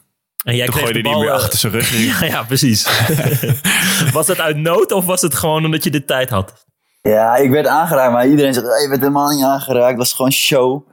En 0.44 0.56
jij 0.56 0.66
toen 0.66 0.74
kreeg 0.74 0.92
de 0.92 1.02
bal, 1.02 1.20
weer 1.20 1.28
eh, 1.28 1.34
achter 1.34 1.58
zijn 1.58 1.72
rug. 1.72 1.90
Ja, 2.20 2.26
ja, 2.26 2.42
precies. 2.42 3.08
was 4.12 4.26
dat 4.26 4.40
uit 4.40 4.56
nood 4.56 4.92
of 4.92 5.04
was 5.04 5.20
het 5.20 5.34
gewoon 5.34 5.64
omdat 5.64 5.84
je 5.84 5.90
de 5.90 6.04
tijd 6.04 6.30
had? 6.30 6.66
Ja, 7.02 7.36
ik 7.36 7.50
werd 7.50 7.66
aangeraakt, 7.66 8.12
maar 8.12 8.28
iedereen 8.28 8.54
zegt, 8.54 8.66
hey, 8.66 8.82
je 8.82 8.88
bent 8.88 9.00
helemaal 9.00 9.30
niet 9.30 9.44
aangeraakt. 9.44 9.88
Dat 9.88 9.96
was 9.96 10.12
gewoon 10.12 10.32
show. 10.32 10.88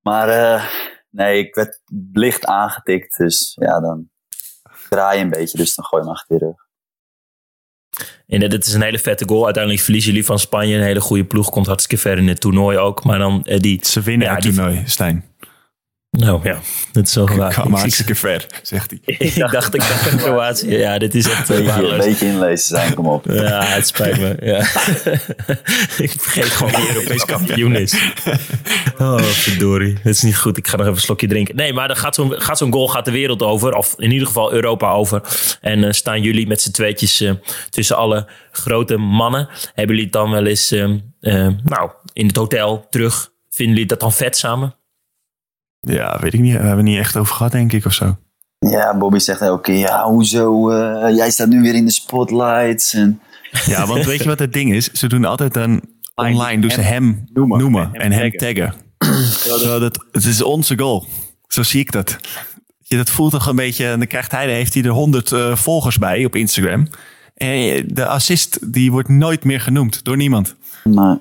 Maar 0.00 0.28
eh, 0.28 0.64
nee, 1.10 1.38
ik 1.38 1.54
werd 1.54 1.80
licht 2.12 2.46
aangetikt. 2.46 3.16
Dus 3.16 3.56
ja, 3.60 3.80
dan 3.80 4.09
draai 4.90 5.20
een 5.20 5.30
beetje. 5.30 5.58
Dus 5.58 5.74
dan 5.74 5.84
gooi 5.84 6.02
je 6.02 6.08
hem 6.08 6.16
achter 6.18 6.36
je 6.38 6.44
rug. 6.44 6.68
En 8.26 8.48
dit 8.48 8.66
is 8.66 8.72
een 8.74 8.82
hele 8.82 8.98
vette 8.98 9.28
goal. 9.28 9.44
Uiteindelijk 9.44 9.82
verliezen 9.84 10.10
jullie 10.10 10.26
van 10.26 10.38
Spanje. 10.38 10.76
Een 10.76 10.82
hele 10.82 11.00
goede 11.00 11.24
ploeg. 11.24 11.50
Komt 11.50 11.66
hartstikke 11.66 12.02
ver 12.02 12.18
in 12.18 12.28
het 12.28 12.40
toernooi 12.40 12.78
ook. 12.78 13.04
Maar 13.04 13.18
dan 13.18 13.42
eh, 13.42 13.60
die... 13.60 13.78
Ze 13.86 14.00
winnen 14.00 14.26
Ja, 14.26 14.34
het 14.34 14.42
die- 14.42 14.52
toernooi, 14.52 14.82
Stijn. 14.86 15.24
Nou 16.10 16.40
ja, 16.42 16.58
dat 16.92 17.06
is 17.06 17.14
wel 17.14 17.26
waar. 17.26 17.52
kwam 17.52 17.72
Ik, 17.72 17.78
hartstikke 17.78 18.14
ver, 18.14 18.46
zegt 18.62 18.90
hij. 18.90 19.16
ik 19.28 19.36
dacht, 19.36 19.74
ik 19.74 19.80
dacht 19.80 20.16
Kroatië. 20.16 20.76
Ja, 20.76 20.98
dit 20.98 21.14
is 21.14 21.28
echt 21.28 21.40
eh, 21.40 21.46
Beetje, 21.46 21.62
een 21.62 21.66
waardeloos. 21.66 22.04
beetje 22.04 22.26
inlezen 22.26 22.66
zijn, 22.76 22.94
kom 22.94 23.06
op. 23.06 23.24
Ja, 23.24 23.64
het 23.64 23.86
spijt 23.86 24.18
me. 24.18 24.36
Ja. 24.40 24.58
ik 26.04 26.12
vergeet 26.18 26.44
gewoon 26.44 26.72
wie 26.72 26.94
Europees 26.94 27.24
kampioen 27.24 27.76
is. 27.76 27.94
Oh, 28.98 29.18
verdorie. 29.18 29.92
Het 30.02 30.14
is 30.14 30.22
niet 30.22 30.36
goed. 30.36 30.56
Ik 30.56 30.66
ga 30.68 30.72
nog 30.76 30.84
even 30.84 30.96
een 30.96 31.02
slokje 31.02 31.26
drinken. 31.26 31.56
Nee, 31.56 31.72
maar 31.72 31.88
dan 31.88 31.96
gaat 31.96 32.14
zo'n 32.14 32.32
gaat 32.40 32.58
zo'n 32.58 32.72
goal 32.72 32.88
gaat 32.88 33.04
de 33.04 33.10
wereld 33.10 33.42
over. 33.42 33.74
Of 33.74 33.94
in 33.96 34.10
ieder 34.10 34.26
geval 34.26 34.52
Europa 34.52 34.90
over. 34.90 35.22
En 35.60 35.84
eh, 35.84 35.92
staan 35.92 36.22
jullie 36.22 36.46
met 36.46 36.62
z'n 36.62 36.70
tweetjes 36.70 37.20
eh, 37.20 37.32
tussen 37.70 37.96
alle 37.96 38.26
grote 38.50 38.96
mannen. 38.96 39.48
Hebben 39.74 39.86
jullie 39.96 40.02
het 40.02 40.12
dan 40.12 40.30
wel 40.30 40.46
eens 40.46 40.70
eh, 40.70 40.84
eh, 41.20 41.54
nou, 41.64 41.90
in 42.12 42.26
het 42.26 42.36
hotel 42.36 42.86
terug? 42.90 43.30
Vinden 43.50 43.74
jullie 43.74 43.88
dat 43.88 44.00
dan 44.00 44.12
vet 44.12 44.36
samen? 44.36 44.74
Ja, 45.80 46.18
weet 46.20 46.32
ik 46.34 46.40
niet. 46.40 46.52
We 46.52 46.58
hebben 46.58 46.76
het 46.76 46.86
niet 46.86 46.98
echt 46.98 47.16
over 47.16 47.34
gehad, 47.34 47.52
denk 47.52 47.72
ik, 47.72 47.84
of 47.84 47.92
zo. 47.92 48.16
Ja, 48.58 48.96
Bobby 48.96 49.18
zegt 49.18 49.40
elke 49.40 49.62
keer, 49.62 49.78
ja, 49.78 50.04
hoezo? 50.04 50.70
eh, 50.70 51.16
jij 51.16 51.30
staat 51.30 51.48
nu 51.48 51.60
weer 51.62 51.74
in 51.74 51.84
de 51.84 51.92
spotlights. 51.92 52.94
En 52.94 53.20
Ja, 53.66 53.86
want 53.86 54.04
weet 54.04 54.22
je 54.22 54.28
wat 54.28 54.38
het 54.38 54.52
ding 54.52 54.72
is? 54.74 54.90
Ze 54.92 55.06
doen 55.06 55.24
altijd 55.24 55.54
dan 55.54 55.80
online, 56.14 56.60
doen 56.60 56.70
ze 56.70 56.80
hem 56.80 57.24
noemen. 57.32 57.58
noemen, 57.58 57.90
En 57.92 58.00
en 58.00 58.12
hem 58.12 58.30
taggen. 58.30 58.74
Dat, 59.80 60.04
het 60.12 60.24
is 60.24 60.42
onze 60.42 60.78
goal. 60.78 61.06
Zo 61.46 61.62
zie 61.62 61.80
ik 61.80 61.92
dat. 61.92 62.16
Je, 62.78 62.96
dat 62.96 63.10
voelt 63.10 63.30
toch 63.32 63.46
een 63.46 63.56
beetje, 63.56 63.86
en 63.86 63.98
dan 63.98 64.06
krijgt 64.08 64.30
hij, 64.32 64.52
heeft 64.54 64.74
hij 64.74 64.82
er 64.82 64.90
100 64.90 65.32
eh, 65.32 65.56
volgers 65.56 65.98
bij 65.98 66.24
op 66.24 66.36
Instagram. 66.36 66.86
En 67.34 67.84
de 67.88 68.06
assist, 68.06 68.72
die 68.72 68.90
wordt 68.90 69.08
nooit 69.08 69.44
meer 69.44 69.60
genoemd 69.60 70.04
door 70.04 70.16
niemand. 70.16 70.56
maar, 70.84 71.18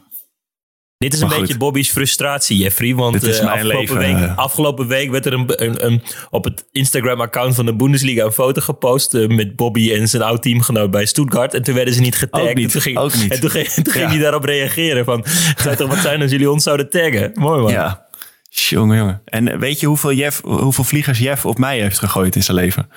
Dit 1.00 1.14
is 1.14 1.20
een 1.22 1.30
goed. 1.30 1.40
beetje 1.40 1.58
Bobby's 1.58 1.90
frustratie, 1.90 2.58
Jeffrey. 2.58 2.96
Want 2.96 3.24
eh, 3.24 3.30
afgelopen, 3.48 3.68
leven, 3.68 3.98
week, 3.98 4.16
eh. 4.16 4.38
afgelopen 4.38 4.88
week 4.88 5.10
werd 5.10 5.26
er 5.26 5.34
een, 5.34 5.64
een, 5.64 5.86
een- 5.86 6.02
op 6.30 6.44
het 6.44 6.66
Instagram-account 6.72 7.56
van 7.56 7.66
de 7.66 7.76
Bundesliga 7.76 8.24
een 8.26 8.32
foto 8.32 8.62
gepost 8.62 9.14
eh, 9.14 9.28
met 9.28 9.56
Bobby 9.56 9.92
en 9.94 10.08
zijn 10.10 10.24
oud-teamgenoot 10.24 10.92
bij 10.92 11.06
Stuttgart. 11.06 11.54
En 11.54 11.64
toen 11.64 11.76
werden 11.76 11.94
ze 11.94 12.02
niet 12.02 12.16
getagd. 12.16 12.48
Ook 12.50 12.54
niet, 12.56 12.66
En 12.66 12.72
toen 12.72 12.82
ging. 12.82 12.98
En 13.32 13.40
toen 13.40 13.50
ging, 13.50 13.68
toen 13.68 13.94
ging 13.94 14.04
Ja. 14.06 14.10
hij 14.10 14.20
daarop 14.20 14.44
reageren 14.44 15.06
van, 15.06 15.20
het 15.30 15.60
zou 15.62 15.76
toch 15.76 15.90
wat 15.90 15.98
zijn 15.98 16.22
als 16.22 16.32
jullie 16.32 16.52
ons 16.52 16.64
zouden 16.64 16.90
taggen? 16.90 17.32
Mooi 17.34 17.62
man. 17.62 17.72
Ja. 17.72 18.08
Jongen, 18.50 18.98
jongen. 18.98 19.22
En 19.26 19.60
weet 19.60 19.80
je 19.80 19.86
hoeveel, 19.88 20.14
Jeff, 20.14 20.42
hoeveel 20.42 20.84
vliegers 20.84 21.20
Jeff 21.20 21.46
op 21.46 21.58
mij 21.58 21.80
heeft 21.80 22.00
gegooid 22.00 22.36
in 22.36 22.44
zijn 22.44 22.58
leven? 22.58 22.90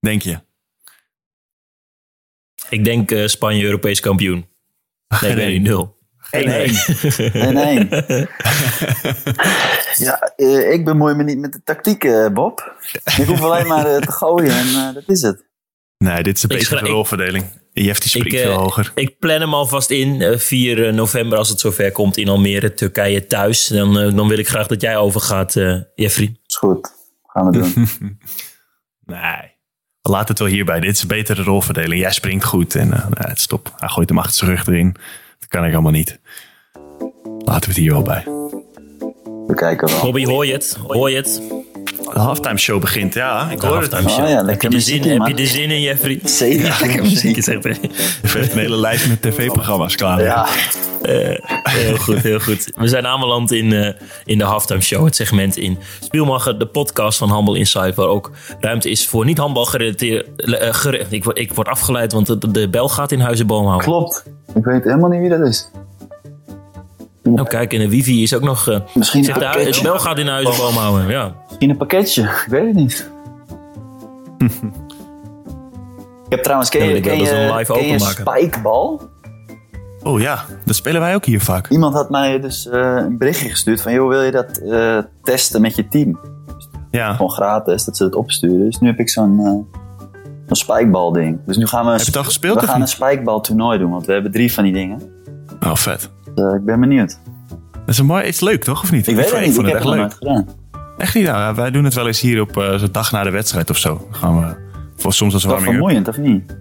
Denk 0.00 0.22
je? 0.22 0.38
Ik 2.68 2.84
denk 2.84 3.10
eh, 3.10 3.26
Spanje 3.26 3.64
Europees 3.64 4.00
kampioen. 4.00 4.46
Nee, 5.20 5.46
niet, 5.58 5.62
nul. 5.62 5.98
Geen 6.30 6.46
Nee. 6.46 6.78
één. 7.32 7.54
nee, 7.54 7.88
nee. 7.88 7.88
ja, 10.06 10.32
eh, 10.36 10.72
ik 10.72 10.84
bemoei 10.84 11.14
me 11.14 11.22
niet 11.22 11.38
met 11.38 11.52
de 11.52 11.60
tactiek, 11.64 12.04
eh, 12.04 12.28
Bob. 12.28 12.74
Ik 13.18 13.26
hoef 13.26 13.42
alleen 13.42 13.66
maar 13.66 13.86
eh, 13.86 14.00
te 14.00 14.12
gooien 14.12 14.52
en 14.52 14.66
eh, 14.66 14.94
dat 14.94 15.02
is 15.06 15.22
het. 15.22 15.44
Nee, 15.98 16.22
dit 16.22 16.36
is 16.36 16.42
een 16.42 16.48
betere 16.48 16.86
rolverdeling. 16.86 17.44
Jeff 17.72 17.98
die 18.00 18.24
eh, 18.24 18.42
veel 18.42 18.52
hoger. 18.58 18.92
Ik 18.94 19.18
plan 19.18 19.40
hem 19.40 19.54
alvast 19.54 19.90
in. 19.90 20.20
eh, 20.22 20.38
4 20.38 20.94
november, 20.94 21.38
als 21.38 21.48
het 21.48 21.60
zover 21.60 21.92
komt 21.92 22.16
in 22.16 22.28
Almere, 22.28 22.74
Turkije 22.74 23.26
thuis. 23.26 23.66
Dan, 23.66 24.16
dan 24.16 24.28
wil 24.28 24.38
ik 24.38 24.48
graag 24.48 24.66
dat 24.66 24.80
jij 24.80 24.96
overgaat, 24.96 25.56
eh 25.56 25.76
Jeffrey. 25.94 26.36
Is 26.46 26.56
goed. 26.56 26.92
Gaan 27.26 27.50
we 27.50 27.52
doen. 27.52 27.88
Nee. 29.04 29.58
Laat 30.02 30.28
het 30.28 30.38
wel 30.38 30.48
hierbij. 30.48 30.80
Dit 30.80 30.90
is 30.94 31.02
een 31.02 31.08
betere 31.08 31.42
rolverdeling. 31.42 32.00
Jij 32.00 32.12
springt 32.12 32.44
goed 32.44 32.74
en 32.74 32.88
uh, 32.88 33.06
nee, 33.08 33.36
stop. 33.36 33.72
Hij 33.76 33.88
gooit 33.88 34.08
hem 34.08 34.18
achter 34.18 34.34
zijn 34.34 34.50
rug 34.50 34.66
erin. 34.66 34.96
Kan 35.50 35.64
ik 35.64 35.72
allemaal 35.72 35.92
niet. 35.92 36.20
Laten 37.38 37.60
we 37.60 37.74
het 37.74 37.76
hier 37.76 37.92
wel 37.92 38.02
bij. 38.02 38.22
We 39.46 39.54
kijken 39.54 39.88
wel. 39.88 40.00
Bobby, 40.00 40.24
hoor 40.24 40.46
je 40.46 40.52
het? 40.52 40.78
Hoor 40.86 41.10
je 41.10 41.16
het? 41.16 41.42
De 42.12 42.18
halftime 42.18 42.58
show 42.58 42.80
begint, 42.80 43.14
ja. 43.14 43.50
Ik 43.50 43.60
hoor 43.60 43.80
het. 43.82 43.92
halftime 43.92 44.12
show. 44.14 44.24
Oh 44.24 44.30
ja, 44.30 44.44
heb, 44.44 44.62
je 44.62 44.68
de 44.68 44.80
zin, 44.80 45.02
heb 45.02 45.26
je 45.26 45.34
de 45.34 45.46
zin 45.46 45.70
in, 45.70 45.80
Jeffrey? 45.80 46.20
Zeker. 46.24 46.78
Lekker 46.80 47.02
muziek, 47.02 47.42
zegt 47.42 47.62
hij. 47.64 47.78
Er 48.22 48.34
heeft 48.34 48.52
een 48.52 48.58
hele 48.58 48.76
lijst 48.76 49.08
met 49.08 49.22
tv-programma's 49.22 49.94
klaar. 49.96 50.22
Ja, 50.22 50.46
Heel 51.62 51.96
goed, 51.96 52.16
heel 52.22 52.40
goed. 52.40 52.72
We 52.76 52.88
zijn 52.88 53.06
aanbeland 53.06 53.52
in, 53.52 53.72
eh, 53.72 53.92
in 54.24 54.38
de 54.38 54.44
halftime 54.44 54.80
show. 54.80 55.04
Het 55.04 55.16
segment 55.16 55.56
in 55.56 55.78
Spielmacher, 56.00 56.58
de 56.58 56.66
podcast 56.66 57.18
van 57.18 57.28
Handbal 57.28 57.54
Insight. 57.54 57.94
Waar 57.94 58.06
ook 58.06 58.30
ruimte 58.60 58.90
is 58.90 59.06
voor 59.08 59.24
niet 59.24 59.38
handbal 59.38 59.64
gerelateerd. 59.64 60.28
eh, 60.36 60.74
gere- 60.74 61.06
ik, 61.08 61.24
word- 61.24 61.38
ik 61.38 61.52
word 61.54 61.68
afgeleid, 61.68 62.12
want 62.12 62.26
de, 62.26 62.50
de 62.50 62.68
bel 62.68 62.88
gaat 62.88 63.12
in 63.12 63.20
huizen 63.20 63.46
boomhouden. 63.46 63.86
klopt. 63.88 64.24
Ik 64.54 64.64
weet 64.64 64.84
helemaal 64.84 65.10
niet 65.10 65.20
wie 65.20 65.28
dat 65.28 65.40
is. 65.48 65.70
Nou 67.22 67.46
kijk, 67.48 67.72
en 67.72 67.78
de 67.78 67.88
wifi 67.88 68.22
is 68.22 68.34
ook 68.34 68.42
nog... 68.42 68.68
eh 68.68 68.80
Misschien 68.94 69.28
een 69.28 69.38
pakketje. 69.40 69.82
bel 69.82 69.98
gaat 69.98 70.18
in 70.18 70.26
huizen 70.26 70.56
boomhouden, 70.56 71.08
ja. 71.08 71.34
Misschien 71.46 71.70
een 71.70 71.76
pakketje. 71.76 72.22
Ik 72.22 72.46
weet 72.48 72.66
het 72.66 72.74
niet. 72.74 73.10
ik 76.26 76.28
heb 76.28 76.42
trouwens, 76.42 76.70
ken 76.70 76.84
Ja, 76.88 76.94
je, 76.94 77.00
ken 77.00 77.18
je, 77.18 77.26
hem 77.26 77.56
live 77.56 77.72
ken 77.72 77.86
je 77.86 77.92
openmaken. 77.94 78.26
spikebal? 78.26 79.00
Oh 80.02 80.20
ja, 80.20 80.44
dat 80.64 80.74
spelen 80.74 81.00
wij 81.00 81.14
ook 81.14 81.24
hier 81.24 81.40
vaak. 81.40 81.68
Iemand 81.68 81.94
had 81.94 82.10
mij 82.10 82.40
dus 82.40 82.68
eh, 82.68 82.94
een 82.96 83.18
berichtje 83.18 83.48
gestuurd 83.48 83.80
van... 83.82 83.92
joh, 83.92 84.08
wil 84.08 84.22
je 84.22 84.30
dat 84.30 84.56
eh, 84.58 84.98
testen 85.22 85.60
met 85.60 85.76
je 85.76 85.88
team? 85.88 86.18
Ja, 86.90 87.12
Gewoon 87.14 87.30
gratis, 87.30 87.84
dat 87.84 87.96
ze 87.96 88.04
het 88.04 88.14
opsturen. 88.14 88.64
Dus 88.64 88.78
nu 88.78 88.88
heb 88.88 88.98
ik 88.98 89.10
zo'n 89.10 89.38
eh, 89.40 89.78
Een 90.46 90.56
spikeball 90.56 91.12
ding. 91.12 91.38
Dus 91.46 91.56
nu 91.56 91.66
gaan 91.66 91.84
we, 91.84 91.90
een 91.90 91.96
Heb 91.96 92.00
je 92.00 92.06
het 92.06 92.16
al 92.16 92.22
sp- 92.22 92.28
gespeeld 92.28 92.60
we 92.60 92.66
gaan 92.66 92.74
een 92.74 92.80
niet? 92.80 92.88
spikeball 92.88 93.40
toernooi 93.40 93.78
doen, 93.78 93.90
want 93.90 94.06
we 94.06 94.12
hebben 94.12 94.32
drie 94.32 94.52
van 94.52 94.64
die 94.64 94.72
dingen. 94.72 95.02
Oh, 95.62 95.74
vet. 95.74 96.10
Eh, 96.48 96.54
ik 96.54 96.64
ben 96.64 96.80
benieuwd. 96.80 97.18
Dat 97.72 97.88
is 97.88 97.98
een 97.98 98.06
mooi, 98.06 98.24
is 98.24 98.40
leuk 98.40 98.64
toch, 98.64 98.82
of 98.82 98.92
niet? 98.92 99.06
Ik 99.06 99.16
weet 99.16 99.30
het 99.30 99.40
niet, 99.40 99.48
ik 99.48 99.54
heb 99.56 99.64
het 99.64 99.74
echt 99.74 99.84
nooit 99.84 99.98
leuk. 99.98 100.12
gedaan. 100.12 100.46
Echt 100.98 101.14
niet, 101.14 101.24
ja, 101.24 101.54
wij 101.54 101.70
doen 101.70 101.84
het 101.84 101.94
wel 101.94 102.06
eens 102.06 102.20
hier 102.20 102.40
op 102.40 102.56
eh, 102.56 102.74
zo'n 102.74 102.88
dag 102.92 103.12
na 103.12 103.22
de 103.22 103.30
wedstrijd 103.30 103.70
of 103.70 103.76
zo. 103.76 104.08
Gaan 104.10 104.40
we 104.40 104.54
voor 104.96 105.12
soms 105.12 105.32
als 105.34 105.42
Is 105.44 105.48
dat 105.48 105.58
warming 105.58 105.76
up. 105.82 105.88
vermoeiend 105.88 106.08
of 106.08 106.16
niet? 106.16 106.56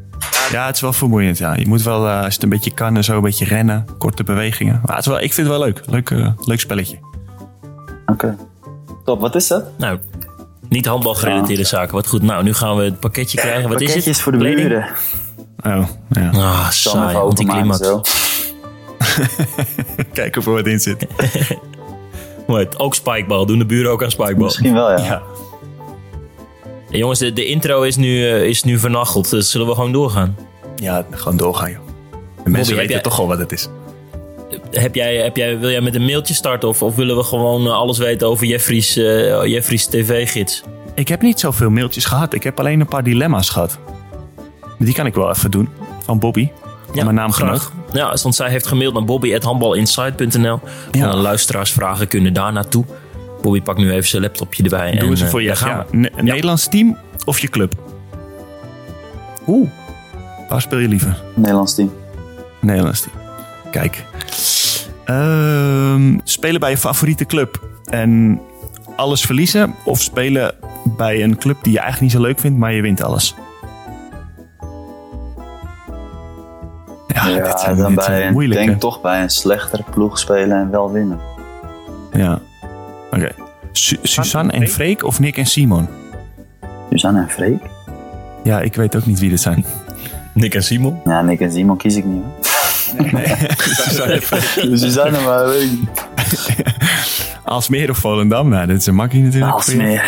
Ja, 0.51 0.65
het 0.65 0.75
is 0.75 0.81
wel 0.81 0.93
vermoeiend. 0.93 1.37
Ja. 1.37 1.55
Je 1.55 1.67
moet 1.67 1.81
wel, 1.83 2.07
eh, 2.07 2.23
als 2.23 2.33
het 2.33 2.43
een 2.43 2.49
beetje 2.49 2.73
kan 2.73 2.95
en 2.95 3.03
zo, 3.03 3.15
een 3.15 3.21
beetje 3.21 3.45
rennen. 3.45 3.85
Korte 3.97 4.23
bewegingen. 4.23 4.81
Maar 4.85 4.95
het 4.95 5.05
is 5.05 5.11
wel, 5.11 5.21
ik 5.21 5.33
vind 5.33 5.47
het 5.47 5.57
wel 5.57 5.65
leuk. 5.65 5.81
Leuk, 5.85 6.09
eh, 6.09 6.27
leuk 6.45 6.59
spelletje. 6.59 6.97
Oké. 8.05 8.35
Top, 9.05 9.21
wat 9.21 9.35
is 9.35 9.47
dat? 9.47 9.63
Nou, 9.77 9.99
niet 10.69 10.85
handbalgerelateerde 10.85 11.63
zaken. 11.63 11.93
Wat 11.93 12.07
goed. 12.07 12.21
Nou, 12.21 12.43
nu 12.43 12.53
gaan 12.53 12.75
we 12.77 12.83
het 12.83 12.99
pakketje 12.99 13.37
krijgen. 13.37 13.69
Wat 13.69 13.81
is 13.81 13.85
Pakketjes 13.87 14.05
het? 14.15 14.23
voor 14.23 14.31
de 14.31 14.37
Kleding? 14.37 14.67
buren. 14.67 14.87
Oh, 15.63 15.87
ja. 16.09 16.29
Ah, 16.29 16.61
hem 16.63 16.71
saai. 16.71 17.15
Anticlimax. 17.15 17.79
Kijken 20.13 20.41
of 20.41 20.47
er 20.47 20.53
wat 20.53 20.67
in 20.67 20.79
zit. 20.79 21.05
Mooi. 22.47 22.67
Ook 22.77 22.95
spikeball. 22.95 23.45
Doen 23.45 23.59
de 23.59 23.65
buren 23.65 23.91
ook 23.91 24.03
aan 24.03 24.11
spikeball. 24.11 24.43
Misschien 24.43 24.73
wel, 24.73 24.89
ja. 24.91 24.97
Ja. 25.03 25.21
Hey, 26.89 26.99
jongens, 26.99 27.19
de, 27.19 27.33
de 27.33 27.45
intro 27.45 27.81
is 27.81 27.95
nu, 27.95 28.27
eh, 28.29 28.43
is 28.43 28.63
nu 28.63 28.79
vernacheld. 28.79 29.29
Dus 29.29 29.51
zullen 29.51 29.67
we 29.67 29.73
gewoon 29.73 29.91
doorgaan? 29.91 30.37
ja, 30.75 31.05
gewoon 31.11 31.37
doorgaan, 31.37 31.71
joh. 31.71 31.79
De 32.43 32.49
mensen 32.49 32.75
weten 32.75 32.91
jij- 32.91 33.01
toch 33.01 33.19
al 33.19 33.27
wat 33.27 33.37
het 33.39 33.51
is. 33.51 33.67
Heb 34.71 34.95
jij, 34.95 35.15
heb 35.15 35.35
jij, 35.37 35.59
wil 35.59 35.69
jij 35.69 35.81
met 35.81 35.95
een 35.95 36.05
mailtje 36.05 36.33
starten? 36.33 36.69
Of, 36.69 36.81
of 36.83 36.95
willen 36.95 37.15
we 37.15 37.23
gewoon 37.23 37.65
eh, 37.65 37.71
alles 37.73 37.97
weten 37.97 38.27
over 38.27 38.45
Jeffrey's, 38.45 38.95
eh, 38.97 39.45
Jeffrey's 39.45 39.85
tv-gids? 39.85 40.63
Ik 40.95 41.07
heb 41.07 41.21
niet 41.21 41.39
zoveel 41.39 41.69
mailtjes 41.69 42.05
gehad. 42.05 42.33
Ik 42.33 42.43
heb 42.43 42.59
alleen 42.59 42.79
een 42.79 42.87
paar 42.87 43.03
dilemma's 43.03 43.49
gehad. 43.49 43.77
Die 44.79 44.93
kan 44.93 45.05
ik 45.05 45.13
wel 45.13 45.29
even 45.29 45.51
doen. 45.51 45.69
Van 46.03 46.19
Bobby. 46.19 46.49
Van 46.93 47.03
mijn 47.03 47.15
naamgenoot. 47.15 47.59
graag. 47.59 47.71
Ja, 47.91 48.17
want 48.23 48.35
zij 48.35 48.49
heeft 48.49 48.67
gemaild 48.67 48.93
naar 48.93 49.03
bobby.handbalinsight.nl. 49.03 50.59
Ja. 50.91 51.05
Ja. 51.05 51.15
luisteraarsvragen 51.15 52.07
kunnen 52.07 52.33
daar 52.33 52.53
naartoe. 52.53 52.85
Bobby 53.41 53.61
pakt 53.61 53.77
nu 53.77 53.91
even 53.91 54.09
zijn 54.09 54.21
laptopje 54.21 54.63
erbij. 54.63 54.91
Doe 54.91 55.15
en, 55.15 55.23
eh, 55.23 55.29
voor 55.29 55.41
je. 55.41 55.55
gaan 55.55 55.85
Ja. 55.91 56.09
Nederlands 56.21 56.67
team 56.67 56.97
of 57.25 57.39
je 57.39 57.47
club? 57.47 57.73
Oeh. 59.47 59.69
Waar 60.49 60.61
speel 60.61 60.79
je 60.79 60.87
liever? 60.87 61.21
Nederlands 61.35 61.75
team. 61.75 61.93
Nederlands 62.61 63.01
team. 63.01 63.15
Kijk. 63.71 64.05
Ehm, 65.05 66.17
spelen 66.23 66.59
bij 66.59 66.69
je 66.69 66.77
favoriete 66.77 67.25
club 67.25 67.59
en 67.85 68.41
alles 68.95 69.21
verliezen. 69.21 69.75
Of 69.85 70.01
spelen 70.01 70.55
bij 70.97 71.23
een 71.23 71.37
club 71.37 71.57
die 71.63 71.73
je 71.73 71.79
eigenlijk 71.79 72.13
niet 72.13 72.21
zo 72.21 72.27
leuk 72.27 72.39
vindt, 72.39 72.57
maar 72.59 72.73
je 72.73 72.81
wint 72.81 73.03
alles. 73.03 73.35
Ja, 77.13 77.27
Ja, 77.27 77.43
dit 77.43 77.59
zijn, 77.59 77.77
dan 77.77 77.85
dit 77.87 77.95
bij 77.95 78.05
zijn 78.05 78.25
een, 78.27 78.31
moeilijke. 78.33 78.65
denk 78.65 78.79
toch 78.79 79.01
bij 79.01 79.21
een 79.21 79.29
slechtere 79.29 79.83
ploeg 79.91 80.19
spelen 80.19 80.57
en 80.57 80.71
wel 80.71 80.91
winnen. 80.91 81.19
Ja. 82.13 82.39
Oké. 83.11 83.29
Su- 83.71 83.97
Suzanne 84.01 84.51
en 84.51 84.67
Freek 84.67 85.03
of 85.03 85.19
Nick 85.19 85.37
en 85.37 85.45
Simon? 85.45 85.87
Suzanne 86.89 87.21
en 87.21 87.29
Freek? 87.29 87.61
Ja, 88.43 88.59
ik 88.59 88.75
weet 88.75 88.95
ook 88.95 89.05
niet 89.05 89.19
wie 89.19 89.29
dit 89.29 89.41
zijn. 89.41 89.65
Nick 90.33 90.55
en 90.55 90.63
Simon. 90.63 91.01
Ja, 91.05 91.21
Nick 91.21 91.39
en 91.39 91.51
Simon 91.51 91.77
kies 91.77 91.95
ik 91.95 92.05
niet. 92.05 92.23
hoor. 92.23 93.19
Suzanne 93.57 94.13
en 94.13 94.21
Freek. 94.21 94.69
Dus 94.69 94.79
Suzanne, 94.85 95.19
maar 95.21 95.45
weet 95.47 95.61
ik 95.61 95.71
niet. 95.71 95.89
Alsmeer 97.43 97.89
of 97.89 97.97
Volendam? 97.97 98.49
Nou, 98.49 98.67
dit 98.67 98.77
is 98.77 98.85
een 98.85 98.95
makkie 98.95 99.23
natuurlijk. 99.23 99.53
Alsmeer. 99.53 100.03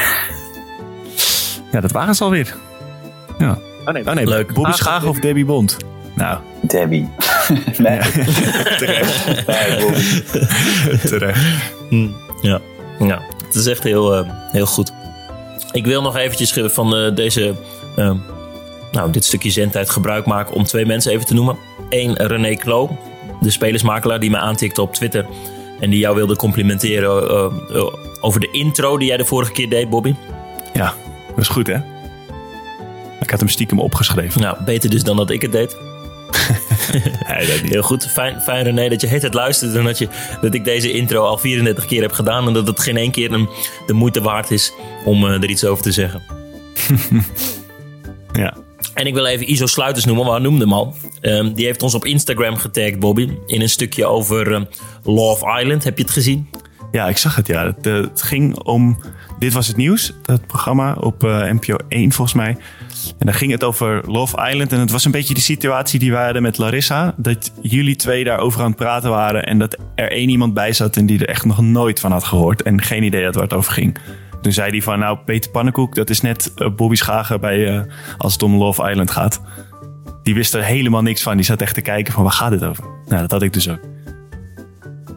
Ja, 1.71 1.79
dat 1.81 1.91
waren 1.91 2.15
ze 2.15 2.23
alweer. 2.23 2.55
Ja. 3.37 3.57
Oh 3.85 3.93
nee, 3.93 4.07
Oh 4.07 4.13
nee, 4.13 4.27
Leuk. 4.27 4.53
Bobby 4.53 4.71
Schagen 4.71 5.07
of 5.09 5.19
Debbie 5.19 5.45
Bond? 5.45 5.77
Nou, 6.15 6.39
Debbie. 6.61 7.09
nee, 7.77 7.99
terecht. 8.79 9.25
nee, 9.47 9.79
Bobby. 9.81 10.21
terecht. 11.07 11.41
Hm, 11.89 12.07
Ja. 12.41 12.59
ja, 12.99 13.21
het 13.45 13.55
is 13.55 13.65
echt 13.65 13.83
heel, 13.83 14.15
eh, 14.15 14.29
heel 14.51 14.65
goed. 14.65 14.91
Ik 15.71 15.85
wil 15.85 16.01
nog 16.01 16.15
eventjes 16.17 16.57
eh, 16.57 16.69
van 16.69 16.95
eh, 16.95 17.15
deze, 17.15 17.53
eh, 17.95 18.11
nou, 18.91 19.11
dit 19.11 19.25
stukje 19.25 19.49
zendtijd 19.49 19.89
gebruik 19.89 20.25
maken 20.25 20.55
om 20.55 20.63
twee 20.63 20.85
mensen 20.85 21.11
even 21.11 21.25
te 21.25 21.33
noemen. 21.33 21.57
Eén, 21.89 22.13
René 22.15 22.55
Klo, 22.55 22.97
de 23.41 23.49
spelersmakelaar 23.49 24.19
die 24.19 24.29
mij 24.29 24.39
aantikte 24.39 24.81
op 24.81 24.93
Twitter. 24.93 25.25
En 25.79 25.89
die 25.89 25.99
jou 25.99 26.15
wilde 26.15 26.35
complimenteren 26.35 27.09
over 28.21 28.39
de 28.39 28.49
intro 28.51 28.97
die 28.97 29.07
jij 29.07 29.17
de 29.17 29.25
vorige 29.25 29.51
keer 29.51 29.69
deed, 29.69 29.89
Bobby. 29.89 30.15
Ja, 30.73 30.93
dat 31.29 31.37
is 31.37 31.47
goed 31.47 31.67
hè? 31.67 31.77
Ik 33.21 33.29
had 33.29 33.39
hem 33.39 33.49
stiekem 33.49 33.79
opgeschreven. 33.79 34.41
Nou, 34.41 34.63
beter 34.63 34.89
dus 34.89 35.03
dan 35.03 35.17
dat 35.17 35.29
ik 35.29 35.41
het 35.41 35.51
deed. 35.51 35.77
Nee, 37.27 37.47
dat 37.47 37.61
niet. 37.61 37.71
Heel 37.71 37.81
goed. 37.81 38.07
Fijn, 38.07 38.41
fijn 38.41 38.63
René 38.63 38.89
dat 38.89 39.01
je 39.01 39.07
het 39.07 39.21
het 39.21 39.33
luistert 39.33 39.75
en 39.75 39.83
dat, 39.83 39.97
je, 39.97 40.07
dat 40.41 40.53
ik 40.53 40.63
deze 40.63 40.91
intro 40.91 41.23
al 41.23 41.37
34 41.37 41.85
keer 41.85 42.01
heb 42.01 42.11
gedaan. 42.11 42.47
En 42.47 42.53
dat 42.53 42.67
het 42.67 42.79
geen 42.79 42.97
één 42.97 43.11
keer 43.11 43.31
een, 43.31 43.49
de 43.87 43.93
moeite 43.93 44.21
waard 44.21 44.51
is 44.51 44.73
om 45.05 45.25
eh, 45.25 45.33
er 45.33 45.49
iets 45.49 45.65
over 45.65 45.83
te 45.83 45.91
zeggen. 45.91 46.21
Ja. 48.33 48.57
En 48.93 49.07
ik 49.07 49.13
wil 49.13 49.25
even 49.25 49.51
Iso 49.51 49.65
Sluiters 49.65 50.05
noemen, 50.05 50.25
maar 50.25 50.35
we 50.35 50.41
noemden 50.41 50.69
hem 50.69 50.77
al. 50.77 50.95
Ehm, 51.21 51.53
die 51.53 51.65
heeft 51.65 51.83
ons 51.83 51.93
op 51.93 52.05
Instagram 52.05 52.57
getagd, 52.57 52.99
Bobby. 52.99 53.29
In 53.45 53.61
een 53.61 53.69
stukje 53.69 54.05
over 54.05 54.53
ehm, 54.53 54.63
Love 55.03 55.59
Island. 55.61 55.83
Heb 55.83 55.97
je 55.97 56.03
het 56.03 56.11
gezien? 56.11 56.49
Ja, 56.91 57.07
ik 57.07 57.17
zag 57.17 57.35
het 57.35 57.47
ja. 57.47 57.65
Het, 57.65 57.87
eh, 57.87 57.93
het 57.93 58.21
ging 58.21 58.59
om... 58.59 58.99
Dit 59.39 59.53
was 59.53 59.67
het 59.67 59.77
nieuws, 59.77 60.13
dat 60.21 60.47
programma 60.47 60.93
op 60.93 61.23
eh, 61.23 61.51
NPO 61.51 61.75
1 61.87 62.11
volgens 62.11 62.37
mij. 62.37 62.57
En 63.17 63.25
dan 63.25 63.33
ging 63.33 63.51
het 63.51 63.63
over 63.63 64.11
Love 64.11 64.49
Island. 64.49 64.71
En 64.71 64.79
het 64.79 64.91
was 64.91 65.05
een 65.05 65.11
beetje 65.11 65.33
de 65.33 65.39
situatie 65.39 65.99
die 65.99 66.11
we 66.11 66.17
hadden 66.17 66.41
met 66.41 66.57
Larissa. 66.57 67.13
Dat 67.17 67.51
jullie 67.61 67.95
twee 67.95 68.23
daarover 68.23 68.61
aan 68.61 68.67
het 68.67 68.75
praten 68.75 69.09
waren. 69.09 69.43
En 69.43 69.59
dat 69.59 69.77
er 69.95 70.11
één 70.11 70.29
iemand 70.29 70.53
bij 70.53 70.73
zat 70.73 70.97
en 70.97 71.05
die 71.05 71.19
er 71.19 71.29
echt 71.29 71.45
nog 71.45 71.61
nooit 71.61 71.99
van 71.99 72.11
had 72.11 72.23
gehoord. 72.23 72.61
En 72.61 72.81
geen 72.81 73.03
idee 73.03 73.25
had 73.25 73.33
waar 73.33 73.43
het 73.43 73.53
over 73.53 73.73
ging. 73.73 73.97
Toen 74.41 74.51
zei 74.51 74.69
hij 74.69 74.81
van, 74.81 74.99
nou 74.99 75.17
Peter 75.17 75.51
Pannenkoek, 75.51 75.95
dat 75.95 76.09
is 76.09 76.21
net 76.21 76.53
eh, 76.55 76.69
Bobby 76.75 76.95
Schagen 76.95 77.39
bij, 77.39 77.67
eh, 77.67 77.81
als 78.17 78.33
het 78.33 78.43
om 78.43 78.55
Love 78.55 78.89
Island 78.89 79.11
gaat. 79.11 79.41
Die 80.23 80.33
wist 80.33 80.53
er 80.53 80.63
helemaal 80.63 81.01
niks 81.01 81.21
van. 81.21 81.35
Die 81.35 81.45
zat 81.45 81.61
echt 81.61 81.73
te 81.73 81.81
kijken 81.81 82.13
van, 82.13 82.23
waar 82.23 82.31
gaat 82.31 82.51
dit 82.51 82.63
over? 82.63 82.83
Nou, 82.83 83.21
dat 83.21 83.31
had 83.31 83.41
ik 83.41 83.53
dus 83.53 83.69
ook. 83.69 83.79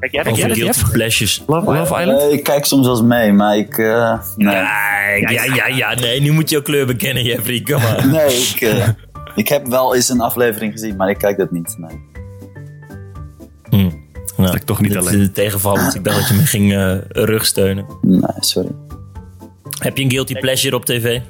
Kijk 0.01 0.13
jij 0.13 0.23
dat? 0.23 0.33
Over 0.33 0.45
Guilty 0.45 0.61
Jeff? 0.65 0.91
Pleasures. 0.91 1.43
Love 1.47 2.01
Island? 2.01 2.21
Eh, 2.23 2.33
ik 2.33 2.43
kijk 2.43 2.65
soms 2.65 2.87
wel 2.87 2.97
eens 2.97 3.05
mee, 3.07 3.33
maar 3.33 3.57
ik... 3.57 3.79
eh, 3.79 4.19
nee. 4.37 4.55
Ja, 4.55 5.45
ja, 5.55 5.67
ja. 5.67 5.95
Nee, 5.95 6.21
nu 6.21 6.33
moet 6.33 6.49
je 6.49 6.55
jouw 6.55 6.65
kleur 6.65 6.87
bekennen, 6.87 7.23
Jeffrey. 7.25 7.61
Kom 7.61 7.83
maar. 7.83 8.07
Nee, 8.17 8.27
ik, 8.55 8.61
eh, 8.61 8.89
ik 9.35 9.49
heb 9.49 9.67
wel 9.67 9.95
eens 9.95 10.09
een 10.09 10.21
aflevering 10.21 10.73
gezien, 10.73 10.97
maar 10.97 11.11
ik 11.11 11.19
kijk 11.19 11.37
dat 11.39 11.51
niet. 11.51 11.77
Nee. 11.79 12.01
Hm. 13.71 13.77
Nou, 14.37 14.47
Dat 14.51 14.55
ik 14.55 14.63
toch 14.63 14.81
niet 14.81 14.93
dit 14.93 15.07
alleen. 15.07 15.33
tegenvallend. 15.33 15.95
Ik 15.95 16.05
dacht 16.05 16.19
dat 16.19 16.29
je 16.29 16.35
me 16.35 16.43
ging 16.43 16.73
eh, 16.75 16.95
rugsteunen. 17.09 17.87
nee, 18.03 18.21
sorry. 18.39 18.71
Heb 19.79 19.97
je 19.97 20.05
een 20.05 20.11
Guilty 20.11 20.35
Pleasure 20.35 20.77
op 20.77 20.85
tv? 20.85 21.21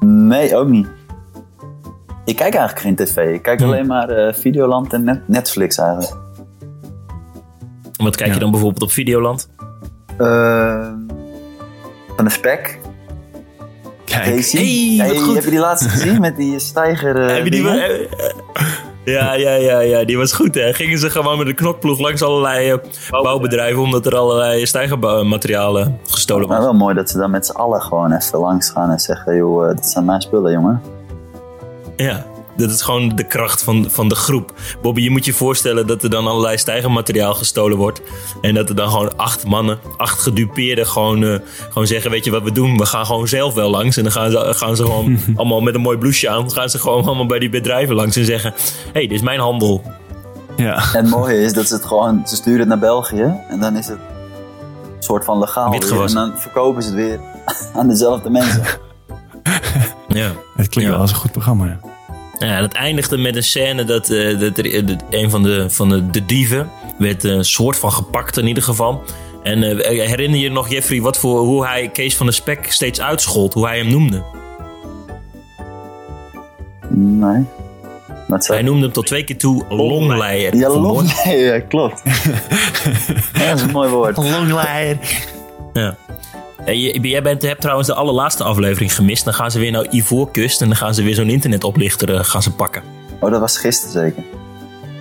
Nee, 0.00 0.56
ook 0.56 0.68
niet. 0.68 0.86
Ik 2.24 2.36
kijk 2.36 2.54
eigenlijk 2.54 2.80
geen 2.80 3.06
tv. 3.06 3.16
Ik 3.34 3.42
kijk 3.42 3.60
Hm. 3.60 3.66
alleen 3.66 3.86
maar 3.86 4.08
eh, 4.08 4.34
Videoland 4.34 4.92
en 4.92 5.04
Net- 5.04 5.28
Netflix 5.28 5.78
eigenlijk. 5.78 6.16
Wat 7.98 8.16
kijk 8.16 8.32
je 8.34 8.38
dan 8.40 8.50
bijvoorbeeld 8.50 8.82
op 8.82 8.90
Videoland? 8.90 9.48
Eh, 10.18 10.88
van 12.16 12.24
de 12.24 12.30
spek. 12.30 12.78
Kijk, 14.04 14.24
Daisy. 14.24 14.96
Hey, 14.96 15.06
heb 15.34 15.44
je 15.44 15.50
die 15.50 15.58
laatste 15.58 15.88
gezien 15.98 16.20
met 16.20 16.36
die 16.36 16.58
stijger? 16.58 17.16
eh, 17.28 17.34
Heb 17.34 17.44
je 17.44 17.50
die 17.50 17.62
ja, 19.14 19.32
ja, 19.32 19.52
ja, 19.54 19.80
ja, 19.80 20.04
die 20.04 20.16
was 20.18 20.32
goed 20.32 20.54
hè. 20.54 20.72
Gingen 20.74 20.98
ze 20.98 21.10
gewoon 21.10 21.38
met 21.38 21.46
een 21.46 21.54
knokploeg 21.54 21.98
langs 21.98 22.22
allerlei 22.22 22.70
eh, 22.70 22.78
bouwbedrijven 23.22 23.82
omdat 23.82 24.06
er 24.06 24.16
allerlei 24.16 24.66
stijgermaterialen 24.66 25.98
gestolen 26.06 26.48
Maar 26.48 26.56
waren. 26.58 26.70
wel 26.72 26.80
mooi 26.80 26.94
dat 26.94 27.10
ze 27.10 27.18
dan 27.18 27.30
met 27.30 27.46
z'n 27.46 27.52
allen 27.56 27.82
gewoon 27.82 28.12
even 28.12 28.38
langs 28.38 28.70
gaan 28.70 28.90
en 28.90 28.98
zeggen: 28.98 29.36
joh, 29.36 29.68
dit 29.68 29.86
zijn 29.86 30.04
mijn 30.04 30.20
spullen, 30.20 30.52
jongen. 30.52 30.80
Ja, 31.96 32.26
dat 32.58 32.70
is 32.70 32.82
gewoon 32.82 33.08
de 33.16 33.24
kracht 33.26 33.62
van, 33.62 33.86
van 33.90 34.08
de 34.08 34.14
groep. 34.14 34.52
Bobby, 34.82 35.00
je 35.02 35.10
moet 35.10 35.24
je 35.24 35.32
voorstellen 35.32 35.86
dat 35.86 36.02
er 36.02 36.10
dan 36.10 36.26
allerlei 36.26 36.58
stijgermateriaal 36.58 37.34
gestolen 37.34 37.76
wordt. 37.78 38.00
En 38.40 38.54
dat 38.54 38.68
er 38.68 38.74
dan 38.74 38.90
gewoon 38.90 39.16
acht 39.16 39.44
mannen, 39.46 39.78
acht 39.96 40.20
gedupeerden 40.20 40.86
gewoon, 40.86 41.24
eh, 41.24 41.34
gewoon 41.68 41.86
zeggen, 41.86 42.10
weet 42.10 42.24
je 42.24 42.30
wat 42.30 42.42
we 42.42 42.52
doen? 42.52 42.76
We 42.76 42.86
gaan 42.86 43.06
gewoon 43.06 43.28
zelf 43.28 43.54
wel 43.54 43.70
langs. 43.70 43.96
En 43.96 44.02
dan 44.02 44.12
gaan 44.12 44.30
ze, 44.30 44.54
gaan 44.54 44.76
ze 44.76 44.82
gewoon 44.84 45.18
allemaal 45.36 45.60
met 45.60 45.74
een 45.74 45.80
mooi 45.80 45.98
blouseje 45.98 46.32
aan. 46.32 46.52
gaan 46.52 46.68
ze 46.70 46.78
gewoon 46.78 47.04
allemaal 47.04 47.26
bij 47.26 47.38
die 47.38 47.48
bedrijven 47.50 47.94
langs 47.94 48.16
en 48.16 48.24
zeggen... 48.24 48.52
Hé, 48.52 48.90
hey, 48.92 49.02
dit 49.02 49.10
is 49.12 49.22
mijn 49.22 49.40
handel. 49.40 49.82
ja. 50.56 50.74
En 50.76 51.02
het 51.04 51.10
mooie 51.10 51.40
is 51.40 51.52
dat 51.52 51.66
ze 51.68 51.74
het 51.74 51.84
gewoon, 51.84 52.22
ze 52.26 52.36
sturen 52.36 52.60
het 52.60 52.68
naar 52.68 52.78
België 52.78 53.34
en 53.48 53.60
dan 53.60 53.76
is 53.76 53.86
het 53.86 53.98
een 54.96 55.02
soort 55.02 55.24
van 55.24 55.38
legaal. 55.38 55.70
Weer. 55.70 56.02
En 56.04 56.14
dan 56.14 56.32
verkopen 56.36 56.82
ze 56.82 56.88
het 56.88 56.96
weer 56.98 57.20
aan 57.76 57.88
dezelfde 57.88 58.30
mensen. 58.30 58.62
Ja. 60.08 60.30
Het 60.56 60.68
klinkt 60.68 60.90
Ja. 60.90 60.90
wel 60.90 60.98
als 61.00 61.10
een 61.10 61.16
goed 61.16 61.32
programma, 61.32 61.64
ja. 61.66 61.80
Ja, 62.38 62.56
en 62.56 62.62
het 62.62 62.72
eindigde 62.72 63.16
met 63.16 63.36
een 63.36 63.42
scène 63.42 63.84
dat, 63.84 64.10
eh, 64.10 64.38
dat 64.40 64.58
er, 64.58 64.86
dat 64.86 65.04
een 65.10 65.30
van, 65.30 65.42
de, 65.42 65.70
van 65.70 65.88
de, 65.88 66.10
de 66.10 66.24
dieven 66.24 66.70
werd 66.98 67.24
een 67.24 67.44
soort 67.44 67.76
van 67.76 67.92
gepakt 67.92 68.36
in 68.38 68.46
ieder 68.46 68.62
geval. 68.62 69.02
En 69.42 69.62
eh, 69.62 70.06
herinner 70.06 70.40
je 70.40 70.50
nog, 70.50 70.68
Jeffrey, 70.68 71.00
wat 71.00 71.18
voor, 71.18 71.40
hoe 71.40 71.66
hij 71.66 71.88
Kees 71.88 72.16
van 72.16 72.26
de 72.26 72.32
Spek 72.32 72.72
steeds 72.72 73.00
uitschold, 73.00 73.54
hoe 73.54 73.66
hij 73.66 73.78
hem 73.78 73.90
noemde? 73.90 74.22
Nee. 76.90 77.44
Wat 78.26 78.46
Hij 78.46 78.56
zei 78.56 78.62
noemde 78.62 78.82
hem 78.84 78.92
tot 78.92 79.06
twee 79.06 79.24
keer 79.24 79.38
toe 79.38 79.64
longleier. 79.68 80.56
Ja, 80.56 80.70
Van 80.70 80.82
Boord. 80.82 80.94
long. 80.94 81.24
Nee, 81.24 81.38
ja, 81.38 81.60
klopt. 81.60 82.02
ja, 83.34 83.48
dat 83.48 83.56
is 83.56 83.62
een 83.62 83.70
mooi 83.70 83.88
woord. 83.90 84.16
Longleier. 84.16 84.98
Ja. 85.72 85.96
Jij 86.64 87.22
bent, 87.22 87.42
hebt 87.42 87.60
trouwens 87.60 87.88
de 87.88 87.94
allerlaatste 87.94 88.44
aflevering 88.44 88.94
gemist. 88.94 89.24
Dan 89.24 89.34
gaan 89.34 89.50
ze 89.50 89.58
weer 89.58 89.70
naar 89.70 89.86
Ivoorkust 89.90 90.60
en 90.60 90.66
dan 90.66 90.76
gaan 90.76 90.94
ze 90.94 91.02
weer 91.02 91.14
zo'n 91.14 91.30
internetoplichter 91.30 92.14
eh, 92.14 92.24
gaan 92.24 92.42
ze 92.42 92.52
pakken. 92.52 92.82
Oh, 93.20 93.30
dat 93.30 93.40
was 93.40 93.58
gisteren 93.58 93.92
zeker. 93.92 94.22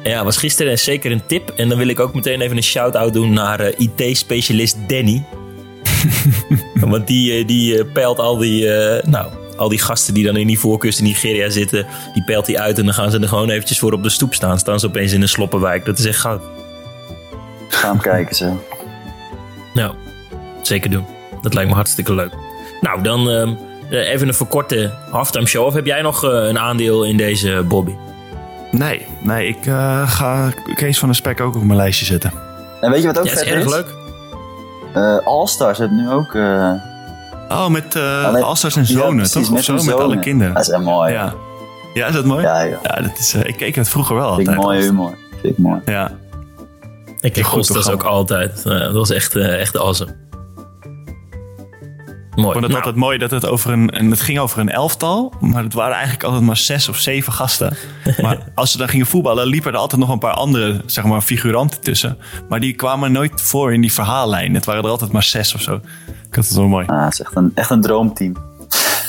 Ja, 0.04 0.24
was 0.24 0.38
gisteren 0.38 0.72
en 0.72 0.80
zeker 0.80 1.12
een 1.12 1.26
tip. 1.26 1.50
En 1.50 1.70
dan 1.70 1.78
wil 1.78 1.88
ik 1.88 2.00
ook 2.00 2.14
meteen 2.14 2.42
even 2.42 2.58
een 2.58 2.64
shout-out 2.64 3.14
doen 3.14 3.34
naar 3.34 3.60
eh, 3.60 3.90
IT-specialist 3.98 4.78
Danny. 4.88 5.26
Want 6.74 7.08
die, 7.08 7.40
eh, 7.40 7.48
die 7.48 7.86
peilt 7.86 8.20
al 8.20 8.38
die, 8.38 8.66
nou, 9.06 9.32
al 9.58 9.70
die 9.70 9.80
gasten 9.80 10.14
die 10.14 10.26
dan 10.26 10.38
in 10.38 10.48
die 10.48 10.60
voorkust 10.60 11.00
in 11.00 11.06
Nigeria 11.06 11.50
zitten. 11.50 11.88
Die 12.14 12.24
peilt 12.24 12.48
hij 12.48 12.60
uit 12.60 12.78
en 12.78 12.86
dan 12.86 12.94
gaan 12.94 13.12
ze 13.12 13.20
er 13.20 13.28
gewoon 13.28 13.50
eventjes 13.50 13.80
voor 13.80 13.94
op 13.94 14.04
de 14.04 14.10
stoep 14.10 14.34
staan. 14.34 14.60
Staan 14.60 14.80
ze 14.80 14.88
opeens 14.88 15.12
in 15.12 15.22
een 15.22 15.30
sloppenwijk. 15.30 15.86
Dat 15.86 16.00
is 16.00 16.06
echt 16.06 16.20
goud. 16.20 16.42
Ga 17.68 17.90
hem 17.90 18.00
kijken 18.00 18.36
zo. 18.36 18.64
Nou, 19.74 19.96
zeker 20.62 20.90
doen. 20.90 21.17
Dat 21.42 21.54
lijkt 21.54 21.70
me 21.70 21.76
hartstikke 21.76 22.14
leuk. 22.14 22.34
Nou, 22.82 23.02
dan 23.02 23.30
ehm, 23.30 23.54
eh, 23.90 24.12
even 24.12 24.28
een 24.28 24.34
verkorte 24.34 24.92
halftime 25.12 25.46
show. 25.48 25.66
Of 25.66 25.74
heb 25.74 25.86
jij 25.86 26.02
nog 26.02 26.24
eh, 26.24 26.30
een 26.48 26.60
aandeel 26.60 27.04
in 27.04 27.18
deze 27.18 27.64
Bobby? 27.68 27.96
Nee, 28.72 29.06
nee, 29.22 29.48
ik 29.48 29.66
eh, 29.66 30.12
ga 30.12 30.50
Kees 30.76 31.00
van 31.00 31.10
de 31.10 31.16
Spek 31.16 31.42
ook 31.42 31.56
op 31.56 31.64
mijn 31.64 31.78
lijstje 31.78 32.06
zetten. 32.06 32.32
En 32.82 32.92
weet 32.92 33.02
je 33.02 33.08
wat 33.08 33.20
ook 33.20 33.26
Ja, 33.26 33.32
is 33.32 33.40
vet 33.40 33.48
erg 33.48 33.66
is? 33.66 33.72
leuk. 33.72 33.94
Eh, 34.94 35.18
All-Stars 35.26 35.78
heeft 35.78 35.92
nu 35.92 36.12
ook... 36.12 36.34
eh 36.36 36.72
Oh, 37.50 37.68
met 37.68 37.96
uh, 37.96 38.42
Asters 38.42 38.76
en 38.76 38.86
zonen, 38.86 39.32
toch? 39.32 39.44
Of 39.44 39.52
met 39.52 39.64
zo, 39.64 39.76
hun 39.76 39.86
met 39.86 39.96
alle 39.96 40.20
kinderen. 40.20 40.54
Dat 40.54 40.64
is 40.64 40.70
echt 40.70 40.84
mooi. 40.84 41.14
Ja. 41.14 41.34
ja, 41.94 42.08
is 42.08 42.14
dat 42.14 42.26
mooi? 42.26 42.42
Ja, 42.44 42.68
joh. 42.68 42.78
Ja, 42.84 43.02
dat 43.02 43.18
is, 43.18 43.34
eh, 43.34 43.44
ik 43.44 43.56
keek 43.58 43.76
het 43.76 43.90
vroeger 43.90 44.16
wel 44.16 44.36
Vind 44.36 44.48
altijd. 44.48 44.58
ik 44.58 44.64
mooie 44.64 44.82
humor. 44.82 45.16
Vind 45.42 45.44
ik 45.54 45.58
mooi. 45.58 45.82
Ja, 45.86 46.12
Ik 47.20 47.44
Goed 47.44 47.56
Kostas 47.68 47.90
ook 47.90 48.04
altijd. 48.04 48.66
Eh, 48.66 48.80
dat 48.80 48.94
was 48.94 49.10
echt, 49.10 49.36
eh, 49.36 49.60
echt 49.60 49.78
awesome. 49.78 50.12
Mooi. 52.38 52.48
ik 52.48 52.54
vond 52.54 52.66
het 52.66 52.74
Nou, 52.74 52.86
altijd 52.86 52.96
mooi 53.06 53.18
dat 53.18 53.32
het 53.32 53.46
over 53.46 53.72
een, 53.72 53.90
en 53.90 54.12
het 54.12 54.22
ging 54.22 54.40
over 54.40 54.60
een 54.60 54.70
elftal, 54.70 55.34
maar 55.40 55.64
het 55.64 55.74
waren 55.74 55.94
eigenlijk 55.94 56.24
altijd 56.24 56.44
maar 56.44 56.58
zes 56.58 56.90
of 56.90 56.98
zeven 56.98 57.34
gasten. 57.34 57.78
Maar 58.22 58.38
als 58.56 58.72
ze 58.72 58.78
dan 58.78 58.90
gingen 58.90 59.06
voetballen, 59.06 59.48
liepen 59.48 59.72
er 59.72 59.78
altijd 59.78 60.02
nog 60.02 60.10
een 60.10 60.20
paar 60.20 60.34
andere, 60.34 60.82
zeg 60.86 61.04
maar, 61.04 61.22
figuranten 61.22 61.82
tussen. 61.82 62.18
Maar 62.50 62.60
die 62.60 62.74
kwamen 62.74 63.12
nooit 63.12 63.42
voor 63.42 63.74
in 63.74 63.82
die 63.82 63.94
verhaallijn. 63.94 64.54
Het 64.54 64.66
waren 64.66 64.84
er 64.84 64.90
altijd 64.90 65.12
maar 65.12 65.24
zes 65.24 65.54
of 65.54 65.62
zo. 65.62 65.76
Ik 66.30 66.36
had 66.36 66.46
het 66.46 66.54
wel 66.54 66.68
mooi. 66.68 66.86
Ah, 66.86 67.04
het 67.04 67.14
is 67.14 67.22
echt 67.22 67.36
een, 67.36 67.52
echt 67.56 67.70
een 67.70 67.82
droomteam. 67.82 68.36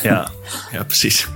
Ja, 0.02 0.28
ja 0.72 0.84
precies. 0.84 1.28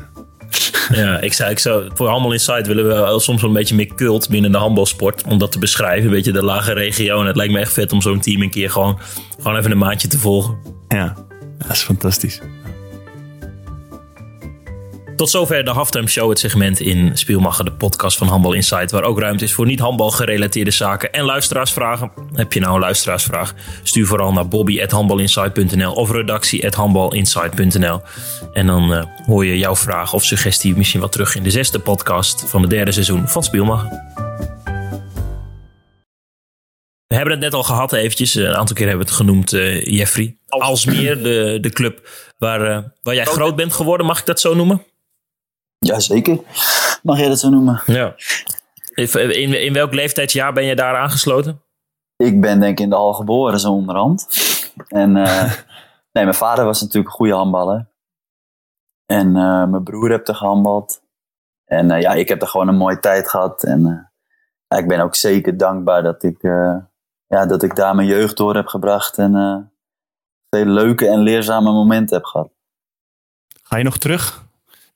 Ja, 0.92 1.18
ik 1.18 1.32
zou, 1.32 1.50
ik 1.50 1.58
zou, 1.58 1.90
voor 1.94 2.08
Handbal 2.08 2.32
Insight 2.32 2.66
willen 2.66 2.84
we 2.84 3.20
soms 3.20 3.40
wel 3.40 3.50
een 3.50 3.56
beetje 3.56 3.74
meer 3.74 3.94
cult 3.94 4.28
binnen 4.28 4.52
de 4.52 4.58
handbalsport. 4.58 5.24
Om 5.24 5.38
dat 5.38 5.52
te 5.52 5.58
beschrijven. 5.58 6.04
Een 6.04 6.14
beetje 6.14 6.32
de 6.32 6.44
lage 6.44 6.72
regio. 6.72 7.20
En 7.20 7.26
het 7.26 7.36
lijkt 7.36 7.52
me 7.52 7.58
echt 7.58 7.72
vet 7.72 7.92
om 7.92 8.00
zo'n 8.00 8.20
team 8.20 8.42
een 8.42 8.50
keer 8.50 8.70
gewoon, 8.70 8.98
gewoon 9.40 9.58
even 9.58 9.70
een 9.70 9.78
maandje 9.78 10.08
te 10.08 10.18
volgen. 10.18 10.56
Ja, 10.88 11.14
dat 11.62 11.76
is 11.76 11.82
fantastisch. 11.82 12.40
Tot 15.16 15.30
zover 15.30 15.64
de 15.64 15.70
halftime 15.70 16.08
show, 16.08 16.28
het 16.28 16.38
segment 16.38 16.80
in 16.80 17.10
Spielmacher, 17.14 17.64
de 17.64 17.72
podcast 17.72 18.18
van 18.18 18.28
Handbal 18.28 18.52
Insight. 18.52 18.90
Waar 18.90 19.02
ook 19.02 19.18
ruimte 19.18 19.44
is 19.44 19.52
voor 19.52 19.66
niet-handbal 19.66 20.10
gerelateerde 20.10 20.70
zaken 20.70 21.12
en 21.12 21.24
luisteraarsvragen. 21.24 22.10
Heb 22.32 22.52
je 22.52 22.60
nou 22.60 22.74
een 22.74 22.80
luisteraarsvraag? 22.80 23.54
Stuur 23.82 24.06
vooral 24.06 24.32
naar 24.32 24.48
bobby.handbalinsight.nl 24.48 25.92
of 25.92 26.10
redactie.handbalinsight.nl. 26.10 28.00
En 28.52 28.66
dan 28.66 28.92
eh, 28.92 29.04
hoor 29.26 29.46
je 29.46 29.58
jouw 29.58 29.76
vraag 29.76 30.12
of 30.12 30.24
suggestie 30.24 30.76
misschien 30.76 31.00
wel 31.00 31.08
terug 31.08 31.36
in 31.36 31.42
de 31.42 31.50
zesde 31.50 31.78
podcast 31.78 32.44
van 32.46 32.60
het 32.60 32.70
derde 32.70 32.92
seizoen 32.92 33.28
van 33.28 33.42
Spielmacher. 33.42 34.31
We 37.12 37.18
hebben 37.18 37.34
het 37.36 37.44
net 37.44 37.54
al 37.54 37.62
gehad 37.62 37.92
eventjes. 37.92 38.34
Een 38.34 38.56
aantal 38.56 38.76
keer 38.76 38.88
hebben 38.88 39.04
we 39.04 39.10
het 39.10 39.20
genoemd, 39.20 39.52
eh, 39.52 39.84
Jeffrey. 39.84 40.36
Alsmeer, 40.48 41.22
de, 41.22 41.58
de 41.60 41.70
club 41.70 42.08
waar, 42.38 42.66
eh, 42.66 42.82
waar 43.02 43.14
jij 43.14 43.24
groot 43.24 43.56
bent 43.56 43.72
geworden. 43.72 44.06
Mag 44.06 44.20
ik 44.20 44.26
dat 44.26 44.40
zo 44.40 44.54
noemen? 44.54 44.84
Jazeker. 45.78 46.38
Mag 47.02 47.18
jij 47.18 47.28
dat 47.28 47.38
zo 47.38 47.48
noemen? 47.48 47.82
Ja. 47.86 48.14
In, 48.94 49.62
in 49.62 49.72
welk 49.72 49.92
leeftijdsjaar 49.92 50.52
ben 50.52 50.64
je 50.64 50.74
daar 50.74 50.96
aangesloten? 50.96 51.62
Ik 52.16 52.40
ben 52.40 52.60
denk 52.60 52.78
ik 52.78 52.84
in 52.84 52.90
de 52.90 52.96
al 52.96 53.12
geboren, 53.12 53.60
zo 53.60 53.72
onderhand. 53.72 54.26
En 54.88 55.16
eh, 55.16 55.42
nee, 56.12 56.24
mijn 56.24 56.34
vader 56.34 56.64
was 56.64 56.80
natuurlijk 56.80 57.08
een 57.08 57.16
goede 57.16 57.34
handballer. 57.34 57.86
En 59.06 59.26
eh, 59.26 59.66
mijn 59.66 59.82
broer 59.82 60.10
heeft 60.10 60.28
er 60.28 60.34
gehandbald. 60.34 61.02
En 61.64 61.90
eh, 61.90 62.00
ja, 62.00 62.12
ik 62.12 62.28
heb 62.28 62.42
er 62.42 62.48
gewoon 62.48 62.68
een 62.68 62.76
mooie 62.76 63.00
tijd 63.00 63.30
gehad. 63.30 63.62
En 63.62 63.86
eh, 63.86 63.98
ja, 64.68 64.76
ik 64.76 64.88
ben 64.88 65.00
ook 65.00 65.14
zeker 65.14 65.56
dankbaar 65.56 66.02
dat 66.02 66.22
ik, 66.22 66.42
eh, 66.42 66.76
ja, 67.32 67.46
dat 67.46 67.62
ik 67.62 67.76
daar 67.76 67.94
mijn 67.94 68.08
jeugd 68.08 68.36
door 68.36 68.54
heb 68.54 68.66
gebracht. 68.66 69.18
En 69.18 69.36
eh, 69.36 69.56
veel 70.50 70.64
leuke 70.66 71.08
en 71.08 71.18
leerzame 71.18 71.72
momenten 71.72 72.16
heb 72.16 72.24
gehad. 72.24 72.50
Ga 73.62 73.76
je 73.76 73.84
nog 73.84 73.98
terug, 73.98 74.44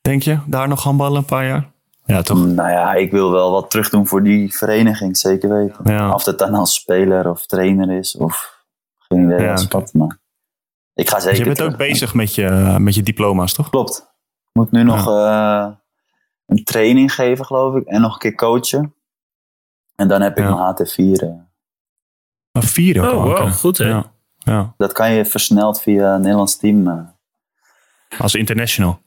denk 0.00 0.22
je? 0.22 0.38
Daar 0.46 0.68
nog 0.68 0.82
handballen 0.82 1.18
een 1.18 1.24
paar 1.24 1.46
jaar? 1.46 1.70
Ja, 2.04 2.22
toch? 2.22 2.46
Nou 2.46 2.70
ja, 2.70 2.92
ik 2.94 3.10
wil 3.10 3.30
wel 3.30 3.50
wat 3.50 3.70
terug 3.70 3.88
doen 3.88 4.06
voor 4.06 4.22
die 4.22 4.56
vereniging, 4.56 5.16
zeker 5.16 5.48
weten. 5.48 5.92
Ja. 5.92 6.12
Of 6.14 6.24
het 6.24 6.38
dan 6.38 6.54
als 6.54 6.74
speler 6.74 7.30
of 7.30 7.46
trainer 7.46 7.90
is 7.98 8.16
of 8.16 8.64
geen 8.98 9.24
idee 9.24 9.38
Ja, 9.40 9.52
als 9.52 9.64
oké. 9.64 9.78
wat. 9.78 9.92
Maar 9.92 10.18
ik 10.94 11.08
ga 11.08 11.20
zeker 11.20 11.28
Dus 11.30 11.38
je 11.38 11.44
bent 11.44 11.56
terug. 11.56 11.72
ook 11.72 11.78
bezig 11.78 12.14
met 12.14 12.34
je, 12.34 12.76
met 12.78 12.94
je 12.94 13.02
diploma's, 13.02 13.52
toch? 13.52 13.70
Klopt. 13.70 13.98
Ik 14.48 14.50
moet 14.52 14.70
nu 14.70 14.82
nog 14.82 15.08
eh, 15.08 15.68
een 16.46 16.64
training 16.64 17.14
geven, 17.14 17.44
geloof 17.44 17.74
ik. 17.76 17.86
En 17.86 18.00
nog 18.00 18.12
een 18.12 18.18
keer 18.18 18.34
coachen. 18.34 18.94
En 19.96 20.08
dan 20.08 20.20
heb 20.20 20.38
ik 20.38 20.44
mijn 20.44 20.74
HT4. 20.74 21.45
Eh. 22.56 22.62
Maar 22.62 22.70
vier 22.70 23.04
ook 23.08 23.12
Oh, 23.14 23.22
wow, 23.22 23.52
goed, 23.52 23.78
hè? 23.78 23.88
Ja, 23.88 24.12
ja. 24.38 24.74
Dat 24.76 24.92
kan 24.92 25.12
je 25.12 25.24
versneld 25.24 25.80
via 25.82 26.12
het 26.12 26.20
Nederlands 26.20 26.56
team 26.56 26.88
eh, 26.88 28.18
Als 28.20 28.34
international. 28.34 29.00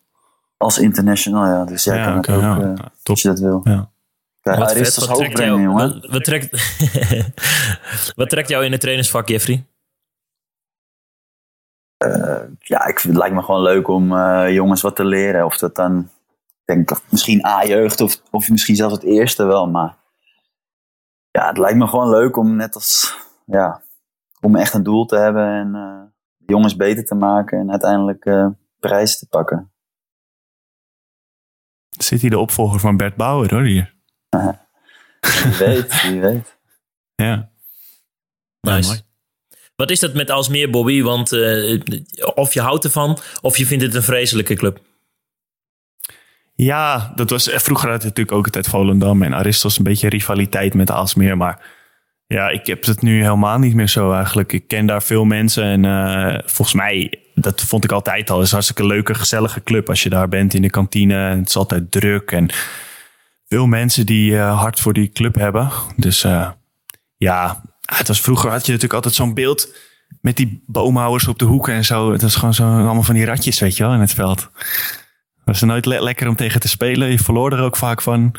als 0.57 0.77
international. 0.77 1.45
Ja. 1.45 1.65
Dus 1.65 1.83
jij 1.83 1.97
Ja, 1.97 2.03
kan 2.05 2.15
het 2.17 2.29
ook 2.29 2.41
ja. 2.41 2.59
eh, 2.75 2.85
als 3.03 3.21
je 3.21 3.27
dat 3.27 3.39
wil. 3.39 3.61
Ja. 3.63 3.89
Kijk, 4.41 4.57
Wat 4.59 4.71
vet, 4.73 4.95
wat 5.05 5.15
trekt, 5.17 5.33
brengen, 5.33 5.61
jou, 5.61 5.63
jongen. 5.69 6.01
wat, 6.01 6.11
wat, 6.11 6.23
trekt, 6.23 6.49
wat 8.15 8.29
trekt 8.29 8.49
jou 8.49 8.65
in 8.65 8.71
het 8.71 8.81
trainersvak, 8.81 9.27
Jeffrey? 9.27 9.65
ja, 12.59 12.85
ik, 12.85 12.99
vind- 12.99 13.13
het 13.13 13.17
lijkt 13.17 13.35
me 13.35 13.41
gewoon 13.41 13.61
leuk 13.61 13.87
om 13.87 14.15
eh, 14.17 14.53
jongens 14.53 14.81
wat 14.81 14.95
te 14.95 15.05
leren. 15.05 15.45
Of 15.45 15.57
dat 15.57 15.75
dan, 15.75 15.99
ik 16.39 16.65
denk 16.65 16.91
of 16.91 17.03
misschien 17.09 17.45
A-jeugd 17.45 18.01
of, 18.01 18.21
of 18.31 18.49
misschien 18.49 18.75
zelfs 18.75 18.93
het 18.93 19.03
eerste 19.03 19.43
wel. 19.45 19.67
Maar 19.69 19.95
ja, 21.31 21.47
het 21.47 21.57
lijkt 21.57 21.77
me 21.77 21.87
gewoon 21.87 22.09
leuk 22.09 22.37
om 22.37 22.55
net 22.55 22.75
als, 22.75 23.15
ja, 23.49 23.81
om 24.41 24.55
echt 24.55 24.73
een 24.73 24.83
doel 24.83 25.05
te 25.05 25.17
hebben 25.17 25.47
en 25.47 25.75
eh, 25.75 26.01
jongens 26.47 26.75
beter 26.75 27.05
te 27.05 27.15
maken 27.15 27.59
en 27.59 27.71
uiteindelijk 27.71 28.25
eh 28.25 28.47
prijzen 28.79 29.19
te 29.19 29.27
pakken. 29.27 29.71
Zit 31.89 32.21
hier 32.21 32.29
de 32.29 32.39
opvolger 32.39 32.79
van 32.79 32.97
Bert 32.97 33.15
Bauer, 33.15 33.53
hoor, 33.53 33.63
hier. 33.63 33.93
Wie 35.43 35.57
weet, 35.57 36.01
wie 36.01 36.21
weet. 36.21 36.57
Ja. 37.15 37.51
Nice. 38.61 38.87
mooi. 38.87 39.01
Wat 39.75 39.91
is 39.91 39.99
dat 39.99 40.13
met 40.13 40.29
Alsmeer, 40.29 40.69
Bobby? 40.69 41.01
Want 41.01 41.31
eh, 41.31 41.81
of 42.35 42.53
je 42.53 42.61
houdt 42.61 42.83
ervan, 42.83 43.17
of 43.41 43.57
je 43.57 43.65
vindt 43.65 43.83
het 43.83 43.95
een 43.95 44.03
vreselijke 44.03 44.55
club. 44.55 44.79
Ja, 46.55 47.11
dat 47.15 47.29
was 47.29 47.47
eh, 47.47 47.59
vroeger 47.59 47.89
had 47.89 47.97
het 47.97 48.07
natuurlijk 48.07 48.37
ook 48.37 48.45
altijd 48.45 48.67
Volendam 48.67 49.23
en 49.23 49.33
Aristos 49.33 49.77
een 49.77 49.83
beetje 49.83 50.09
rivaliteit 50.09 50.73
met 50.73 50.91
Aalsmeer. 50.91 51.37
Maar 51.37 51.78
ja, 52.33 52.49
ik 52.49 52.65
heb 52.65 52.85
het 52.85 53.01
nu 53.01 53.21
helemaal 53.21 53.59
niet 53.59 53.73
meer 53.73 53.87
zo 53.87 54.11
eigenlijk. 54.11 54.53
Ik 54.53 54.67
ken 54.67 54.85
daar 54.85 55.03
veel 55.03 55.25
mensen 55.25 55.63
en 55.63 55.85
eh, 55.85 56.39
volgens 56.45 56.77
mij, 56.77 57.19
dat 57.35 57.61
vond 57.61 57.83
ik 57.83 57.91
altijd 57.91 58.29
al, 58.29 58.41
is 58.41 58.51
hartstikke 58.51 58.85
leuke, 58.85 59.13
gezellige 59.13 59.63
club. 59.63 59.89
Als 59.89 60.03
je 60.03 60.09
daar 60.09 60.27
bent 60.29 60.53
in 60.53 60.61
de 60.61 60.69
kantine, 60.69 61.15
het 61.15 61.47
is 61.49 61.55
altijd 61.55 61.91
druk 61.91 62.31
en 62.31 62.49
veel 63.47 63.65
mensen 63.67 64.05
die 64.05 64.37
eh, 64.37 64.59
hard 64.59 64.79
voor 64.79 64.93
die 64.93 65.09
club 65.09 65.35
hebben. 65.35 65.69
Dus 65.95 66.23
eh, 66.23 66.49
ja, 67.17 67.61
het 67.85 68.07
was 68.07 68.21
vroeger 68.21 68.49
had 68.49 68.59
je 68.65 68.71
natuurlijk 68.71 68.93
altijd 68.93 69.13
zo'n 69.13 69.33
beeld 69.33 69.75
met 70.21 70.35
die 70.37 70.63
boomhouwers 70.65 71.27
op 71.27 71.39
de 71.39 71.45
hoeken 71.45 71.73
en 71.73 71.85
zo. 71.85 72.11
Het 72.11 72.21
was 72.21 72.35
gewoon 72.35 72.53
zo 72.53 72.63
allemaal 72.63 73.03
van 73.03 73.15
die 73.15 73.25
ratjes, 73.25 73.59
weet 73.59 73.77
je 73.77 73.83
wel, 73.83 73.93
in 73.93 73.99
het 73.99 74.13
veld. 74.13 74.49
Was 75.45 75.61
er 75.61 75.67
nooit 75.67 75.85
le- 75.85 76.03
lekker 76.03 76.27
om 76.27 76.35
tegen 76.35 76.59
te 76.59 76.67
spelen. 76.67 77.11
Je 77.11 77.19
verloor 77.19 77.53
er 77.53 77.61
ook 77.61 77.75
vaak 77.75 78.01
van. 78.01 78.35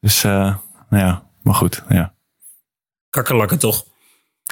Dus 0.00 0.22
nou 0.22 0.56
ja, 0.88 1.22
maar 1.42 1.54
goed. 1.54 1.82
Ja. 1.88 2.13
Kakkerlakken 3.14 3.58
toch? 3.58 3.84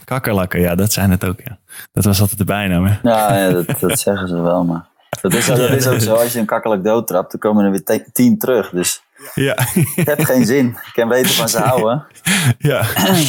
Kakkerlakken, 0.05 0.61
ja, 0.61 0.75
dat 0.75 0.93
zijn 0.93 1.11
het 1.11 1.25
ook. 1.25 1.41
Ja. 1.45 1.59
Dat 1.93 2.05
was 2.05 2.21
altijd 2.21 2.39
de 2.39 2.45
bijnaam. 2.45 2.85
Hè? 2.87 2.99
Ja, 3.03 3.37
ja 3.39 3.51
dat, 3.51 3.81
dat 3.81 3.99
zeggen 4.09 4.29
ze 4.29 4.41
wel, 4.41 4.65
maar 4.65 4.89
dat 5.21 5.35
is, 5.35 5.47
dat 5.47 5.59
is 5.59 5.87
ook 5.87 6.01
zo. 6.01 6.15
Als 6.15 6.33
je 6.33 6.39
een 6.39 6.47
kakkelijk 6.47 6.85
doodtrapt, 6.85 7.31
dan 7.31 7.41
komen 7.41 7.65
er 7.65 7.71
weer 7.71 8.07
tien 8.13 8.39
terug. 8.39 8.71
Dus 8.71 9.03
Ja, 9.35 9.55
het 9.95 10.07
heeft 10.07 10.25
geen 10.25 10.45
zin. 10.45 10.67
Ik 10.69 10.91
kan 10.93 11.09
beter 11.09 11.31
van 11.31 11.49
ze 11.49 11.59
houden. 11.59 12.07
ja. 12.59 12.85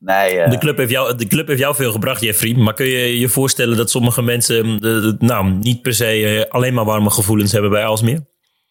Nee, 0.00 0.38
eh, 0.38 0.50
De 0.50 0.58
club, 0.58 0.76
heeft 0.76 0.90
jou, 0.90 1.16
de 1.16 1.26
club 1.26 1.46
heeft 1.46 1.58
jou 1.60 1.74
veel 1.74 1.92
gebracht, 1.92 2.20
Jeffrey. 2.20 2.54
Maar 2.54 2.74
kun 2.74 2.86
je 2.86 3.18
je 3.18 3.28
voorstellen 3.28 3.76
dat 3.76 3.90
sommige 3.90 4.22
mensen 4.22 4.66
mm, 4.66 4.80
de, 4.80 5.00
de- 5.00 5.24
nou, 5.26 5.50
niet 5.50 5.82
per 5.82 5.94
se 5.94 6.04
eh, 6.44 6.50
alleen 6.50 6.74
maar 6.74 6.84
warme 6.84 7.10
gevoelens 7.10 7.52
hebben 7.52 7.70
bij 7.70 7.84
Alsmeer? 7.84 8.26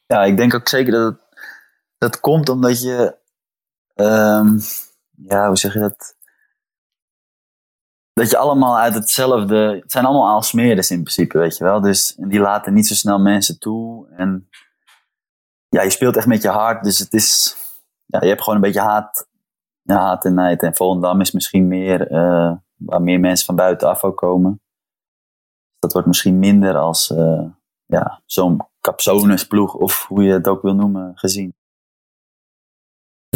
ja, 0.05 0.23
ik 0.23 0.37
denk 0.37 0.53
ook 0.53 0.67
zeker 0.67 0.91
dat 0.91 1.03
het 1.05 1.19
dat 1.97 2.19
komt 2.19 2.49
omdat 2.49 2.81
je, 2.81 3.15
ehm, 3.95 4.57
ja, 5.21 5.47
hoe 5.47 5.57
zeg 5.57 5.73
je 5.73 5.79
dat? 5.79 6.15
Dat 8.13 8.29
je 8.29 8.37
allemaal 8.37 8.77
uit 8.77 8.93
hetzelfde, 8.93 9.79
het 9.81 9.91
zijn 9.91 10.05
allemaal 10.05 10.27
Aalsmeerders 10.27 10.91
in 10.91 11.01
principe, 11.01 11.37
weet 11.37 11.57
je 11.57 11.63
wel. 11.63 11.81
Dus 11.81 12.15
die 12.17 12.39
laten 12.39 12.73
niet 12.73 12.87
zo 12.87 12.93
snel 12.93 13.19
mensen 13.19 13.59
toe. 13.59 14.07
En 14.09 14.49
ja, 15.69 15.81
je 15.81 15.89
speelt 15.89 16.17
echt 16.17 16.27
met 16.27 16.41
je 16.41 16.49
hart, 16.49 16.83
dus 16.83 16.99
het 16.99 17.13
is, 17.13 17.57
ja, 18.05 18.21
je 18.21 18.27
hebt 18.27 18.41
gewoon 18.41 18.55
een 18.55 18.65
beetje 18.65 18.81
haat, 18.81 19.27
ja, 19.81 19.97
haat 19.99 20.25
en 20.25 20.33
nijd. 20.33 20.63
En 20.63 20.75
Volendam 20.75 21.21
is 21.21 21.31
misschien 21.31 21.67
meer, 21.67 22.11
eh, 22.11 22.55
waar 22.75 23.01
meer 23.01 23.19
mensen 23.19 23.45
van 23.45 23.55
buitenaf 23.55 24.03
ook 24.03 24.17
komen. 24.17 24.61
Dat 25.79 25.93
wordt 25.93 26.07
misschien 26.07 26.39
minder 26.39 26.77
als, 26.77 27.11
eh, 27.11 27.45
ja, 27.85 28.21
zo'n 28.25 28.61
capsonesploeg, 28.81 29.73
of 29.73 30.05
hoe 30.07 30.23
je 30.23 30.33
het 30.33 30.47
ook 30.47 30.61
wil 30.61 30.75
noemen, 30.75 31.11
gezien. 31.17 31.55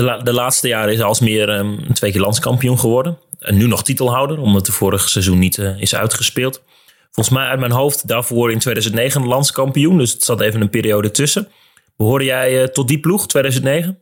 De, 0.02 0.08
la- 0.08 0.18
de 0.18 0.34
laatste 0.34 0.68
jaren 0.68 0.94
is 0.94 1.02
Alsmeer 1.02 1.50
ehm, 1.50 1.94
twee 1.94 2.12
keer 2.12 2.22
landskampioen 2.22 2.80
geworden. 2.80 3.18
En 3.40 3.58
nu 3.58 3.68
nog 3.68 3.84
titelhouder, 3.84 4.40
omdat 4.40 4.66
de 4.66 4.72
vorige 4.72 5.10
seizoen 5.10 5.40
niet 5.40 5.58
eh, 5.58 5.82
is 5.82 5.96
uitgespeeld. 5.96 6.64
Volgens 7.12 7.36
mij 7.36 7.48
uit 7.48 7.60
mijn 7.60 7.72
hoofd 7.72 8.08
daarvoor 8.08 8.52
in 8.52 8.60
2009 8.60 9.26
landskampioen. 9.26 9.98
Dus 9.98 10.14
het 10.14 10.24
zat 10.24 10.42
even 10.42 10.62
een 10.62 10.70
periode 10.70 11.12
tussen. 11.12 11.48
Behoorde 11.96 12.26
jij 12.26 12.62
eh, 12.62 12.68
tot 12.68 12.88
die 12.88 13.00
ploeg, 13.00 13.28
2009? 13.28 14.00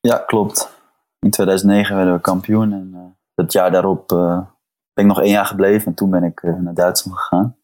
Ja, 0.00 0.16
klopt. 0.16 0.70
In 1.18 1.30
2009 1.30 1.96
werden 1.96 2.14
we 2.14 2.20
kampioen 2.20 2.72
en 2.72 2.90
eh, 2.94 3.00
het 3.34 3.52
jaar 3.52 3.70
daarop 3.70 4.08
ben 4.92 5.04
ik 5.04 5.06
nog 5.06 5.20
één 5.20 5.30
jaar 5.30 5.46
gebleven 5.46 5.86
en 5.86 5.94
toen 5.94 6.10
ben 6.10 6.24
ik 6.24 6.42
naar 6.42 6.74
Duitsland 6.74 7.18
gegaan. 7.18 7.56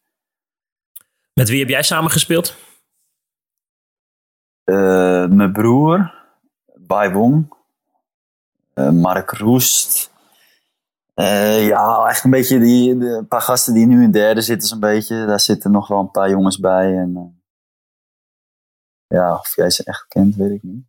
Met 1.33 1.49
wie 1.49 1.59
heb 1.59 1.69
jij 1.69 1.83
samen 1.83 2.11
gespeeld? 2.11 2.55
Mijn 4.63 5.51
broer, 5.51 6.13
Bai 6.75 7.13
Wong, 7.13 7.54
Mark 8.83 9.31
Roest. 9.31 10.11
Eh, 11.13 11.67
ja, 11.67 12.05
echt 12.07 12.23
een 12.23 12.29
beetje 12.29 12.59
die, 12.59 12.97
de 12.97 13.05
een 13.05 13.27
paar 13.27 13.41
gasten 13.41 13.73
die 13.73 13.85
nu 13.85 14.03
in 14.03 14.11
derde 14.11 14.41
zitten, 14.41 14.67
zo'n 14.67 14.79
beetje. 14.79 15.25
Daar 15.25 15.39
zitten 15.39 15.71
nog 15.71 15.87
wel 15.87 15.99
een 15.99 16.11
paar 16.11 16.29
jongens 16.29 16.59
bij. 16.59 16.97
En, 16.97 17.15
eh, 17.15 17.23
ja, 19.17 19.33
of 19.33 19.55
jij 19.55 19.69
ze 19.69 19.83
echt 19.83 20.05
kent, 20.07 20.35
weet 20.35 20.51
ik 20.51 20.63
niet. 20.63 20.83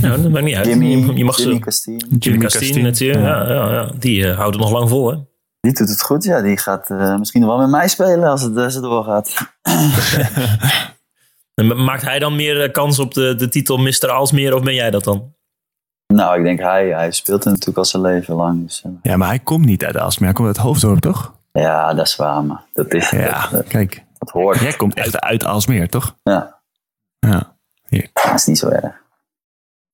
Nou, 0.00 0.22
dat 0.22 0.30
maakt 0.30 0.44
niet 0.44 0.54
uit. 0.54 0.66
Jimmy, 0.66 0.86
je, 0.86 1.14
je 1.14 1.24
mag 1.24 1.36
Jimmy 1.36 1.54
ze. 1.54 1.60
Castine. 1.60 1.96
Jimmy 1.96 2.18
Jimmy 2.18 2.38
Castine 2.38 2.82
natuurlijk. 2.82 3.24
Ja. 3.24 3.48
ja. 3.48 3.52
Ja, 3.52 3.72
ja, 3.72 3.92
Die 3.98 4.28
eh, 4.28 4.36
houdt 4.36 4.54
het 4.54 4.64
nog 4.64 4.72
lang 4.72 4.88
vol, 4.88 5.10
hè? 5.10 5.16
Die 5.60 5.72
doet 5.72 5.88
het 5.88 6.02
goed, 6.02 6.24
ja. 6.24 6.42
Die 6.42 6.58
gaat 6.58 6.90
eh, 6.90 7.18
misschien 7.18 7.46
wel 7.46 7.58
met 7.58 7.68
mij 7.68 7.88
spelen 7.88 8.28
als 8.28 8.42
het, 8.42 8.56
als 8.56 8.74
het 8.74 8.82
doorgaat. 8.82 9.34
Maakt 11.76 12.02
hij 12.02 12.18
dan 12.18 12.36
meer 12.36 12.62
eh, 12.62 12.72
kans 12.72 12.98
op 12.98 13.14
de, 13.14 13.34
de 13.34 13.48
titel 13.48 13.76
Mr. 13.76 14.10
Alsmeer 14.10 14.54
of 14.54 14.62
ben 14.62 14.74
jij 14.74 14.90
dat 14.90 15.04
dan? 15.04 15.34
Nou, 16.14 16.38
ik 16.38 16.44
denk 16.44 16.60
hij, 16.60 16.88
hij 16.88 17.10
speelt 17.10 17.44
er 17.44 17.50
natuurlijk 17.50 17.78
al 17.78 17.84
zijn 17.84 18.02
leven 18.02 18.34
lang. 18.34 18.62
Dus, 18.62 18.82
eh, 18.84 18.90
Ja, 19.02 19.16
maar 19.16 19.28
hij 19.28 19.38
komt 19.38 19.64
niet 19.64 19.84
uit 19.84 19.96
Aalsmeer. 19.96 20.24
Hij 20.28 20.34
komt 20.36 20.48
uit 20.48 20.56
Hoofddorp, 20.56 20.98
toch? 21.00 21.34
ja, 21.52 21.94
dat 21.94 22.06
is 22.06 22.16
waar, 22.16 22.44
maar 22.44 22.62
dat, 22.72 22.92
is, 22.92 23.10
Ja, 23.10 23.48
dat, 23.48 23.66
kijk. 23.66 24.04
dat 24.18 24.30
hoort. 24.30 24.58
Jij 24.60 24.72
komt 24.72 24.94
echt 24.94 25.20
uit 25.20 25.44
Aalsmeer, 25.44 25.88
toch? 25.88 26.14
Ja, 26.22 26.60
Ja. 27.18 27.56
dat 28.12 28.34
is 28.34 28.46
niet 28.46 28.58
zo 28.58 28.68
erg. 28.68 28.94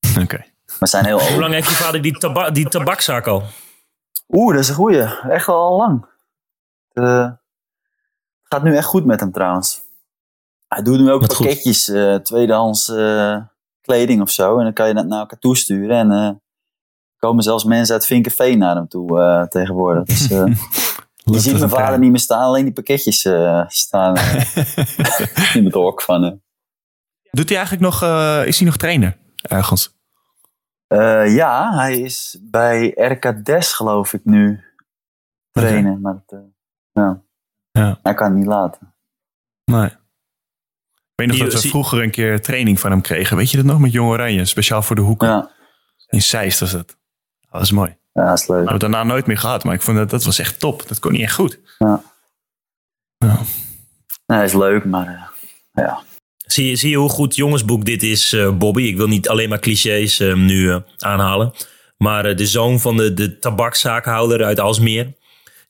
Oké. 0.23 0.45
We 0.79 0.87
zijn 0.87 1.05
heel 1.05 1.21
Hoe 1.21 1.39
lang 1.41 1.53
heeft 1.53 1.69
je 1.69 1.75
vader 1.75 2.03
die, 2.03 2.19
taba 2.19 2.51
die 2.51 2.69
tabakzaak 2.69 3.27
al? 3.27 3.43
Oeh, 4.29 4.53
dat 4.55 4.63
is 4.63 4.69
een 4.69 4.75
goeie. 4.75 5.03
Echt 5.31 5.49
al 5.49 5.77
lang. 5.77 6.07
Eh, 6.93 7.25
Het 8.43 8.59
gaat 8.59 8.63
nu 8.63 8.77
echt 8.77 8.87
goed 8.87 9.05
met 9.05 9.21
hem 9.21 9.33
trouwens. 9.33 9.81
Hij 10.69 10.83
doet 10.83 10.99
nu 10.99 11.11
ook 11.11 11.21
Wat 11.21 11.37
pakketjes, 11.37 11.89
eh, 11.89 12.15
tweedehands 12.15 12.89
eh, 12.89 13.37
kleding 13.81 14.21
of 14.21 14.31
zo. 14.31 14.59
En 14.59 14.65
dan 14.65 14.73
kan 14.73 14.89
je 14.89 14.95
dat 14.95 15.07
naar 15.07 15.19
elkaar 15.19 15.39
toesturen. 15.39 15.97
En 15.97 16.13
eh 16.13 16.31
komen 17.19 17.43
zelfs 17.43 17.65
mensen 17.65 17.95
uit 17.95 18.07
Vinkenveen 18.07 18.59
naar 18.59 18.75
hem 18.75 18.89
toe 18.89 19.21
eh, 19.21 19.43
tegenwoordig. 19.43 20.05
Dus 20.05 20.31
eh, 20.31 20.45
je 21.33 21.41
ziet 21.41 21.59
mijn 21.59 21.71
vader 21.71 21.99
niet 21.99 22.11
meer 22.11 22.21
staan, 22.21 22.43
alleen 22.43 22.65
die 22.65 22.73
pakketjes 22.73 23.29
staan 23.67 24.17
in 25.59 25.65
het 25.65 25.75
hok 25.75 26.03
van 26.03 26.23
hem. 26.23 26.43
Doet 27.31 27.49
hij 27.49 27.59
eigenlijk 27.59 27.87
nog, 27.87 28.03
is 28.47 28.59
hij 28.59 28.67
nog 28.67 28.77
trainer 28.77 29.19
ergens? 29.43 29.99
Ja, 31.27 31.75
hij 31.75 32.01
is 32.01 32.39
bij 32.43 32.91
RK 32.97 33.45
Des 33.45 33.73
geloof 33.73 34.13
ik 34.13 34.25
nu 34.25 34.65
trainen. 35.51 36.01
Maar 36.01 36.15
het, 36.27 36.41
ja. 36.93 37.23
Ja. 37.71 37.99
hij 38.03 38.15
kan 38.15 38.27
het 38.27 38.37
niet 38.37 38.47
laten. 38.47 38.95
Nee. 39.65 39.91
Ik 41.21 41.29
weet 41.29 41.39
nog 41.39 41.47
Die- 41.47 41.55
dat 41.55 41.63
we 41.63 41.69
vroeger 41.69 42.03
een 42.03 42.11
keer 42.11 42.41
training 42.43 42.81
van 42.81 42.91
hem 42.91 43.01
kregen. 43.01 43.37
Weet 43.37 43.51
je 43.51 43.57
dat 43.57 43.67
nog? 43.67 43.79
Met 43.79 43.93
Jong 43.93 44.11
Oranje. 44.11 44.45
Speciaal 44.45 44.83
voor 44.83 44.97
de 44.97 45.03
hoeken. 45.03 45.29
Ja, 45.29 45.51
In 46.09 46.23
Zeist 46.23 46.61
was 46.61 46.71
dat. 46.71 46.87
Dat 47.41 47.61
was 47.61 47.71
mooi. 47.71 47.97
ja 48.13 48.29
dat 48.29 48.39
is 48.39 48.47
leuk. 48.47 48.49
We 48.49 48.55
hebben 48.55 48.73
het 48.73 48.81
daarna 48.81 49.05
nooit 49.05 49.27
meer 49.27 49.39
gehad. 49.39 49.65
Maar 49.65 49.75
ik 49.75 49.83
vond 49.83 49.97
dat, 49.97 50.11
dat 50.11 50.25
was 50.25 50.39
echt 50.39 50.61
top. 50.61 50.89
Dat 50.89 50.99
kon 50.99 51.13
niet 51.13 51.23
echt 51.23 51.35
goed. 51.35 51.59
Ja. 51.79 52.03
Ja. 53.19 53.39
Nee, 54.27 54.39
hij 54.39 54.45
is 54.45 54.53
leuk, 54.53 54.85
maar 54.85 55.07
eh, 55.73 55.85
ja. 55.85 56.03
Zie 56.37 56.69
je, 56.69 56.77
zie 56.77 56.91
je 56.91 56.97
hoe 56.97 57.09
goed 57.09 57.37
jongensboek 57.37 57.85
dit 57.85 58.03
is, 58.03 58.33
eh, 58.33 58.57
Bobby? 58.57 58.83
Ik 58.83 58.97
wil 58.97 59.07
niet 59.09 59.29
alleen 59.29 59.49
maar 59.49 59.59
clichés 59.61 60.21
eh, 60.21 60.35
nu 60.35 60.81
aanhalen. 60.99 61.53
Maar 61.97 62.25
eh, 62.25 62.37
de 62.37 62.47
zoon 62.47 62.81
van 62.81 62.97
de, 62.97 63.15
de 63.15 63.39
tabakzaakhouder 63.39 64.45
uit 64.45 64.61
Alsmeer. 64.61 65.13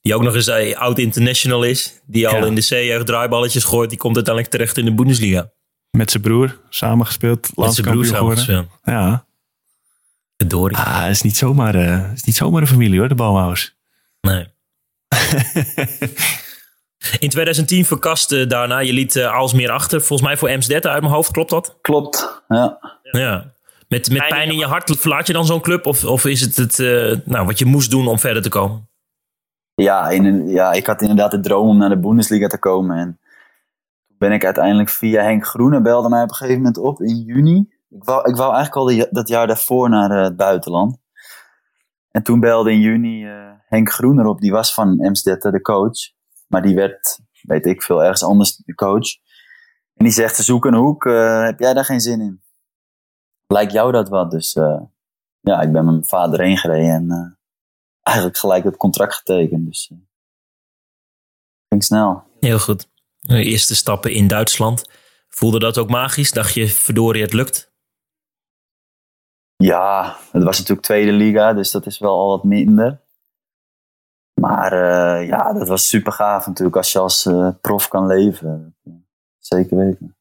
Die 0.01 0.15
ook 0.15 0.21
nog 0.21 0.35
eens 0.35 0.47
eh, 0.47 0.77
oud 0.77 0.99
international 0.99 1.63
is. 1.63 2.01
Die 2.05 2.27
al 2.27 2.37
Ja. 2.37 2.45
in 2.45 2.55
de 2.55 2.61
C-jeugd 2.65 3.05
draaiballetjes 3.05 3.63
gooit. 3.63 3.89
Die 3.89 3.99
komt 3.99 4.15
uiteindelijk 4.15 4.53
terecht 4.55 4.77
in 4.77 4.85
de 4.85 4.93
Bundesliga. 4.93 5.51
Met 5.97 6.11
zijn 6.11 6.23
broer 6.23 6.59
samengespeeld. 6.69 7.41
Met 7.41 7.51
zijn 7.51 7.55
broer 7.55 7.65
landskampioen 7.65 8.05
samen 8.05 8.37
geworden. 8.37 8.43
gespeeld. 8.45 8.95
Ja. 8.97 9.25
Verdorie. 10.37 10.77
Ah, 10.77 11.09
is 11.09 11.21
niet 11.21 11.37
zomaar, 11.37 11.75
eh, 11.75 12.11
is 12.13 12.23
niet 12.23 12.35
zomaar 12.35 12.61
een 12.61 12.67
familie 12.67 12.99
hoor, 12.99 13.07
de 13.07 13.15
Bouwhaus. 13.15 13.75
Nee. 14.21 14.47
In 17.19 17.29
2010 17.29 17.85
verkaste 17.85 18.47
daarna. 18.47 18.79
Je 18.79 18.93
liet 18.93 19.15
eh, 19.15 19.33
Alsmeer 19.33 19.69
achter. 19.71 19.99
Volgens 19.99 20.27
mij 20.27 20.37
voor 20.37 20.49
Amsterdam 20.49 20.91
uit 20.91 21.01
mijn 21.01 21.13
hoofd. 21.13 21.31
Klopt 21.31 21.49
dat? 21.49 21.77
Klopt, 21.81 22.43
ja. 22.47 22.79
Ja. 23.11 23.53
Met, 23.87 24.09
met 24.09 24.27
pijn 24.27 24.49
in 24.51 24.57
je 24.57 24.65
hart 24.65 24.95
verlaat 24.99 25.27
je 25.27 25.33
dan 25.33 25.45
zo'n 25.45 25.61
club? 25.61 25.85
Of, 25.85 26.05
of 26.05 26.25
is 26.25 26.41
het, 26.41 26.55
het 26.57 26.79
eh, 26.79 27.17
nou, 27.25 27.45
wat 27.45 27.59
je 27.59 27.65
moest 27.65 27.89
doen 27.91 28.07
om 28.07 28.19
verder 28.19 28.41
te 28.41 28.49
komen? 28.49 28.89
Ja, 29.75 30.09
in, 30.09 30.47
ja, 30.47 30.71
ik 30.71 30.85
had 30.85 31.01
inderdaad 31.01 31.31
de 31.31 31.39
droom 31.39 31.67
om 31.67 31.77
naar 31.77 31.89
de 31.89 31.99
Bundesliga 31.99 32.47
te 32.47 32.59
komen. 32.59 32.97
En 32.97 33.19
toen 34.07 34.17
ben 34.17 34.31
ik 34.31 34.45
uiteindelijk 34.45 34.89
via 34.89 35.23
Henk 35.23 35.45
Groene 35.45 35.81
belde 35.81 36.09
mij 36.09 36.23
op 36.23 36.29
een 36.29 36.35
gegeven 36.35 36.61
moment 36.61 36.77
op 36.77 37.01
in 37.01 37.17
juni. 37.17 37.69
Ik 37.89 38.03
wou, 38.03 38.29
ik 38.29 38.35
wou 38.35 38.53
eigenlijk 38.55 38.75
al 38.75 39.07
dat 39.11 39.27
jaar 39.27 39.47
daarvoor 39.47 39.89
naar 39.89 40.11
eh, 40.11 40.23
het 40.23 40.35
buitenland. 40.35 40.97
En 42.11 42.23
toen 42.23 42.39
belde 42.39 42.71
in 42.71 42.79
juni 42.79 43.25
eh, 43.25 43.51
Henk 43.65 43.91
Groener 43.91 44.25
op, 44.25 44.41
die 44.41 44.51
was 44.51 44.73
van 44.73 44.99
Amsterdam 45.05 45.51
de 45.51 45.61
coach. 45.61 45.97
Maar 46.47 46.61
die 46.61 46.75
werd, 46.75 47.19
weet 47.41 47.65
ik 47.65 47.81
veel, 47.83 48.03
ergens 48.03 48.23
anders 48.23 48.55
de 48.55 48.75
coach. 48.75 49.15
En 49.93 50.05
die 50.05 50.13
zegt, 50.13 50.35
zoek 50.35 50.65
een 50.65 50.73
hoek, 50.73 51.05
eh, 51.05 51.43
heb 51.43 51.59
jij 51.59 51.73
daar 51.73 51.85
geen 51.85 51.99
zin 51.99 52.21
in? 52.21 52.41
Lijkt 53.47 53.71
jou 53.71 53.91
dat 53.91 54.09
wat? 54.09 54.31
Dus 54.31 54.53
ja, 55.39 55.61
ik 55.61 55.71
ben 55.71 55.85
met 55.85 55.93
mijn 55.93 56.05
vader 56.05 56.41
heen 56.41 56.57
gereden 56.57 57.09
en 57.09 57.37
eigenlijk 58.03 58.37
gelijk 58.37 58.63
het 58.63 58.77
contract 58.77 59.15
getekend. 59.15 59.65
Dus 59.65 59.89
eh, 59.91 59.97
ging 61.69 61.83
snel. 61.83 62.23
Heel 62.39 62.59
goed. 62.59 62.89
De 63.19 63.43
eerste 63.43 63.75
stappen 63.75 64.11
in 64.11 64.27
Duitsland. 64.27 64.89
Voelde 65.29 65.59
dat 65.59 65.77
ook 65.77 65.89
magisch? 65.89 66.31
Dacht 66.31 66.53
je, 66.53 66.67
verdorie, 66.67 67.21
het 67.21 67.33
lukt? 67.33 67.71
Ja, 69.55 70.17
het 70.31 70.43
was 70.43 70.57
natuurlijk 70.57 70.87
tweede 70.87 71.11
liga, 71.11 71.53
dus 71.53 71.71
dat 71.71 71.85
is 71.85 71.99
wel 71.99 72.19
al 72.19 72.27
wat 72.27 72.43
minder. 72.43 73.01
Maar 74.41 74.73
eh, 74.73 75.27
ja, 75.27 75.53
dat 75.53 75.67
was 75.67 75.87
super 75.87 76.11
gaaf 76.11 76.47
natuurlijk 76.47 76.77
als 76.77 76.91
je 76.91 76.99
als 76.99 77.25
eh, 77.25 77.49
prof 77.61 77.87
kan 77.87 78.07
leven. 78.07 78.75
Zeker 79.37 79.77
weten. 79.77 80.15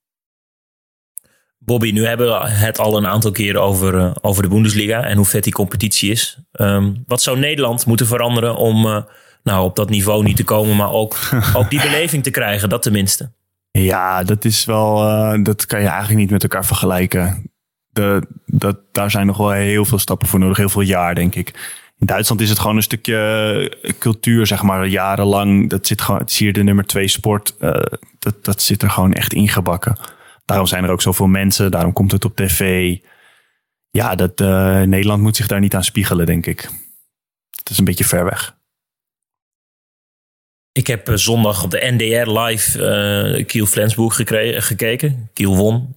Bobby, 1.65 1.91
nu 1.91 2.07
hebben 2.07 2.27
we 2.27 2.49
het 2.49 2.79
al 2.79 2.97
een 2.97 3.07
aantal 3.07 3.31
keren 3.31 3.63
over, 3.63 3.99
eh, 3.99 4.11
over 4.21 4.43
de 4.43 4.49
Bundesliga 4.49 5.05
en 5.05 5.17
hoe 5.17 5.27
vet 5.27 5.45
die 5.45 5.53
competitie 5.53 6.11
is. 6.11 6.39
Ehm, 6.53 6.93
wat 7.07 7.23
zou 7.23 7.39
Nederland 7.39 7.87
moeten 7.87 8.07
veranderen 8.07 8.57
om 8.57 8.87
eh, 8.87 9.03
nou, 9.43 9.65
op 9.65 9.77
dat 9.77 9.91
niveau 9.91 10.23
niet 10.23 10.37
te 10.37 10.45
komen, 10.45 10.77
maar 10.77 10.91
ook, 10.91 11.17
ook 11.55 11.71
die 11.71 11.81
beleving 11.81 12.23
te 12.23 12.31
krijgen, 12.31 12.69
dat 12.69 12.83
tenminste? 12.83 13.31
Ja, 13.71 14.25
dat 14.25 14.45
is 14.45 14.65
wel, 14.65 15.09
eh, 15.09 15.43
dat 15.43 15.67
kan 15.67 15.81
je 15.81 15.87
eigenlijk 15.87 16.19
niet 16.19 16.31
met 16.31 16.43
elkaar 16.43 16.65
vergelijken. 16.65 17.51
De, 17.91 18.23
dat, 18.47 18.77
daar 18.93 19.11
zijn 19.11 19.27
nog 19.27 19.37
wel 19.37 19.51
heel 19.51 19.85
veel 19.85 19.99
stappen 19.99 20.29
voor 20.29 20.39
nodig, 20.39 20.57
heel 20.57 20.69
veel 20.69 20.81
jaar, 20.81 21.15
denk 21.15 21.35
ik. 21.35 21.79
In 21.99 22.07
Duitsland 22.07 22.41
is 22.41 22.49
het 22.49 22.59
gewoon 22.59 22.77
een 22.77 22.83
stukje 22.83 23.95
cultuur, 23.99 24.47
zeg 24.47 24.63
maar, 24.63 24.87
jarenlang. 24.87 25.71
Dat 25.71 25.87
zit 25.87 26.01
gewoon, 26.01 26.21
het 26.21 26.31
is 26.31 26.39
hier 26.39 26.53
de 26.53 26.63
nummer 26.63 26.87
twee 26.87 27.09
sport. 27.09 27.55
dat, 28.19 28.35
dat 28.45 28.63
zit 28.63 28.83
er 28.83 28.91
gewoon 28.91 29.13
echt 29.13 29.33
ingebakken. 29.33 29.97
Daarom 30.51 30.69
zijn 30.69 30.85
er 30.85 30.91
ook 30.91 31.03
zoveel 31.03 31.27
mensen, 31.27 31.71
daarom 31.71 31.93
komt 31.93 32.13
het 32.13 32.25
op 32.25 32.37
tv. 32.37 32.97
Ja, 33.91 34.15
dat, 34.15 34.41
eh, 34.41 34.81
Nederland 34.83 35.23
moet 35.23 35.37
zich 35.37 35.47
daar 35.47 35.61
niet 35.61 35.75
aan 35.75 35.85
spiegelen, 35.85 36.27
denk 36.27 36.47
ik. 36.47 36.71
Het 37.51 37.71
is 37.71 37.79
een 37.79 37.85
beetje 37.85 38.05
ver 38.05 38.25
weg. 38.25 38.59
Ik 40.73 40.87
heb 40.87 41.09
eh, 41.09 41.15
zondag 41.15 41.63
op 41.65 41.71
de 41.71 41.81
NDR 41.91 42.31
live 42.31 42.87
eh 42.87 43.47
Kiel 43.47 43.67
Flensburg 43.67 44.15
gekeken. 44.65 45.31
Kiel 45.33 45.57
won. 45.57 45.97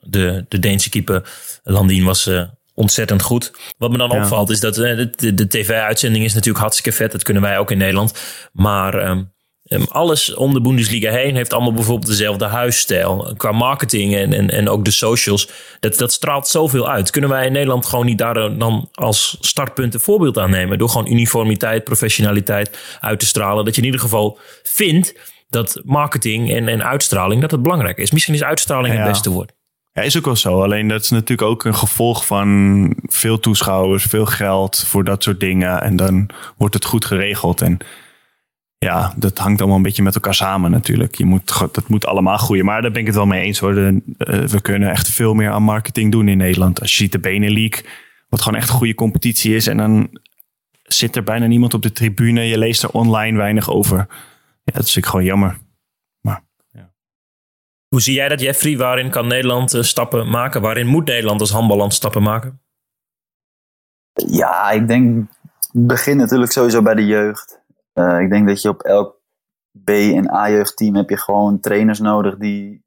De, 0.00 0.44
de 0.48 0.58
Deense 0.58 0.88
keeper 0.88 1.30
Landin 1.62 2.04
was 2.04 2.30
ontzettend 2.74 3.22
goed. 3.22 3.52
Wat 3.76 3.90
me 3.90 3.98
dan 3.98 4.10
opvalt 4.10 4.50
is 4.50 4.60
dat 4.60 4.74
de, 4.74 5.34
de, 5.34 5.46
tv-uitzending 5.48 6.24
is 6.24 6.34
natuurlijk 6.34 6.64
hartstikke 6.64 6.92
vet. 6.92 7.12
Dat 7.12 7.22
kunnen 7.22 7.42
wij 7.42 7.58
ook 7.58 7.70
in 7.70 7.78
Nederland. 7.78 8.14
Maar 8.52 8.98
ehm, 8.98 9.22
ehm, 9.68 9.82
alles 9.88 10.34
om 10.34 10.52
de 10.52 10.60
Bundesliga 10.60 11.10
heen 11.10 11.36
heeft 11.36 11.52
allemaal 11.52 11.72
bijvoorbeeld 11.72 12.10
dezelfde 12.10 12.46
huisstijl. 12.46 13.34
Qua 13.36 13.52
marketing 13.52 14.16
en, 14.16 14.32
en, 14.32 14.50
en 14.50 14.68
ook 14.68 14.84
de 14.84 14.90
socials. 14.90 15.48
Dat, 15.80 15.98
dat 15.98 16.12
straalt 16.12 16.48
zoveel 16.48 16.88
uit. 16.88 17.10
Kunnen 17.10 17.30
wij 17.30 17.46
in 17.46 17.52
Nederland 17.52 17.86
gewoon 17.86 18.06
niet 18.06 18.18
daar 18.18 18.58
dan 18.58 18.88
als 18.92 19.36
startpunt 19.40 19.94
een 19.94 20.00
voorbeeld 20.00 20.38
aan 20.38 20.50
nemen? 20.50 20.78
Door 20.78 20.88
gewoon 20.88 21.10
uniformiteit, 21.10 21.84
professionaliteit 21.84 22.78
uit 23.00 23.18
te 23.18 23.26
stralen. 23.26 23.64
Dat 23.64 23.74
je 23.74 23.80
in 23.80 23.86
ieder 23.86 24.00
geval 24.00 24.38
vindt 24.62 25.14
dat 25.48 25.80
marketing 25.84 26.52
en, 26.52 26.68
en 26.68 26.84
uitstraling 26.84 27.40
dat 27.40 27.50
het 27.50 27.62
belangrijk 27.62 27.98
is. 27.98 28.10
Misschien 28.10 28.34
is 28.34 28.42
uitstraling 28.42 28.94
het 28.94 29.06
beste 29.06 29.30
woord. 29.30 29.56
Ja, 29.92 30.02
is 30.02 30.16
ook 30.16 30.24
wel 30.24 30.36
zo. 30.36 30.62
Alleen 30.62 30.88
dat 30.88 31.02
is 31.02 31.10
natuurlijk 31.10 31.48
ook 31.48 31.64
een 31.64 31.74
gevolg 31.74 32.26
van 32.26 32.94
veel 33.02 33.38
toeschouwers, 33.38 34.04
veel 34.04 34.26
geld 34.26 34.84
voor 34.86 35.04
dat 35.04 35.22
soort 35.22 35.40
dingen. 35.40 35.82
En 35.82 35.96
dan 35.96 36.30
wordt 36.56 36.74
het 36.74 36.84
goed 36.84 37.04
geregeld. 37.04 37.60
En 37.60 37.78
ja, 38.78 39.12
dat 39.16 39.38
hangt 39.38 39.58
allemaal 39.58 39.76
een 39.76 39.82
beetje 39.82 40.02
met 40.02 40.14
elkaar 40.14 40.34
samen 40.34 40.70
natuurlijk. 40.70 41.14
Je 41.14 41.24
moet, 41.24 41.58
dat 41.58 41.88
moet 41.88 42.06
allemaal 42.06 42.36
groeien. 42.36 42.64
Maar 42.64 42.82
daar 42.82 42.90
ben 42.90 43.00
ik 43.00 43.06
het 43.06 43.16
wel 43.16 43.26
mee 43.26 43.42
eens 43.42 43.58
hoor. 43.58 43.76
Eh, 43.76 43.92
we 44.38 44.60
kunnen 44.60 44.90
echt 44.90 45.08
veel 45.08 45.34
meer 45.34 45.50
aan 45.50 45.62
marketing 45.62 46.12
doen 46.12 46.28
in 46.28 46.38
Nederland. 46.38 46.80
Als 46.80 46.90
je 46.90 46.96
ziet 46.96 47.12
de 47.12 47.18
Benelink, 47.18 47.84
wat 48.28 48.42
gewoon 48.42 48.58
echt 48.58 48.68
een 48.68 48.74
goede 48.74 48.94
competitie 48.94 49.54
is. 49.54 49.66
En 49.66 49.76
dan 49.76 50.08
zit 50.82 51.16
er 51.16 51.22
bijna 51.22 51.46
niemand 51.46 51.74
op 51.74 51.82
de 51.82 51.92
tribune. 51.92 52.42
Je 52.42 52.58
leest 52.58 52.82
er 52.82 52.90
online 52.90 53.36
weinig 53.36 53.70
over. 53.70 53.96
Ja, 54.64 54.72
dat 54.72 54.84
is 54.84 54.96
ik 54.96 55.06
gewoon 55.06 55.24
jammer. 55.24 55.58
Hoe 57.88 58.00
zie 58.00 58.14
jij 58.14 58.28
dat, 58.28 58.40
Jeffrey? 58.40 58.76
Waarin 58.76 59.10
kan 59.10 59.26
Nederland 59.26 59.74
uh, 59.74 59.82
stappen 59.82 60.30
maken? 60.30 60.60
Waarin 60.60 60.86
moet 60.86 61.06
Nederland 61.06 61.40
als 61.40 61.50
handballand 61.50 61.94
stappen 61.94 62.22
maken? 62.22 62.60
Ja, 64.12 64.70
ik 64.70 64.88
denk, 64.88 65.28
begin 65.72 66.16
natuurlijk 66.16 66.52
sowieso 66.52 66.82
bij 66.82 66.94
de 66.94 67.06
jeugd. 67.06 67.57
Uh, 67.98 68.20
ik 68.20 68.30
denk 68.30 68.48
dat 68.48 68.62
je 68.62 68.68
op 68.68 68.82
elk 68.82 69.20
B- 69.84 69.90
en 69.90 70.30
A-jeugdteam 70.30 70.94
heb 70.94 71.08
je 71.08 71.18
gewoon 71.18 71.60
trainers 71.60 71.98
nodig 71.98 72.36
die 72.36 72.86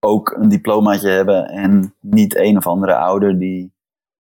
ook 0.00 0.30
een 0.30 0.48
diplomaatje 0.48 1.10
hebben 1.10 1.46
en 1.46 1.94
niet 2.00 2.36
een 2.36 2.56
of 2.56 2.66
andere 2.66 2.94
ouder 2.94 3.38
die, 3.38 3.74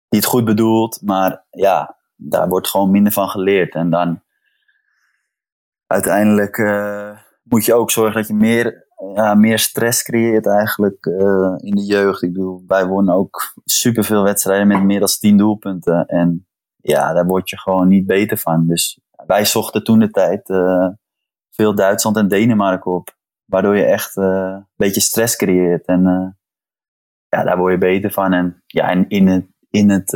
die 0.08 0.20
het 0.20 0.24
goed 0.24 0.44
bedoelt. 0.44 1.02
Maar 1.02 1.44
ja, 1.50 1.96
daar 2.16 2.48
wordt 2.48 2.68
gewoon 2.68 2.90
minder 2.90 3.12
van 3.12 3.28
geleerd. 3.28 3.74
En 3.74 3.90
dan 3.90 4.22
uiteindelijk 5.86 6.56
uh, 6.56 7.18
moet 7.42 7.64
je 7.64 7.74
ook 7.74 7.90
zorgen 7.90 8.14
dat 8.14 8.26
je 8.26 8.34
meer 8.34 8.88
meer 9.36 9.58
stress 9.58 10.02
creëert 10.02 10.46
eigenlijk 10.46 11.06
uh, 11.06 11.54
in 11.56 11.74
de 11.74 11.84
jeugd. 11.84 12.22
Ik 12.22 12.32
bedoel, 12.32 12.64
wij 12.66 12.86
wonnen 12.86 13.14
ook 13.14 13.54
superveel 13.64 14.22
wedstrijden 14.22 14.66
met 14.66 14.82
meer 14.82 14.98
dan 14.98 15.08
10 15.08 15.36
doelpunten. 15.36 16.06
En 16.06 16.46
ja, 16.76 17.12
daar 17.12 17.26
word 17.26 17.50
je 17.50 17.58
gewoon 17.58 17.88
niet 17.88 18.06
beter 18.06 18.38
van. 18.38 18.66
Dus 18.66 19.00
wij 19.30 19.44
zochten 19.44 19.84
toen 19.84 19.98
de 19.98 20.10
tijd 20.10 20.48
uh, 20.48 20.88
veel 21.50 21.74
Duitsland 21.74 22.16
en 22.16 22.28
Denemarken 22.28 22.92
op. 22.92 23.18
Waardoor 23.44 23.76
je 23.76 23.84
echt 23.84 24.16
uh, 24.16 24.24
een 24.24 24.66
beetje 24.76 25.00
stress 25.00 25.36
creëert. 25.36 25.86
En 25.86 26.02
ja, 27.28 27.42
daar 27.42 27.58
word 27.58 27.72
je 27.72 27.78
beter 27.78 28.10
van. 28.10 28.32
En 28.32 28.62
ja, 28.66 28.88
in, 28.88 29.08
in 29.08 29.26
het, 29.26 29.46
in 29.70 29.90
het 29.90 30.10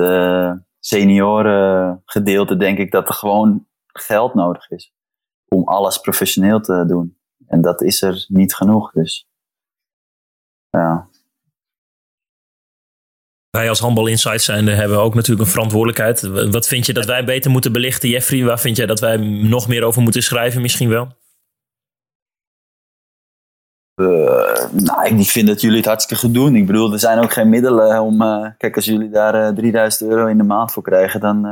senioren 0.79 2.03
gedeelte 2.05 2.57
denk 2.57 2.79
ik 2.79 2.91
dat 2.91 3.09
er 3.09 3.15
gewoon 3.15 3.67
geld 3.87 4.35
nodig 4.35 4.71
is. 4.71 4.95
Om 5.49 5.69
alles 5.69 5.99
professioneel 5.99 6.61
te 6.61 6.85
doen. 6.87 7.19
En 7.47 7.61
dat 7.61 7.83
is 7.83 8.03
er 8.03 8.25
niet 8.29 8.55
genoeg. 8.55 8.93
Dus 8.93 9.29
ja. 10.71 11.09
Wij 13.55 13.69
als 13.69 13.81
Handbal 13.81 14.07
Insights 14.07 14.45
zijn, 14.45 14.67
hebben 14.67 15.01
ook 15.01 15.15
natuurlijk 15.15 15.47
een 15.47 15.53
verantwoordelijkheid. 15.53 16.21
Wat 16.51 16.67
vind 16.67 16.87
je 16.87 16.93
dat 16.93 17.05
wij 17.05 17.25
beter 17.25 17.51
moeten 17.51 17.73
belichten, 17.73 18.09
Jeffrey? 18.09 18.45
Waar 18.45 18.61
vind 18.61 18.77
jij 18.77 18.87
dat 18.87 19.01
wij 19.01 19.17
nog 19.27 19.69
meer 19.69 19.85
over 19.85 20.03
moeten 20.03 20.23
schrijven 20.23 20.61
misschien 20.61 20.89
wel? 20.89 21.09
Uh, 24.01 24.71
nou, 24.73 25.17
ik 25.17 25.27
vind 25.27 25.47
dat 25.47 25.61
jullie 25.61 25.77
het 25.77 25.87
hartstikke 25.87 26.23
goed 26.23 26.35
doen. 26.35 26.57
Ik 26.57 26.67
bedoel, 26.67 26.93
er 26.93 26.99
zijn 26.99 27.19
ook 27.19 27.33
geen 27.33 27.49
middelen 27.49 28.01
om... 28.01 28.23
Uh, 28.23 28.47
kijk, 28.59 28.77
als 28.77 28.85
jullie 28.85 29.11
daar 29.11 29.35
uh, 29.35 29.49
eh, 29.49 29.55
3000 29.55 30.11
euro 30.11 30.27
in 30.27 30.39
de 30.39 30.45
maand 30.45 30.73
voor 30.73 30.83
krijgen, 30.83 31.21
dan 31.21 31.43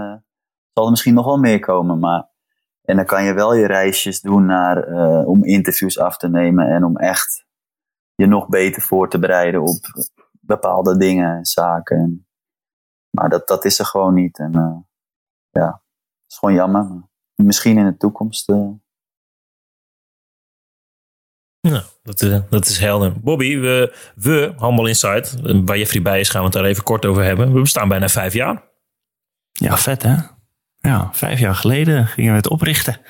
zal 0.72 0.84
er 0.84 0.90
misschien 0.90 1.14
nog 1.14 1.24
wel 1.24 1.38
meer 1.38 1.58
komen. 1.58 1.98
Maar 1.98 2.28
en 2.82 2.96
dan 2.96 3.04
kan 3.04 3.24
je 3.24 3.34
wel 3.34 3.54
je 3.54 3.66
reisjes 3.66 4.20
doen 4.20 4.46
naar, 4.46 4.86
om 5.24 5.44
interviews 5.44 5.98
af 5.98 6.16
te 6.16 6.28
nemen 6.28 6.66
en 6.66 6.84
om 6.84 6.96
echt 6.96 7.44
je 8.14 8.26
nog 8.26 8.48
beter 8.48 8.82
voor 8.82 9.10
te 9.10 9.18
bereiden 9.18 9.60
op 9.60 9.80
bepaalde 10.54 10.96
dingen 10.96 11.36
en 11.36 11.44
zaken. 11.44 12.26
maar 13.10 13.28
dat, 13.28 13.48
dat 13.48 13.64
is 13.64 13.78
er 13.78 13.84
gewoon 13.84 14.14
niet. 14.14 14.38
En 14.38 14.56
uh, 14.56 14.76
ja, 15.50 15.70
dat 15.70 15.82
is 16.28 16.38
gewoon 16.38 16.54
jammer. 16.54 17.10
Misschien 17.34 17.78
in 17.78 17.84
de 17.84 17.96
toekomst. 17.96 18.48
Uh... 18.48 18.70
Nou, 21.60 21.82
dat, 22.02 22.50
dat 22.50 22.66
is 22.66 22.78
helder. 22.78 23.20
Bobby, 23.20 23.58
we, 23.58 23.96
we 24.14 24.52
Handball 24.56 24.88
Insight, 24.88 25.40
waar 25.40 25.78
Jeffrey 25.78 26.02
bij 26.02 26.20
is, 26.20 26.28
gaan 26.28 26.40
we 26.40 26.46
het 26.46 26.56
daar 26.56 26.64
even 26.64 26.84
kort 26.84 27.06
over 27.06 27.24
hebben. 27.24 27.52
We 27.52 27.60
bestaan 27.60 27.88
bijna 27.88 28.08
vijf 28.08 28.32
jaar. 28.32 28.70
Ja, 29.52 29.76
vet 29.76 30.02
hè? 30.02 30.16
Ja, 30.76 31.08
vijf 31.12 31.38
jaar 31.38 31.54
geleden 31.54 32.06
gingen 32.06 32.30
we 32.30 32.36
het 32.36 32.48
oprichten. 32.48 33.00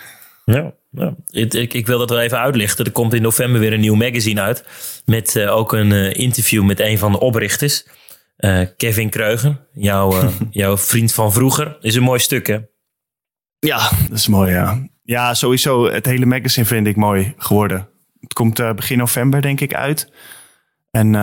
Ja, 0.44 0.74
ja. 0.92 1.14
Ik, 1.30 1.74
ik, 1.74 1.86
wil 1.86 1.98
dat 1.98 2.10
wel 2.10 2.20
even 2.20 2.38
uitlichten. 2.38 2.84
Er 2.84 2.92
komt 2.92 3.14
in 3.14 3.22
november 3.22 3.60
weer 3.60 3.72
een 3.72 3.80
nieuw 3.80 3.94
magazine 3.94 4.40
uit. 4.40 4.64
Met 5.04 5.34
uh, 5.34 5.56
ook 5.56 5.72
een 5.72 5.90
uh, 5.90 6.14
interview 6.14 6.64
met 6.64 6.80
een 6.80 6.98
van 6.98 7.12
de 7.12 7.20
oprichters. 7.20 7.86
Uh, 8.38 8.66
Kevin 8.76 9.10
Kreugen, 9.10 9.66
jouw, 9.72 10.30
jouw 10.50 10.78
vriend 10.78 11.12
van 11.12 11.32
vroeger. 11.32 11.76
Is 11.80 11.94
een 11.94 12.02
mooi 12.02 12.18
stuk, 12.18 12.46
hè? 12.46 12.58
Ja, 13.58 13.90
dat 14.08 14.18
is 14.18 14.28
mooi, 14.28 14.52
ja. 14.52 14.88
Ja, 15.02 15.34
sowieso. 15.34 15.90
Het 15.90 16.06
hele 16.06 16.26
magazine 16.26 16.66
vind 16.66 16.86
ik 16.86 16.96
mooi 16.96 17.34
geworden. 17.36 17.88
Het 18.20 18.32
komt 18.32 18.76
begin 18.76 18.98
november, 18.98 19.42
denk 19.42 19.60
ik, 19.60 19.74
uit. 19.74 20.12
En 20.90 21.14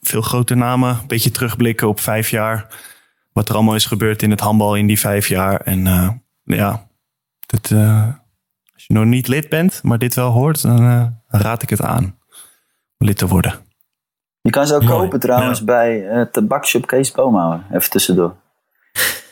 veel 0.00 0.20
grote 0.20 0.54
namen. 0.54 0.88
Een 0.88 1.06
beetje 1.06 1.30
terugblikken 1.30 1.88
op 1.88 2.00
vijf 2.00 2.30
jaar 2.30 2.66
wat 3.32 3.48
er 3.48 3.54
allemaal 3.54 3.74
is 3.74 3.86
gebeurd 3.86 4.22
in 4.22 4.30
het 4.30 4.40
handbal 4.40 4.74
in 4.74 4.86
die 4.86 4.98
vijf 4.98 5.28
jaar. 5.28 5.60
En 5.60 5.82
ja, 6.44 6.88
dat, 7.46 7.72
je 8.88 8.94
nog 8.94 9.04
niet 9.04 9.28
lid 9.28 9.48
bent, 9.48 9.82
maar 9.82 9.98
dit 9.98 10.14
wel 10.14 10.30
hoort, 10.30 10.62
dan 10.62 10.82
uh, 10.82 11.06
raad 11.26 11.62
ik 11.62 11.70
het 11.70 11.82
aan 11.82 12.04
om 12.98 13.06
lid 13.06 13.18
te 13.18 13.26
worden. 13.26 13.54
Je 14.40 14.50
kan 14.50 14.66
ze 14.66 14.74
ook 14.74 14.82
Mooi. 14.82 15.00
kopen 15.00 15.20
trouwens 15.20 15.58
ja. 15.58 15.64
bij 15.64 16.00
uh, 16.00 16.22
tabakshop 16.22 16.86
Kees 16.86 17.12
Boomhouwer. 17.12 17.64
Even 17.72 17.90
tussendoor. 17.90 18.36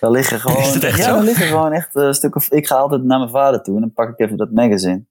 Daar 0.01 0.11
liggen 0.11 0.41
gewoon, 0.45 0.63
is 0.63 0.75
het 0.75 0.85
echt 0.85 0.99
ja, 0.99 1.05
zo? 1.05 1.15
daar 1.15 1.23
liggen 1.23 1.47
gewoon 1.47 1.73
echt 1.73 1.95
een 1.95 2.15
stuk 2.15 2.37
of... 2.37 2.51
Ik 2.51 2.67
ga 2.67 2.75
altijd 2.75 3.03
naar 3.03 3.19
mijn 3.19 3.31
vader 3.31 3.63
toe 3.63 3.75
en 3.75 3.81
dan 3.81 3.93
pak 3.93 4.09
ik 4.09 4.19
even 4.19 4.37
dat 4.37 4.51
magazine. 4.51 5.05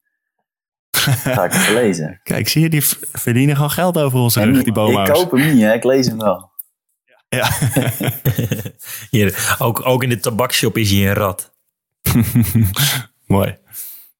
ga 1.35 1.43
ik 1.43 1.53
even 1.53 1.73
lezen. 1.73 2.19
Kijk, 2.23 2.47
zie 2.47 2.61
je, 2.61 2.69
die 2.69 2.85
verdienen 3.11 3.55
gewoon 3.55 3.71
geld 3.71 3.97
over 3.97 4.19
onze 4.19 4.43
rug, 4.43 4.63
die 4.63 4.73
Boomhouwers. 4.73 5.09
Ik 5.19 5.29
koop 5.29 5.39
hem 5.39 5.53
niet, 5.53 5.61
hè. 5.61 5.73
ik 5.73 5.83
lees 5.83 6.07
hem 6.07 6.17
wel. 6.17 6.51
Ja. 7.29 7.49
hier, 9.11 9.55
ook, 9.59 9.87
ook 9.87 10.03
in 10.03 10.09
de 10.09 10.19
tabakshop 10.19 10.77
is 10.77 10.89
hier 10.89 11.09
een 11.09 11.15
rat. 11.15 11.53
mooi. 13.25 13.57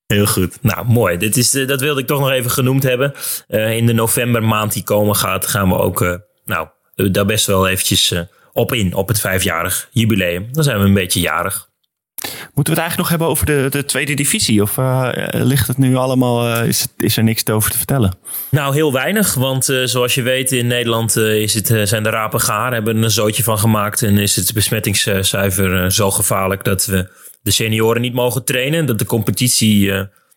Heel 0.08 0.26
goed. 0.26 0.58
Nou, 0.62 0.86
mooi. 0.86 1.18
Dit 1.18 1.38
is, 1.38 1.56
uh, 1.56 1.68
dat 1.68 1.82
wilde 1.82 2.02
ik 2.02 2.08
toch 2.08 2.20
nog 2.20 2.32
even 2.32 2.52
genoemd 2.52 2.84
hebben. 2.84 3.14
Uh, 3.48 3.76
in 3.76 3.86
de 3.86 3.94
novembermaand 3.94 4.74
die 4.74 4.84
komen 4.84 5.16
gaat, 5.16 5.48
gaan 5.48 5.70
we 5.70 5.78
ook 5.78 6.02
uh, 6.02 6.16
nou, 6.46 6.68
daar 6.96 7.26
best 7.26 7.46
wel 7.46 7.68
eventjes 7.68 8.14
op 8.54 8.74
in. 8.74 8.94
Op 8.94 9.08
het 9.08 9.20
vijfjarig 9.20 9.90
jubileum. 9.92 10.48
Dan 10.52 10.64
zijn 10.64 10.80
we 10.80 10.86
een 10.86 10.94
beetje 10.94 11.20
jarig. 11.20 11.70
Moeten 12.54 12.74
we 12.74 12.80
het 12.82 12.90
eigenlijk 12.90 12.98
nog 12.98 13.10
hebben 13.10 13.28
over 13.28 13.46
de, 13.46 13.68
de 13.70 13.86
tweede 13.86 14.14
divisie? 14.14 14.62
Of 14.62 14.78
uh, 14.78 15.10
ligt 15.32 15.68
het 15.68 15.78
nu 15.78 15.96
allemaal, 15.96 16.48
uh, 16.48 16.68
is, 16.68 16.88
is 16.98 17.18
er 17.18 17.24
niks 17.24 17.46
over 17.46 17.72
te 17.72 17.78
vertellen? 17.78 18.14
Nou, 18.50 18.74
heel 18.74 18.94
weinig. 18.94 19.34
Want 19.34 19.70
uh, 19.70 19.86
zoals 19.86 20.16
je 20.16 20.22
weet, 20.22 20.52
in 20.52 20.68
Nederland 20.68 21.16
is 21.16 21.54
het, 21.54 21.68
zijn 21.84 22.04
de 22.04 22.10
rapen 22.10 22.42
gaar. 22.42 22.74
Hebben 22.74 22.98
er 22.98 23.04
een 23.04 23.12
zootje 23.12 23.44
van 23.44 23.60
gemaakt. 23.60 24.02
En 24.02 24.18
is 24.18 24.36
het 24.36 24.54
besmettingscijfer 24.54 25.92
zo 25.92 26.12
gevaarlijk 26.12 26.64
dat 26.64 26.86
we 26.86 27.10
de 27.46 27.52
senioren 27.52 28.02
niet 28.02 28.14
mogen 28.14 28.44
trainen. 28.44 28.86
Dat 28.86 29.00
de 29.00 29.06
competitie, 29.06 29.92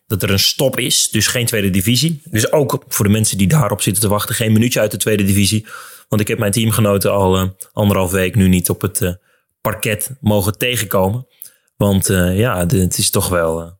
dat 0.07 0.23
er 0.23 0.31
een 0.31 0.39
stop 0.39 0.79
is. 0.79 1.09
Dus 1.09 1.27
geen 1.27 1.45
tweede 1.45 1.69
divisie. 1.69 2.21
Dus 2.23 2.51
ook 2.51 2.83
voor 2.87 3.05
de 3.05 3.11
mensen 3.11 3.37
die 3.37 3.47
daarop 3.47 3.81
zitten 3.81 4.03
te 4.03 4.09
wachten, 4.09 4.35
geen 4.35 4.53
minuutje 4.53 4.79
uit 4.79 4.91
de 4.91 4.97
tweede 4.97 5.23
divisie. 5.23 5.65
Want 6.07 6.21
ik 6.21 6.27
heb 6.27 6.39
mijn 6.39 6.51
teamgenoten 6.51 7.11
al 7.11 7.55
anderhalf 7.71 8.11
week 8.11 8.35
nu 8.35 8.47
niet 8.47 8.69
op 8.69 8.81
het 8.81 9.19
parket 9.61 10.17
mogen 10.21 10.57
tegenkomen. 10.57 11.27
Want 11.75 12.07
ja, 12.33 12.57
het 12.57 12.97
is 12.97 13.09
toch 13.09 13.29
wel 13.29 13.79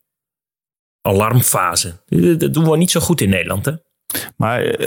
alarmfase. 1.01 1.93
Dat 2.37 2.53
doen 2.53 2.69
we 2.69 2.77
niet 2.77 2.91
zo 2.91 2.99
goed 2.99 3.21
in 3.21 3.29
Nederland, 3.29 3.65
hè? 3.65 3.71
Maar 4.35 4.79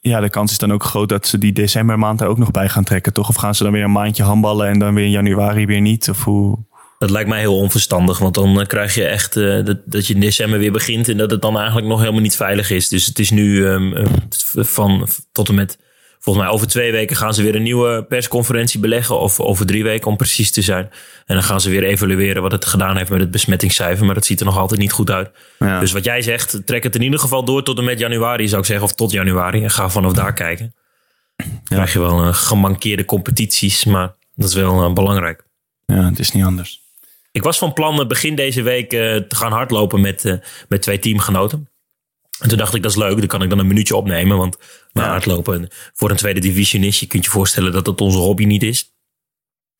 ja, 0.00 0.20
de 0.20 0.30
kans 0.30 0.50
is 0.50 0.58
dan 0.58 0.72
ook 0.72 0.84
groot 0.84 1.08
dat 1.08 1.26
ze 1.26 1.38
die 1.38 1.52
decembermaand 1.52 2.20
er 2.20 2.26
ook 2.26 2.38
nog 2.38 2.50
bij 2.50 2.68
gaan 2.68 2.84
trekken, 2.84 3.12
toch? 3.12 3.28
Of 3.28 3.36
gaan 3.36 3.54
ze 3.54 3.62
dan 3.62 3.72
weer 3.72 3.84
een 3.84 3.92
maandje 3.92 4.22
handballen 4.22 4.68
en 4.68 4.78
dan 4.78 4.94
weer 4.94 5.04
in 5.04 5.10
januari 5.10 5.66
weer 5.66 5.80
niet? 5.80 6.08
Of 6.08 6.24
hoe? 6.24 6.58
Dat 6.98 7.10
lijkt 7.10 7.28
mij 7.28 7.40
heel 7.40 7.56
onverstandig, 7.56 8.18
want 8.18 8.34
dan 8.34 8.66
krijg 8.66 8.94
je 8.94 9.04
echt 9.04 9.34
dat, 9.34 9.76
dat 9.84 10.06
je 10.06 10.14
in 10.14 10.20
december 10.20 10.58
weer 10.58 10.72
begint 10.72 11.08
en 11.08 11.16
dat 11.16 11.30
het 11.30 11.42
dan 11.42 11.56
eigenlijk 11.56 11.86
nog 11.86 11.98
helemaal 12.00 12.20
niet 12.20 12.36
veilig 12.36 12.70
is. 12.70 12.88
Dus 12.88 13.06
het 13.06 13.18
is 13.18 13.30
nu 13.30 13.66
um, 13.66 13.94
van 14.54 15.08
tot 15.32 15.48
en 15.48 15.54
met 15.54 15.78
Volgens 16.26 16.46
mij 16.46 16.54
over 16.54 16.66
twee 16.66 16.92
weken 16.92 17.16
gaan 17.16 17.34
ze 17.34 17.42
weer 17.42 17.54
een 17.54 17.62
nieuwe 17.62 18.04
persconferentie 18.04 18.80
beleggen. 18.80 19.20
Of 19.20 19.40
over 19.40 19.66
drie 19.66 19.82
weken 19.82 20.06
om 20.06 20.16
precies 20.16 20.52
te 20.52 20.62
zijn. 20.62 20.90
En 21.26 21.34
dan 21.34 21.42
gaan 21.42 21.60
ze 21.60 21.70
weer 21.70 21.82
evalueren 21.82 22.42
wat 22.42 22.52
het 22.52 22.64
gedaan 22.64 22.96
heeft 22.96 23.10
met 23.10 23.20
het 23.20 23.30
besmettingscijfer. 23.30 24.04
Maar 24.04 24.14
dat 24.14 24.24
ziet 24.24 24.40
er 24.40 24.46
nog 24.46 24.58
altijd 24.58 24.80
niet 24.80 24.92
goed 24.92 25.10
uit. 25.10 25.30
Ja. 25.58 25.80
Dus 25.80 25.92
wat 25.92 26.04
jij 26.04 26.22
zegt, 26.22 26.66
trek 26.66 26.82
het 26.82 26.94
in 26.94 27.02
ieder 27.02 27.18
geval 27.18 27.44
door 27.44 27.62
tot 27.62 27.78
en 27.78 27.84
met 27.84 27.98
januari 27.98 28.48
zou 28.48 28.60
ik 28.60 28.66
zeggen. 28.66 28.86
Of 28.86 28.92
tot 28.92 29.10
januari. 29.10 29.62
En 29.62 29.70
ga 29.70 29.88
vanaf 29.88 30.12
daar 30.12 30.32
kijken. 30.32 30.74
Dan 31.36 31.48
krijg 31.64 31.92
je 31.92 31.98
wel 31.98 32.22
eh, 32.22 32.34
gemankeerde 32.34 33.04
competities. 33.04 33.84
Maar 33.84 34.14
dat 34.34 34.48
is 34.48 34.54
wel 34.54 34.84
eh, 34.84 34.92
belangrijk. 34.92 35.44
ja, 35.84 36.04
het 36.04 36.18
is 36.18 36.30
niet 36.30 36.44
anders. 36.44 36.85
Ik 37.36 37.42
was 37.42 37.58
van 37.58 37.72
plan 37.72 38.00
eh, 38.00 38.06
begin 38.06 38.34
deze 38.34 38.62
week 38.62 38.92
eh, 38.92 39.16
te 39.16 39.36
gaan 39.36 39.52
hardlopen 39.52 40.00
met, 40.00 40.24
eh, 40.24 40.34
met 40.68 40.82
twee 40.82 40.98
teamgenoten. 40.98 41.68
En 42.40 42.48
toen 42.48 42.58
dacht 42.58 42.74
ik, 42.74 42.82
dat 42.82 42.90
is 42.90 42.96
leuk. 42.96 43.18
Dan 43.18 43.26
kan 43.26 43.42
ik 43.42 43.50
dan 43.50 43.58
een 43.58 43.66
minuutje 43.66 43.96
opnemen. 43.96 44.36
Want 44.36 44.58
hardlopen 44.92 45.68
voor 45.94 46.10
een 46.10 46.16
tweede 46.16 46.40
divisionist... 46.40 47.00
je 47.00 47.06
kunt 47.06 47.24
je 47.24 47.30
voorstellen 47.30 47.72
dat 47.72 47.84
dat 47.84 48.00
onze 48.00 48.18
hobby 48.18 48.44
niet 48.44 48.62
is. 48.62 48.94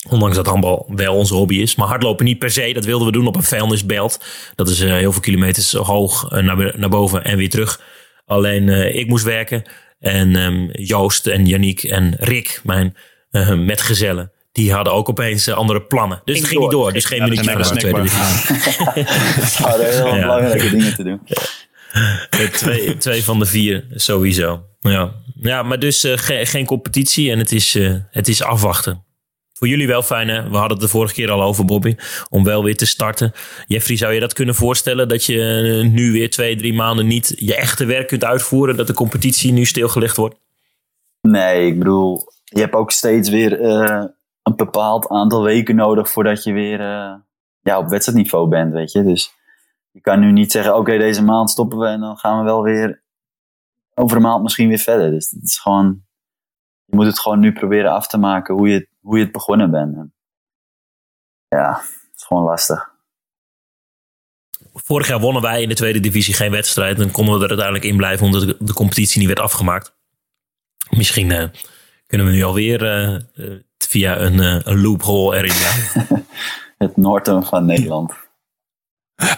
Ondanks 0.09 0.37
dat 0.37 0.47
handbal 0.47 0.87
wel 0.95 1.15
onze 1.15 1.35
hobby 1.35 1.57
is. 1.57 1.75
Maar 1.75 1.89
hardlopen 1.89 2.25
niet 2.25 2.39
per 2.39 2.51
se. 2.51 2.73
Dat 2.73 2.85
wilden 2.85 3.07
we 3.07 3.13
doen 3.13 3.27
op 3.27 3.37
een 3.37 3.43
vuilnisbelt. 3.43 4.25
Dat 4.55 4.69
is 4.69 4.79
heel 4.81 5.13
veel 5.13 5.21
kilometers 5.21 5.73
hoog 5.73 6.31
naar, 6.31 6.79
naar 6.79 6.89
boven 6.89 7.25
en 7.25 7.37
weer 7.37 7.51
terug. 7.51 7.81
Alleen 8.25 8.69
ik 8.95 9.07
moest 9.07 9.25
werken. 9.25 9.63
En 9.99 10.37
ehm, 10.37 10.69
Joost 10.73 11.27
en 11.27 11.47
Yannick 11.47 11.83
en 11.83 12.15
Rick, 12.19 12.61
mijn 12.65 12.97
metgezellen... 13.65 14.33
die 14.57 14.73
hadden 14.73 14.93
ook 14.93 15.09
opeens 15.09 15.47
eh, 15.47 15.55
andere 15.55 15.83
plannen. 15.83 16.21
Dus 16.25 16.39
het 16.39 16.49
ging 16.49 16.61
niet 16.61 16.71
door. 16.71 16.93
Dus 16.93 17.05
geen 17.05 17.23
minuutje 17.23 17.51
En 17.51 17.65
van 17.65 17.75
de 17.75 17.81
tweede 17.81 18.01
divisie. 18.03 19.05
Hadden 19.69 19.91
heel 19.95 20.07
Ja. 20.15 20.21
belangrijke 20.21 20.71
dingen 20.71 20.95
te 20.95 21.03
doen. 21.03 21.21
Eh, 22.31 22.41
twee, 22.49 22.97
twee 22.97 23.25
van 23.25 23.39
de 23.39 23.47
vier, 23.47 23.85
sowieso. 23.95 24.63
Ja, 24.81 25.13
ja 25.41 25.63
maar 25.63 25.79
dus 25.79 26.05
eh, 26.05 26.13
ge- 26.17 26.47
geen 26.47 26.67
competitie 26.67 27.31
en 27.31 27.39
het 27.39 27.53
is, 27.53 27.79
het 28.11 28.29
is 28.29 28.43
afwachten. 28.43 29.05
Voor 29.53 29.69
jullie 29.69 29.87
wel 29.87 30.03
fijn, 30.03 30.29
hè? 30.29 30.43
We 30.51 30.57
hadden 30.57 30.71
het 30.77 30.81
de 30.81 30.89
vorige 30.89 31.15
keer 31.15 31.31
al 31.31 31.43
over, 31.43 31.65
Bobby. 31.65 31.97
Om 32.31 32.45
wel 32.45 32.65
weer 32.65 32.77
te 32.77 32.87
starten. 32.87 33.33
Jeffrey, 33.67 33.97
zou 33.97 34.13
je 34.13 34.21
dat 34.21 34.33
kunnen 34.33 34.55
voorstellen? 34.55 35.09
Dat 35.09 35.25
je 35.25 35.39
nu 35.93 36.13
weer 36.13 36.31
twee, 36.31 36.57
drie 36.57 36.75
maanden 36.75 37.07
niet 37.07 37.33
je 37.37 37.55
echte 37.55 37.85
werk 37.85 38.07
kunt 38.09 38.25
uitvoeren? 38.25 38.77
Dat 38.77 38.87
de 38.87 38.93
competitie 38.93 39.53
nu 39.53 39.65
stilgelegd 39.65 40.17
wordt? 40.17 40.37
Nee, 41.21 41.67
ik 41.67 41.79
bedoel, 41.79 42.33
je 42.45 42.61
hebt 42.61 42.75
ook 42.75 42.91
steeds 42.91 43.29
weer 43.29 43.61
een 44.47 44.57
bepaald 44.57 45.09
aantal 45.09 45.43
weken 45.43 45.77
nodig 45.77 46.11
voordat 46.11 46.45
je 46.45 46.53
weer 46.53 46.81
eh, 46.81 47.15
ja, 47.61 47.79
op 47.79 47.89
wedstrijdniveau 47.89 48.49
bent, 48.49 48.73
weet 48.73 48.93
je. 48.93 49.03
Dus 49.03 49.35
je 49.91 50.01
kan 50.01 50.21
nu 50.21 50.33
niet 50.33 50.53
zeggen, 50.53 50.77
oké, 50.77 50.99
deze 50.99 51.23
maand 51.23 51.51
stoppen 51.51 51.79
we 51.79 51.87
en 51.87 52.01
dan 52.01 52.17
gaan 52.17 52.39
we 52.39 52.45
wel 52.45 52.63
weer 52.63 53.03
over 53.95 54.17
een 54.17 54.23
maand 54.23 54.43
misschien 54.43 54.69
weer 54.69 54.79
verder. 54.79 55.11
Dus 55.11 55.31
het 55.31 55.43
is 55.43 55.59
gewoon, 55.59 56.03
je 56.85 56.97
moet 56.97 57.07
het 57.07 57.21
gewoon 57.21 57.39
nu 57.39 57.53
proberen 57.53 57.93
af 57.93 58.07
te 58.07 58.19
maken 58.19 58.55
hoe 58.55 58.69
je, 58.69 58.89
hoe 59.01 59.17
je 59.17 59.23
het 59.23 59.33
begonnen 59.33 59.71
bent. 59.71 59.97
En 59.97 60.15
ja, 61.49 61.71
het 61.81 62.17
is 62.17 62.25
gewoon 62.25 62.45
lastig. 62.45 62.95
Vorig 64.73 65.09
jaar 65.09 65.21
wonnen 65.21 65.43
wij 65.43 65.63
in 65.63 65.69
de 65.69 65.75
tweede 65.75 66.01
divisie 66.01 66.35
geen 66.35 66.51
wedstrijd. 66.51 67.01
En 67.01 67.11
konden 67.11 67.35
we 67.35 67.43
er 67.43 67.49
uiteindelijk 67.49 67.87
in 67.87 67.97
blijven 67.97 68.27
omdat 68.27 68.57
de, 68.59 68.75
competitie 68.75 69.19
niet 69.19 69.29
werd 69.29 69.41
afgemaakt. 69.41 69.97
Misschien 70.91 71.31
eh, 71.31 71.49
kunnen 72.07 72.27
we 72.27 72.33
nu 72.33 72.43
alweer 72.43 72.85
eh, 72.85 73.57
via 73.97 74.21
een, 74.21 74.41
eh, 74.41 74.59
een 74.63 74.81
loophole 74.81 75.37
erin. 75.37 75.53
Het 76.79 76.97
Noorden 76.97 77.45
van 77.45 77.65
Nederland. 77.65 78.13
Dat 79.17 79.37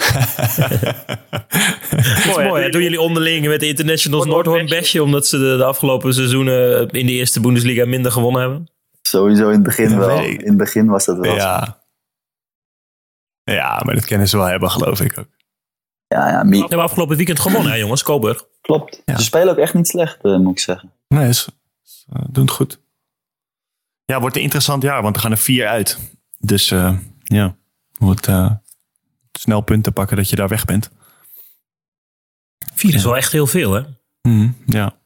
mooi. 2.48 2.62
hè? 2.62 2.70
Doen 2.70 2.82
jullie 2.82 3.00
onderling 3.00 3.46
met 3.46 3.60
de 3.60 3.66
Internationals 3.66 4.26
Noordhoorn 4.26 4.66
bestje. 4.66 5.02
Omdat 5.02 5.26
ze 5.26 5.38
de, 5.38 5.56
de 5.56 5.64
afgelopen 5.64 6.14
seizoenen 6.14 6.88
in 6.88 7.06
de 7.06 7.12
eerste 7.12 7.40
Bundesliga 7.40 7.86
minder 7.86 8.12
gewonnen 8.12 8.40
hebben? 8.40 8.70
Sowieso 9.02 9.46
in 9.46 9.54
het 9.54 9.62
begin 9.62 9.98
wel. 9.98 10.22
In 10.24 10.48
het 10.48 10.56
begin 10.56 10.86
was 10.86 11.04
dat 11.04 11.18
wel. 11.18 11.30
zo. 11.30 11.36
Ja. 11.36 11.82
ja, 13.42 13.82
maar 13.84 13.94
dat 13.94 14.04
kennen 14.04 14.28
ze 14.28 14.36
wel 14.36 14.46
hebben, 14.46 14.70
geloof 14.70 15.00
ik 15.00 15.18
ook. 15.18 15.28
Ja, 16.06 16.28
ja, 16.28 16.48
hebben 16.48 16.78
afgelopen 16.78 17.16
weekend 17.16 17.40
gewonnen, 17.40 17.70
hè, 17.70 17.76
jongens. 17.76 18.02
Coburg. 18.02 18.44
klopt. 18.60 19.02
Ja. 19.04 19.16
Ze 19.16 19.24
spelen 19.24 19.48
ook 19.48 19.58
echt 19.58 19.74
niet 19.74 19.88
slecht, 19.88 20.18
eh, 20.22 20.36
moet 20.36 20.52
ik 20.52 20.58
zeggen. 20.58 20.92
Nee, 21.08 21.32
ze, 21.32 21.50
ze 21.82 22.04
eh, 22.12 22.22
doen 22.30 22.44
het 22.44 22.52
goed. 22.52 22.80
Ja, 24.12 24.20
wordt 24.20 24.36
een 24.36 24.42
interessant 24.42 24.82
jaar, 24.82 25.02
want 25.02 25.16
er 25.16 25.22
gaan 25.22 25.30
er 25.30 25.38
vier 25.38 25.66
uit. 25.66 25.98
Dus 26.38 26.70
eh, 26.70 26.98
ja, 27.22 27.56
wordt 27.98 28.26
eh, 28.26 28.50
snel 29.32 29.60
punten 29.60 29.92
pakken 29.92 30.16
dat 30.16 30.30
je 30.30 30.36
daar 30.36 30.48
weg 30.48 30.64
bent. 30.64 30.90
Vier 32.74 32.94
is 32.94 33.04
wel 33.04 33.16
echt 33.16 33.32
heel 33.32 33.46
veel, 33.46 33.72
hè? 33.72 33.82
Mhm, 34.22 34.50
ja. 34.66 34.96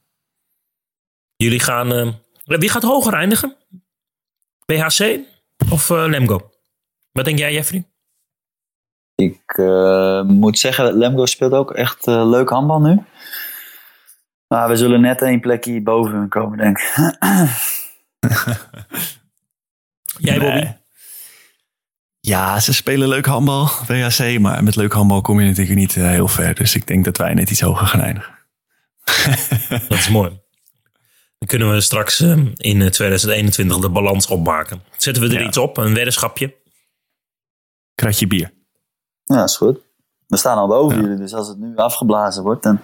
Jullie 1.36 1.60
gaan... 1.60 1.92
eh, 1.92 2.12
wie 2.44 2.68
gaat 2.70 2.82
hoger 2.82 3.14
eindigen? 3.14 3.56
BHC 4.66 5.18
of 5.70 5.88
Lemgo? 5.88 6.50
Wat 7.12 7.24
denk 7.24 7.38
jij, 7.38 7.52
Jeffrey? 7.52 7.84
Ik 9.14 9.42
eh, 9.46 10.22
moet 10.22 10.58
zeggen, 10.58 10.92
Lemgo 10.94 11.26
speelt 11.26 11.52
ook 11.52 11.70
echt 11.70 12.06
leuk 12.06 12.48
handbal 12.48 12.80
nu. 12.80 13.02
Maar 14.48 14.68
we 14.68 14.76
zullen 14.76 15.00
net 15.00 15.22
één 15.22 15.40
plekje 15.40 15.82
boven 15.82 16.28
komen, 16.28 16.58
denk 16.58 16.78
ik. 16.78 17.16
Jij, 20.18 20.38
Bobby? 20.38 20.54
Nee. 20.54 20.76
Ja, 22.20 22.60
ze 22.60 22.74
spelen 22.74 23.08
leuk 23.08 23.26
handbal, 23.26 23.68
WHC, 23.86 24.38
maar 24.38 24.64
met 24.64 24.76
leuk 24.76 24.92
handbal 24.92 25.20
kom 25.20 25.40
je 25.40 25.46
natuurlijk 25.48 25.76
niet 25.76 25.96
eh, 25.96 26.02
heel 26.08 26.28
ver. 26.28 26.54
Dus 26.54 26.74
ik 26.74 26.86
denk 26.86 27.04
dat 27.04 27.16
wij 27.16 27.34
net 27.34 27.50
iets 27.50 27.60
hoger 27.60 27.86
gaan 27.86 28.00
eindigen. 28.00 28.38
Dat 29.88 29.98
is 29.98 30.08
mooi. 30.08 30.28
Dan 31.38 31.48
kunnen 31.48 31.72
we 31.72 31.80
straks 31.80 32.20
eh, 32.20 32.36
in 32.56 32.82
eh, 32.82 32.88
2021 32.88 33.78
de 33.78 33.88
balans 33.88 34.26
opmaken. 34.26 34.82
Zetten 34.96 35.22
we 35.22 35.34
er 35.34 35.40
Ja. 35.40 35.46
iets 35.46 35.56
op, 35.56 35.76
een 35.76 35.94
weddenschapje? 35.94 36.54
Kratje 37.94 38.26
bier. 38.26 38.52
Ja, 39.24 39.42
is 39.42 39.56
goed. 39.56 39.78
We 40.26 40.36
staan 40.36 40.58
al 40.58 40.68
boven 40.68 40.96
Ja. 40.96 41.02
jullie, 41.02 41.18
dus 41.18 41.34
als 41.34 41.48
het 41.48 41.58
nu 41.58 41.76
afgeblazen 41.76 42.42
wordt, 42.42 42.62
dan... 42.62 42.80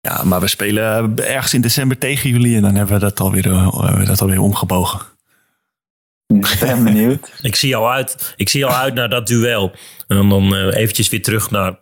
Ja, 0.00 0.22
maar 0.24 0.40
we 0.40 0.46
spelen 0.48 1.16
eh, 1.18 1.34
ergens 1.34 1.54
in 1.54 1.60
december 1.60 1.98
tegen 1.98 2.30
jullie 2.30 2.56
en 2.56 2.62
dan 2.62 2.74
hebben 2.74 2.94
we 2.94 3.00
dat 3.00 3.20
alweer, 3.20 3.46
eh, 3.50 3.78
hebben 3.80 4.00
we 4.00 4.06
dat 4.06 4.20
alweer 4.20 4.40
omgebogen. 4.40 5.00
Ik 6.26 6.56
ben 6.60 6.84
benieuwd. 6.84 7.32
Ik 7.42 7.56
zie 7.56 7.76
al 7.76 7.90
uit, 7.92 8.34
ik 8.36 8.48
zie 8.48 8.64
al 8.66 8.72
uit 8.74 8.94
naar 8.94 9.08
dat 9.08 9.26
duel. 9.26 9.72
En 10.06 10.28
dan 10.28 10.54
eh, 10.54 10.74
eventjes 10.80 11.08
weer 11.08 11.22
terug 11.22 11.50
naar 11.50 11.78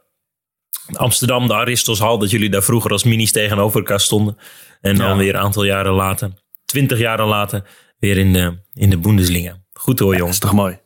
Amsterdam, 0.92 1.46
de 1.46 1.54
Aristoshal. 1.54 2.18
Dat 2.18 2.30
jullie 2.30 2.50
daar 2.50 2.62
vroeger 2.62 2.90
als 2.90 3.04
minis 3.04 3.32
tegenover 3.32 3.78
elkaar 3.78 4.00
stonden. 4.00 4.36
En 4.80 4.96
dan 4.96 5.08
Ja. 5.08 5.16
weer 5.16 5.34
een 5.34 5.40
aantal 5.40 5.64
jaren 5.64 5.92
later, 5.92 6.30
twintig 6.64 6.98
jaren 6.98 7.26
later, 7.26 7.62
weer 7.98 8.18
in 8.18 8.32
de, 8.32 8.58
in 8.74 8.90
de 8.90 8.98
Bundesliga. 8.98 9.56
Goed 9.72 9.98
hoor, 9.98 10.08
Dat 10.10 10.18
jongens. 10.18 10.36
is 10.36 10.42
toch 10.42 10.52
mooi? 10.52 10.78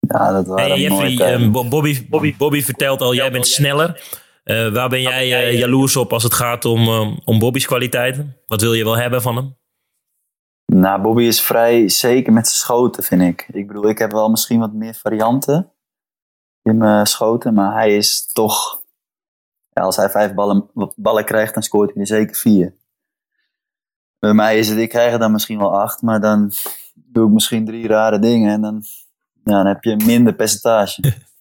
Ja, 0.00 0.32
dat 0.32 0.46
waren 0.46 0.70
Hey, 0.70 0.80
Jeffrey, 0.80 1.50
Bobby, 1.50 2.06
Bobby, 2.08 2.34
Bobby 2.36 2.62
vertelt 2.62 3.00
al, 3.00 3.14
jij 3.14 3.30
bent 3.30 3.46
sneller. 3.46 4.00
Eh, 4.42 4.72
waar 4.72 4.88
ben 4.88 5.02
jij 5.02 5.32
eh, 5.32 5.58
jaloers 5.58 5.96
op 5.96 6.12
als 6.12 6.22
het 6.22 6.34
gaat 6.34 6.64
om, 6.64 6.86
eh, 6.86 7.16
om 7.24 7.38
Bobby's 7.38 7.66
kwaliteiten? 7.66 8.36
Wat 8.46 8.60
wil 8.60 8.72
je 8.72 8.84
wel 8.84 8.96
hebben 8.96 9.22
van 9.22 9.36
hem? 9.36 9.56
Nou, 10.66 11.02
Bobby 11.02 11.22
is 11.22 11.42
vrij 11.42 11.88
zeker 11.88 12.32
met 12.32 12.46
zijn 12.46 12.58
schoten, 12.58 13.02
vind 13.02 13.22
ik. 13.22 13.48
Ik 13.52 13.66
bedoel, 13.66 13.88
ik 13.88 13.98
heb 13.98 14.12
wel 14.12 14.30
misschien 14.30 14.60
wat 14.60 14.72
meer 14.72 14.94
varianten 14.94 15.72
in 16.62 16.76
mijn 16.76 17.06
schoten, 17.06 17.54
maar 17.54 17.72
hij 17.72 17.96
is 17.96 18.32
toch... 18.32 18.80
Ja, 19.72 19.82
als 19.82 19.96
hij 19.96 20.10
vijf 20.10 20.34
ballen, 20.34 20.70
ballen 20.96 21.24
krijgt, 21.24 21.54
dan 21.54 21.62
scoort 21.62 21.90
hij 21.92 22.00
er 22.00 22.06
zeker 22.06 22.36
vier. 22.36 22.74
Bij 24.18 24.32
mij 24.32 24.58
is 24.58 24.68
het, 24.68 24.78
ik 24.78 24.88
krijg 24.88 25.12
er 25.12 25.18
dan 25.18 25.32
misschien 25.32 25.58
wel 25.58 25.80
acht, 25.80 26.02
maar 26.02 26.20
dan 26.20 26.52
doe 26.94 27.26
ik 27.26 27.32
misschien 27.32 27.64
drie 27.64 27.86
rare 27.86 28.18
dingen 28.18 28.52
en 28.52 28.60
dan, 28.60 28.82
ja, 29.44 29.52
dan 29.52 29.66
heb 29.66 29.84
je 29.84 29.96
minder 29.96 30.34
percentage. 30.34 31.02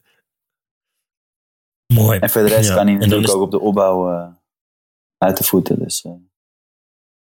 Mooi. 1.93 2.19
En 2.19 2.29
voor 2.29 2.41
de 2.41 2.47
rest 2.47 2.69
Ja, 2.69 2.75
kan 2.75 2.85
hij 2.87 2.95
natuurlijk 2.95 3.27
is- 3.27 3.33
ook 3.33 3.41
op 3.41 3.51
de 3.51 3.59
opbouw 3.59 4.09
eh, 4.13 4.27
uit 5.17 5.37
de 5.37 5.43
voeten, 5.43 5.79
dus 5.79 6.01
eh, 6.01 6.11
dat 6.11 6.19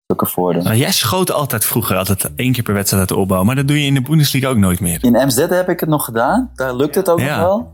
is 0.06 0.14
ook 0.14 0.20
een 0.20 0.26
voordeel. 0.26 0.62
Nou, 0.62 0.76
jij 0.76 0.92
schoot 0.92 1.32
altijd 1.32 1.64
vroeger, 1.64 1.96
altijd 1.96 2.30
één 2.36 2.52
keer 2.52 2.62
per 2.62 2.74
wedstrijd 2.74 3.00
uit 3.02 3.10
de 3.18 3.22
opbouw. 3.22 3.44
Maar 3.44 3.54
dat 3.56 3.68
doe 3.68 3.80
je 3.80 3.86
in 3.86 3.94
de 3.94 4.00
Bundesliga 4.02 4.48
ook 4.48 4.56
nooit 4.56 4.80
meer. 4.80 5.04
In 5.04 5.16
Amsterdam 5.16 5.56
heb 5.56 5.68
ik 5.68 5.80
het 5.80 5.88
nog 5.88 6.04
gedaan, 6.04 6.50
daar 6.54 6.76
lukt 6.76 6.94
het 6.94 7.08
ook 7.10 7.20
Ja. 7.20 7.36
nog 7.36 7.46
wel. 7.46 7.72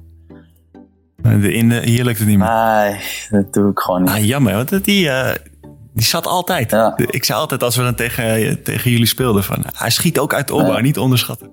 De- 1.40 1.52
In 1.52 1.68
de, 1.68 1.80
hier 1.80 2.04
lukt 2.04 2.18
het 2.18 2.28
niet 2.28 2.38
meer. 2.38 2.48
Nee, 2.54 3.00
dat 3.30 3.52
doe 3.52 3.70
ik 3.70 3.78
gewoon 3.78 4.02
niet. 4.02 4.10
Ah, 4.10 4.24
jammer, 4.24 4.54
want 4.54 4.68
dat- 4.68 4.84
die, 4.84 5.08
eh, 5.08 5.34
die 5.94 6.04
zat 6.04 6.26
altijd. 6.26 6.70
Ja. 6.70 6.96
Ik 6.96 7.24
zei 7.24 7.38
altijd 7.38 7.62
als 7.62 7.76
we 7.76 7.82
dan 7.82 7.94
tegen, 7.94 8.62
tegen 8.62 8.90
jullie 8.90 9.06
speelden 9.06 9.44
van... 9.44 9.64
Hij 9.72 9.90
schiet 9.90 10.18
ook 10.18 10.34
uit 10.34 10.46
de 10.46 10.54
opbouw, 10.54 10.78
niet 10.78 10.98
onderschatten. 10.98 11.50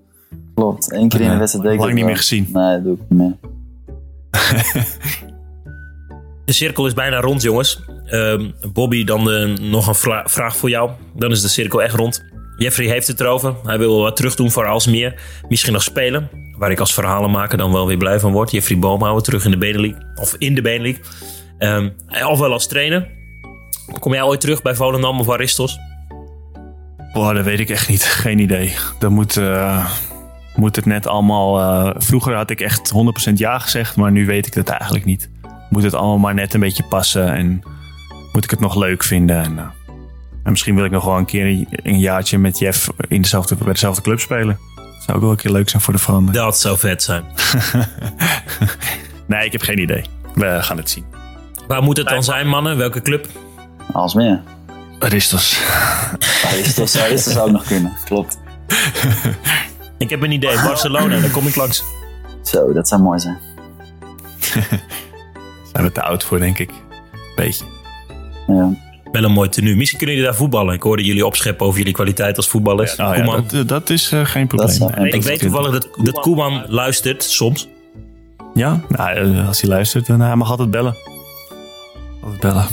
Klopt, 0.55 0.91
één 0.91 1.09
keer 1.09 1.21
in 1.21 1.29
de 1.31 1.37
wedstrijd 1.37 1.73
ik 1.73 1.79
lang 1.79 1.93
niet 1.93 2.05
meer 2.05 2.17
gezien. 2.17 2.49
Nee, 2.53 2.73
dat 2.75 2.83
doe 2.83 2.93
ik 2.93 2.99
niet 3.09 3.19
meer. 3.19 3.35
De 6.47 6.53
cirkel 6.53 6.85
is 6.87 6.93
bijna 6.93 7.19
rond, 7.19 7.41
jongens. 7.41 7.79
Ehm, 8.05 8.49
Bobby, 8.73 9.03
dan 9.03 9.31
eh, 9.31 9.57
nog 9.57 9.87
een 9.87 9.95
vra- 9.95 10.23
vraag 10.27 10.57
voor 10.57 10.69
jou. 10.69 10.91
Dan 11.15 11.31
is 11.31 11.41
de 11.41 11.47
cirkel 11.47 11.83
echt 11.83 11.95
rond. 11.95 12.23
Jeffrey 12.57 12.87
heeft 12.87 13.07
het 13.07 13.19
erover. 13.19 13.55
Hij 13.63 13.77
wil 13.77 14.01
wat 14.01 14.15
terug 14.15 14.35
doen 14.35 14.51
voor 14.51 14.65
Alsmeer. 14.67 15.21
Misschien 15.49 15.73
nog 15.73 15.83
spelen. 15.83 16.29
Waar 16.57 16.71
ik 16.71 16.79
als 16.79 16.93
verhalenmaker 16.93 17.57
dan 17.57 17.71
wel 17.71 17.87
weer 17.87 17.97
blij 17.97 18.19
van 18.19 18.31
word. 18.31 18.51
Jeffrey 18.51 18.79
Boomhouwer 18.79 19.23
terug 19.23 19.45
in 19.45 19.51
de 19.51 19.57
Benelink. 19.57 19.95
Of 20.15 20.35
in 20.37 20.55
de 20.55 20.61
Benelink. 20.61 20.99
Ehm, 21.57 21.89
of 22.29 22.39
wel 22.39 22.51
als 22.51 22.67
trainer. 22.67 23.07
Kom 23.99 24.13
jij 24.13 24.23
ooit 24.23 24.41
terug 24.41 24.61
bij 24.61 24.75
Volendam 24.75 25.19
of 25.19 25.29
Aristos? 25.29 25.77
Boah, 27.13 27.35
dat 27.35 27.45
weet 27.45 27.59
ik 27.59 27.69
echt 27.69 27.89
niet. 27.89 28.03
Geen 28.23 28.39
idee. 28.39 28.73
Dan 28.99 29.13
moet, 29.13 29.37
eh, 29.37 29.91
moet 30.55 30.75
het 30.75 30.85
net 30.85 31.07
allemaal... 31.07 31.59
eh, 31.59 31.95
vroeger 31.97 32.35
had 32.35 32.49
ik 32.49 32.61
echt 32.61 32.91
100% 33.29 33.33
ja 33.33 33.59
gezegd, 33.59 33.95
maar 33.95 34.11
nu 34.11 34.25
weet 34.25 34.47
ik 34.47 34.53
het 34.53 34.69
eigenlijk 34.69 35.05
niet. 35.05 35.29
Moet 35.69 35.83
het 35.83 35.93
allemaal 35.93 36.17
maar 36.17 36.33
net 36.33 36.53
een 36.53 36.59
beetje 36.59 36.83
passen 36.83 37.33
en 37.33 37.61
moet 38.31 38.43
ik 38.43 38.49
het 38.49 38.59
nog 38.59 38.75
leuk 38.75 39.03
vinden. 39.03 39.43
En, 39.43 39.57
eh, 39.57 39.65
en 40.43 40.51
misschien 40.51 40.75
wil 40.75 40.85
ik 40.85 40.91
nog 40.91 41.05
wel 41.05 41.17
een 41.17 41.25
keer 41.25 41.65
een, 41.71 41.99
jaartje 41.99 42.37
met 42.37 42.59
Jeff 42.59 42.89
in 43.07 43.21
dezelfde, 43.21 43.55
bij 43.55 43.73
dezelfde 43.73 44.01
club 44.01 44.19
spelen. 44.19 44.59
Zou 44.99 45.17
ook 45.17 45.23
wel 45.23 45.31
een 45.31 45.37
keer 45.37 45.51
leuk 45.51 45.69
zijn 45.69 45.81
voor 45.81 45.93
de 45.93 45.99
verandering. 45.99 46.43
Dat 46.43 46.59
zou 46.59 46.77
vet 46.77 47.03
zijn. 47.03 47.23
Nee, 49.27 49.45
ik 49.45 49.51
heb 49.51 49.61
geen 49.61 49.79
idee. 49.79 50.05
We 50.33 50.57
gaan 50.61 50.77
het 50.77 50.89
zien. 50.89 51.05
Waar 51.67 51.83
moet 51.83 51.97
het 51.97 52.07
dan 52.07 52.23
zijn, 52.23 52.47
mannen? 52.47 52.77
Welke 52.77 53.01
club? 53.01 53.27
Als 53.91 54.13
meer. 54.13 54.41
Aristos. 54.99 55.61
Aristos 56.43 56.97
Aristos 56.97 57.33
zou 57.33 57.47
ook 57.47 57.51
nog 57.51 57.65
kunnen. 57.65 57.97
Klopt. 58.05 58.39
Ik 59.97 60.09
heb 60.09 60.21
een 60.21 60.31
idee. 60.31 60.55
Barcelona, 60.55 61.19
daar 61.19 61.29
kom 61.29 61.47
ik 61.47 61.55
langs. 61.55 61.83
Zo, 62.43 62.73
dat 62.73 62.87
zou 62.87 63.01
mooi 63.01 63.19
zijn. 63.19 63.37
Zijn 65.77 65.89
we 65.89 65.95
te 65.95 66.01
oud 66.03 66.23
voor, 66.23 66.39
denk 66.39 66.59
ik. 66.59 66.69
Beetje. 67.35 67.63
Ja. 68.47 68.69
Wel 69.11 69.23
een 69.23 69.31
mooi 69.31 69.49
tenue. 69.49 69.75
Misschien 69.75 69.97
kunnen 69.97 70.15
jullie 70.15 70.31
daar 70.31 70.39
voetballen. 70.39 70.73
Ik 70.73 70.81
hoorde 70.81 71.03
jullie 71.03 71.25
opscheppen 71.25 71.65
over 71.65 71.77
jullie 71.79 71.93
kwaliteit 71.93 72.37
als 72.37 72.47
voetballers. 72.47 72.91
Oh, 72.91 72.97
ja, 72.97 73.13
Koeman. 73.13 73.45
dat, 73.47 73.67
dat 73.67 73.89
is 73.89 74.11
eh, 74.11 74.25
geen 74.25 74.47
probleem. 74.47 74.69
zou- 74.69 74.91
Nee. 74.95 75.11
ik 75.11 75.23
weet 75.23 75.39
toevallig 75.39 75.71
dat, 75.71 75.87
dat 76.03 76.19
Koeman 76.19 76.63
luistert 76.67 77.23
soms. 77.23 77.67
Ja, 78.53 78.81
nou, 78.89 79.09
eh, 79.37 79.47
als 79.47 79.61
hij 79.61 79.69
luistert, 79.69 80.05
dan 80.05 80.19
hij 80.19 80.35
mag 80.35 80.49
altijd 80.49 80.71
bellen. 80.71 80.95
Altijd 82.23 82.39
bellen. 82.41 82.65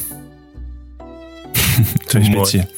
Twee 2.07 2.25
spitsen. 2.25 2.69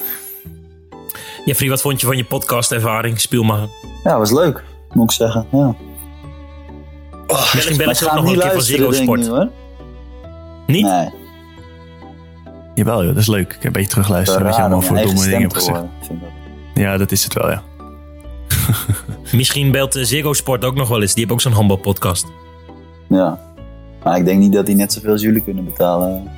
Jeffrey, 1.44 1.68
wat 1.68 1.80
vond 1.80 2.00
je 2.00 2.06
van 2.06 2.16
je 2.16 2.24
podcast-ervaring? 2.24 3.20
Speel 3.20 3.42
maar. 3.42 3.66
ja, 4.04 4.18
was 4.18 4.30
leuk. 4.32 4.64
Moet 4.92 5.10
ik 5.10 5.16
zeggen. 5.16 5.46
Ja. 5.52 5.74
Misschien 7.26 7.76
bellen 7.76 7.84
Maar 7.86 7.94
ze 7.94 8.04
ik 8.04 8.10
ook 8.10 8.16
nog 8.16 8.24
een 8.24 8.30
niet 8.32 8.40
keer 8.42 8.52
van 8.52 8.62
Ziggo 8.62 8.92
Sport. 8.92 9.20
nu, 9.20 9.28
hoor. 9.28 9.48
Niet? 10.66 10.84
Nee. 10.84 11.08
Jawel, 12.74 12.98
joh, 13.04 13.12
dat 13.12 13.22
is 13.22 13.26
leuk. 13.28 13.46
Ik 13.48 13.52
heb 13.54 13.64
een 13.64 13.72
beetje 13.72 13.88
terugluisteren 13.88 14.44
wat 14.46 14.54
je 14.56 14.60
allemaal 14.60 14.82
voor 14.82 14.96
domme 14.96 15.20
dingen 15.24 15.40
hebt 15.40 15.54
gezegd. 15.54 15.76
horen. 15.78 15.90
Ja, 16.74 16.96
dat 16.96 17.12
is 17.12 17.24
het 17.24 17.32
wel, 17.34 17.50
ja. 17.50 17.62
Misschien 19.32 19.70
belt 19.70 19.96
eh, 19.96 20.04
Ziggo 20.04 20.32
Sport 20.32 20.64
ook 20.64 20.74
nog 20.74 20.88
wel 20.88 21.00
eens. 21.00 21.10
Die 21.14 21.18
hebben 21.18 21.34
ook 21.36 21.42
zo'n 21.42 21.52
handbalpodcast. 21.52 22.26
Ja. 23.08 23.38
Maar 24.04 24.16
ik 24.16 24.24
denk 24.24 24.38
niet 24.40 24.52
dat 24.52 24.66
die 24.66 24.74
net 24.74 24.92
zoveel 24.92 25.10
als 25.10 25.22
jullie 25.22 25.42
kunnen 25.42 25.64
betalen. 25.64 26.30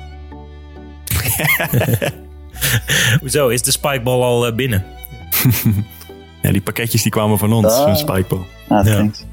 Hoezo? 3.19 3.47
Is 3.47 3.61
de 3.61 3.71
spikeball 3.71 4.21
al 4.21 4.47
eh, 4.47 4.55
binnen? 4.55 4.85
Ja, 6.41 6.51
die 6.51 6.61
pakketjes 6.61 7.01
die 7.03 7.11
kwamen 7.11 7.37
van 7.37 7.53
ons, 7.53 7.65
Ah. 7.73 7.83
zo'n 7.83 7.95
spikeball. 7.95 8.45
Ah, 8.67 8.85
Ja. 8.85 8.93
thanks. 8.95 9.25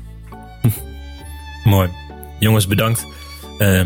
Mooi. 1.64 1.88
Jongens, 2.38 2.66
bedankt. 2.66 3.06
Eh, 3.58 3.82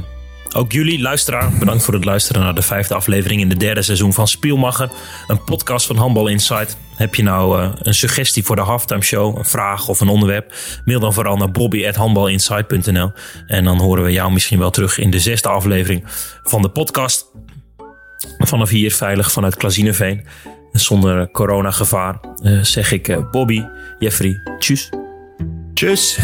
ook 0.54 0.72
jullie, 0.72 1.00
luisteraar, 1.00 1.52
bedankt 1.58 1.82
voor 1.82 1.94
het 1.94 2.04
luisteren 2.04 2.42
naar 2.42 2.54
de 2.54 2.62
vijfde 2.62 2.94
aflevering 2.94 3.40
in 3.40 3.50
het 3.50 3.60
derde 3.60 3.82
seizoen 3.82 4.12
van 4.12 4.28
Spielmacher. 4.28 4.90
Een 5.26 5.44
podcast 5.44 5.86
van 5.86 5.96
Handbal 5.96 6.28
Insight. 6.28 6.76
Heb 6.96 7.14
je 7.14 7.22
nou 7.22 7.60
eh, 7.60 7.70
een 7.82 7.94
suggestie 7.94 8.44
voor 8.44 8.56
de 8.56 8.62
halftime 8.62 9.02
show, 9.02 9.36
een 9.36 9.44
vraag 9.44 9.88
of 9.88 10.00
een 10.00 10.08
onderwerp? 10.08 10.54
Mail 10.84 11.00
dan 11.00 11.12
vooral 11.12 11.36
naar 11.36 11.50
bobby.handbalinsight.nl 11.50 13.12
En 13.46 13.64
dan 13.64 13.80
horen 13.80 14.04
we 14.04 14.12
jou 14.12 14.32
misschien 14.32 14.58
wel 14.58 14.70
terug 14.70 14.98
in 14.98 15.10
de 15.10 15.20
zesde 15.20 15.48
aflevering 15.48 16.04
van 16.42 16.62
de 16.62 16.68
podcast. 16.68 17.26
Vanaf 18.38 18.68
hier 18.68 18.92
veilig 18.92 19.32
vanuit 19.32 19.56
Klazineveen. 19.56 20.26
Zonder 20.72 21.30
coronagevaar 21.30 22.20
eh, 22.42 22.60
zeg 22.62 22.92
ik 22.92 23.08
eh, 23.08 23.30
Bobby, 23.30 23.64
Jeffrey, 23.98 24.40
tjus. 24.58 24.90
Tjus! 25.74 26.18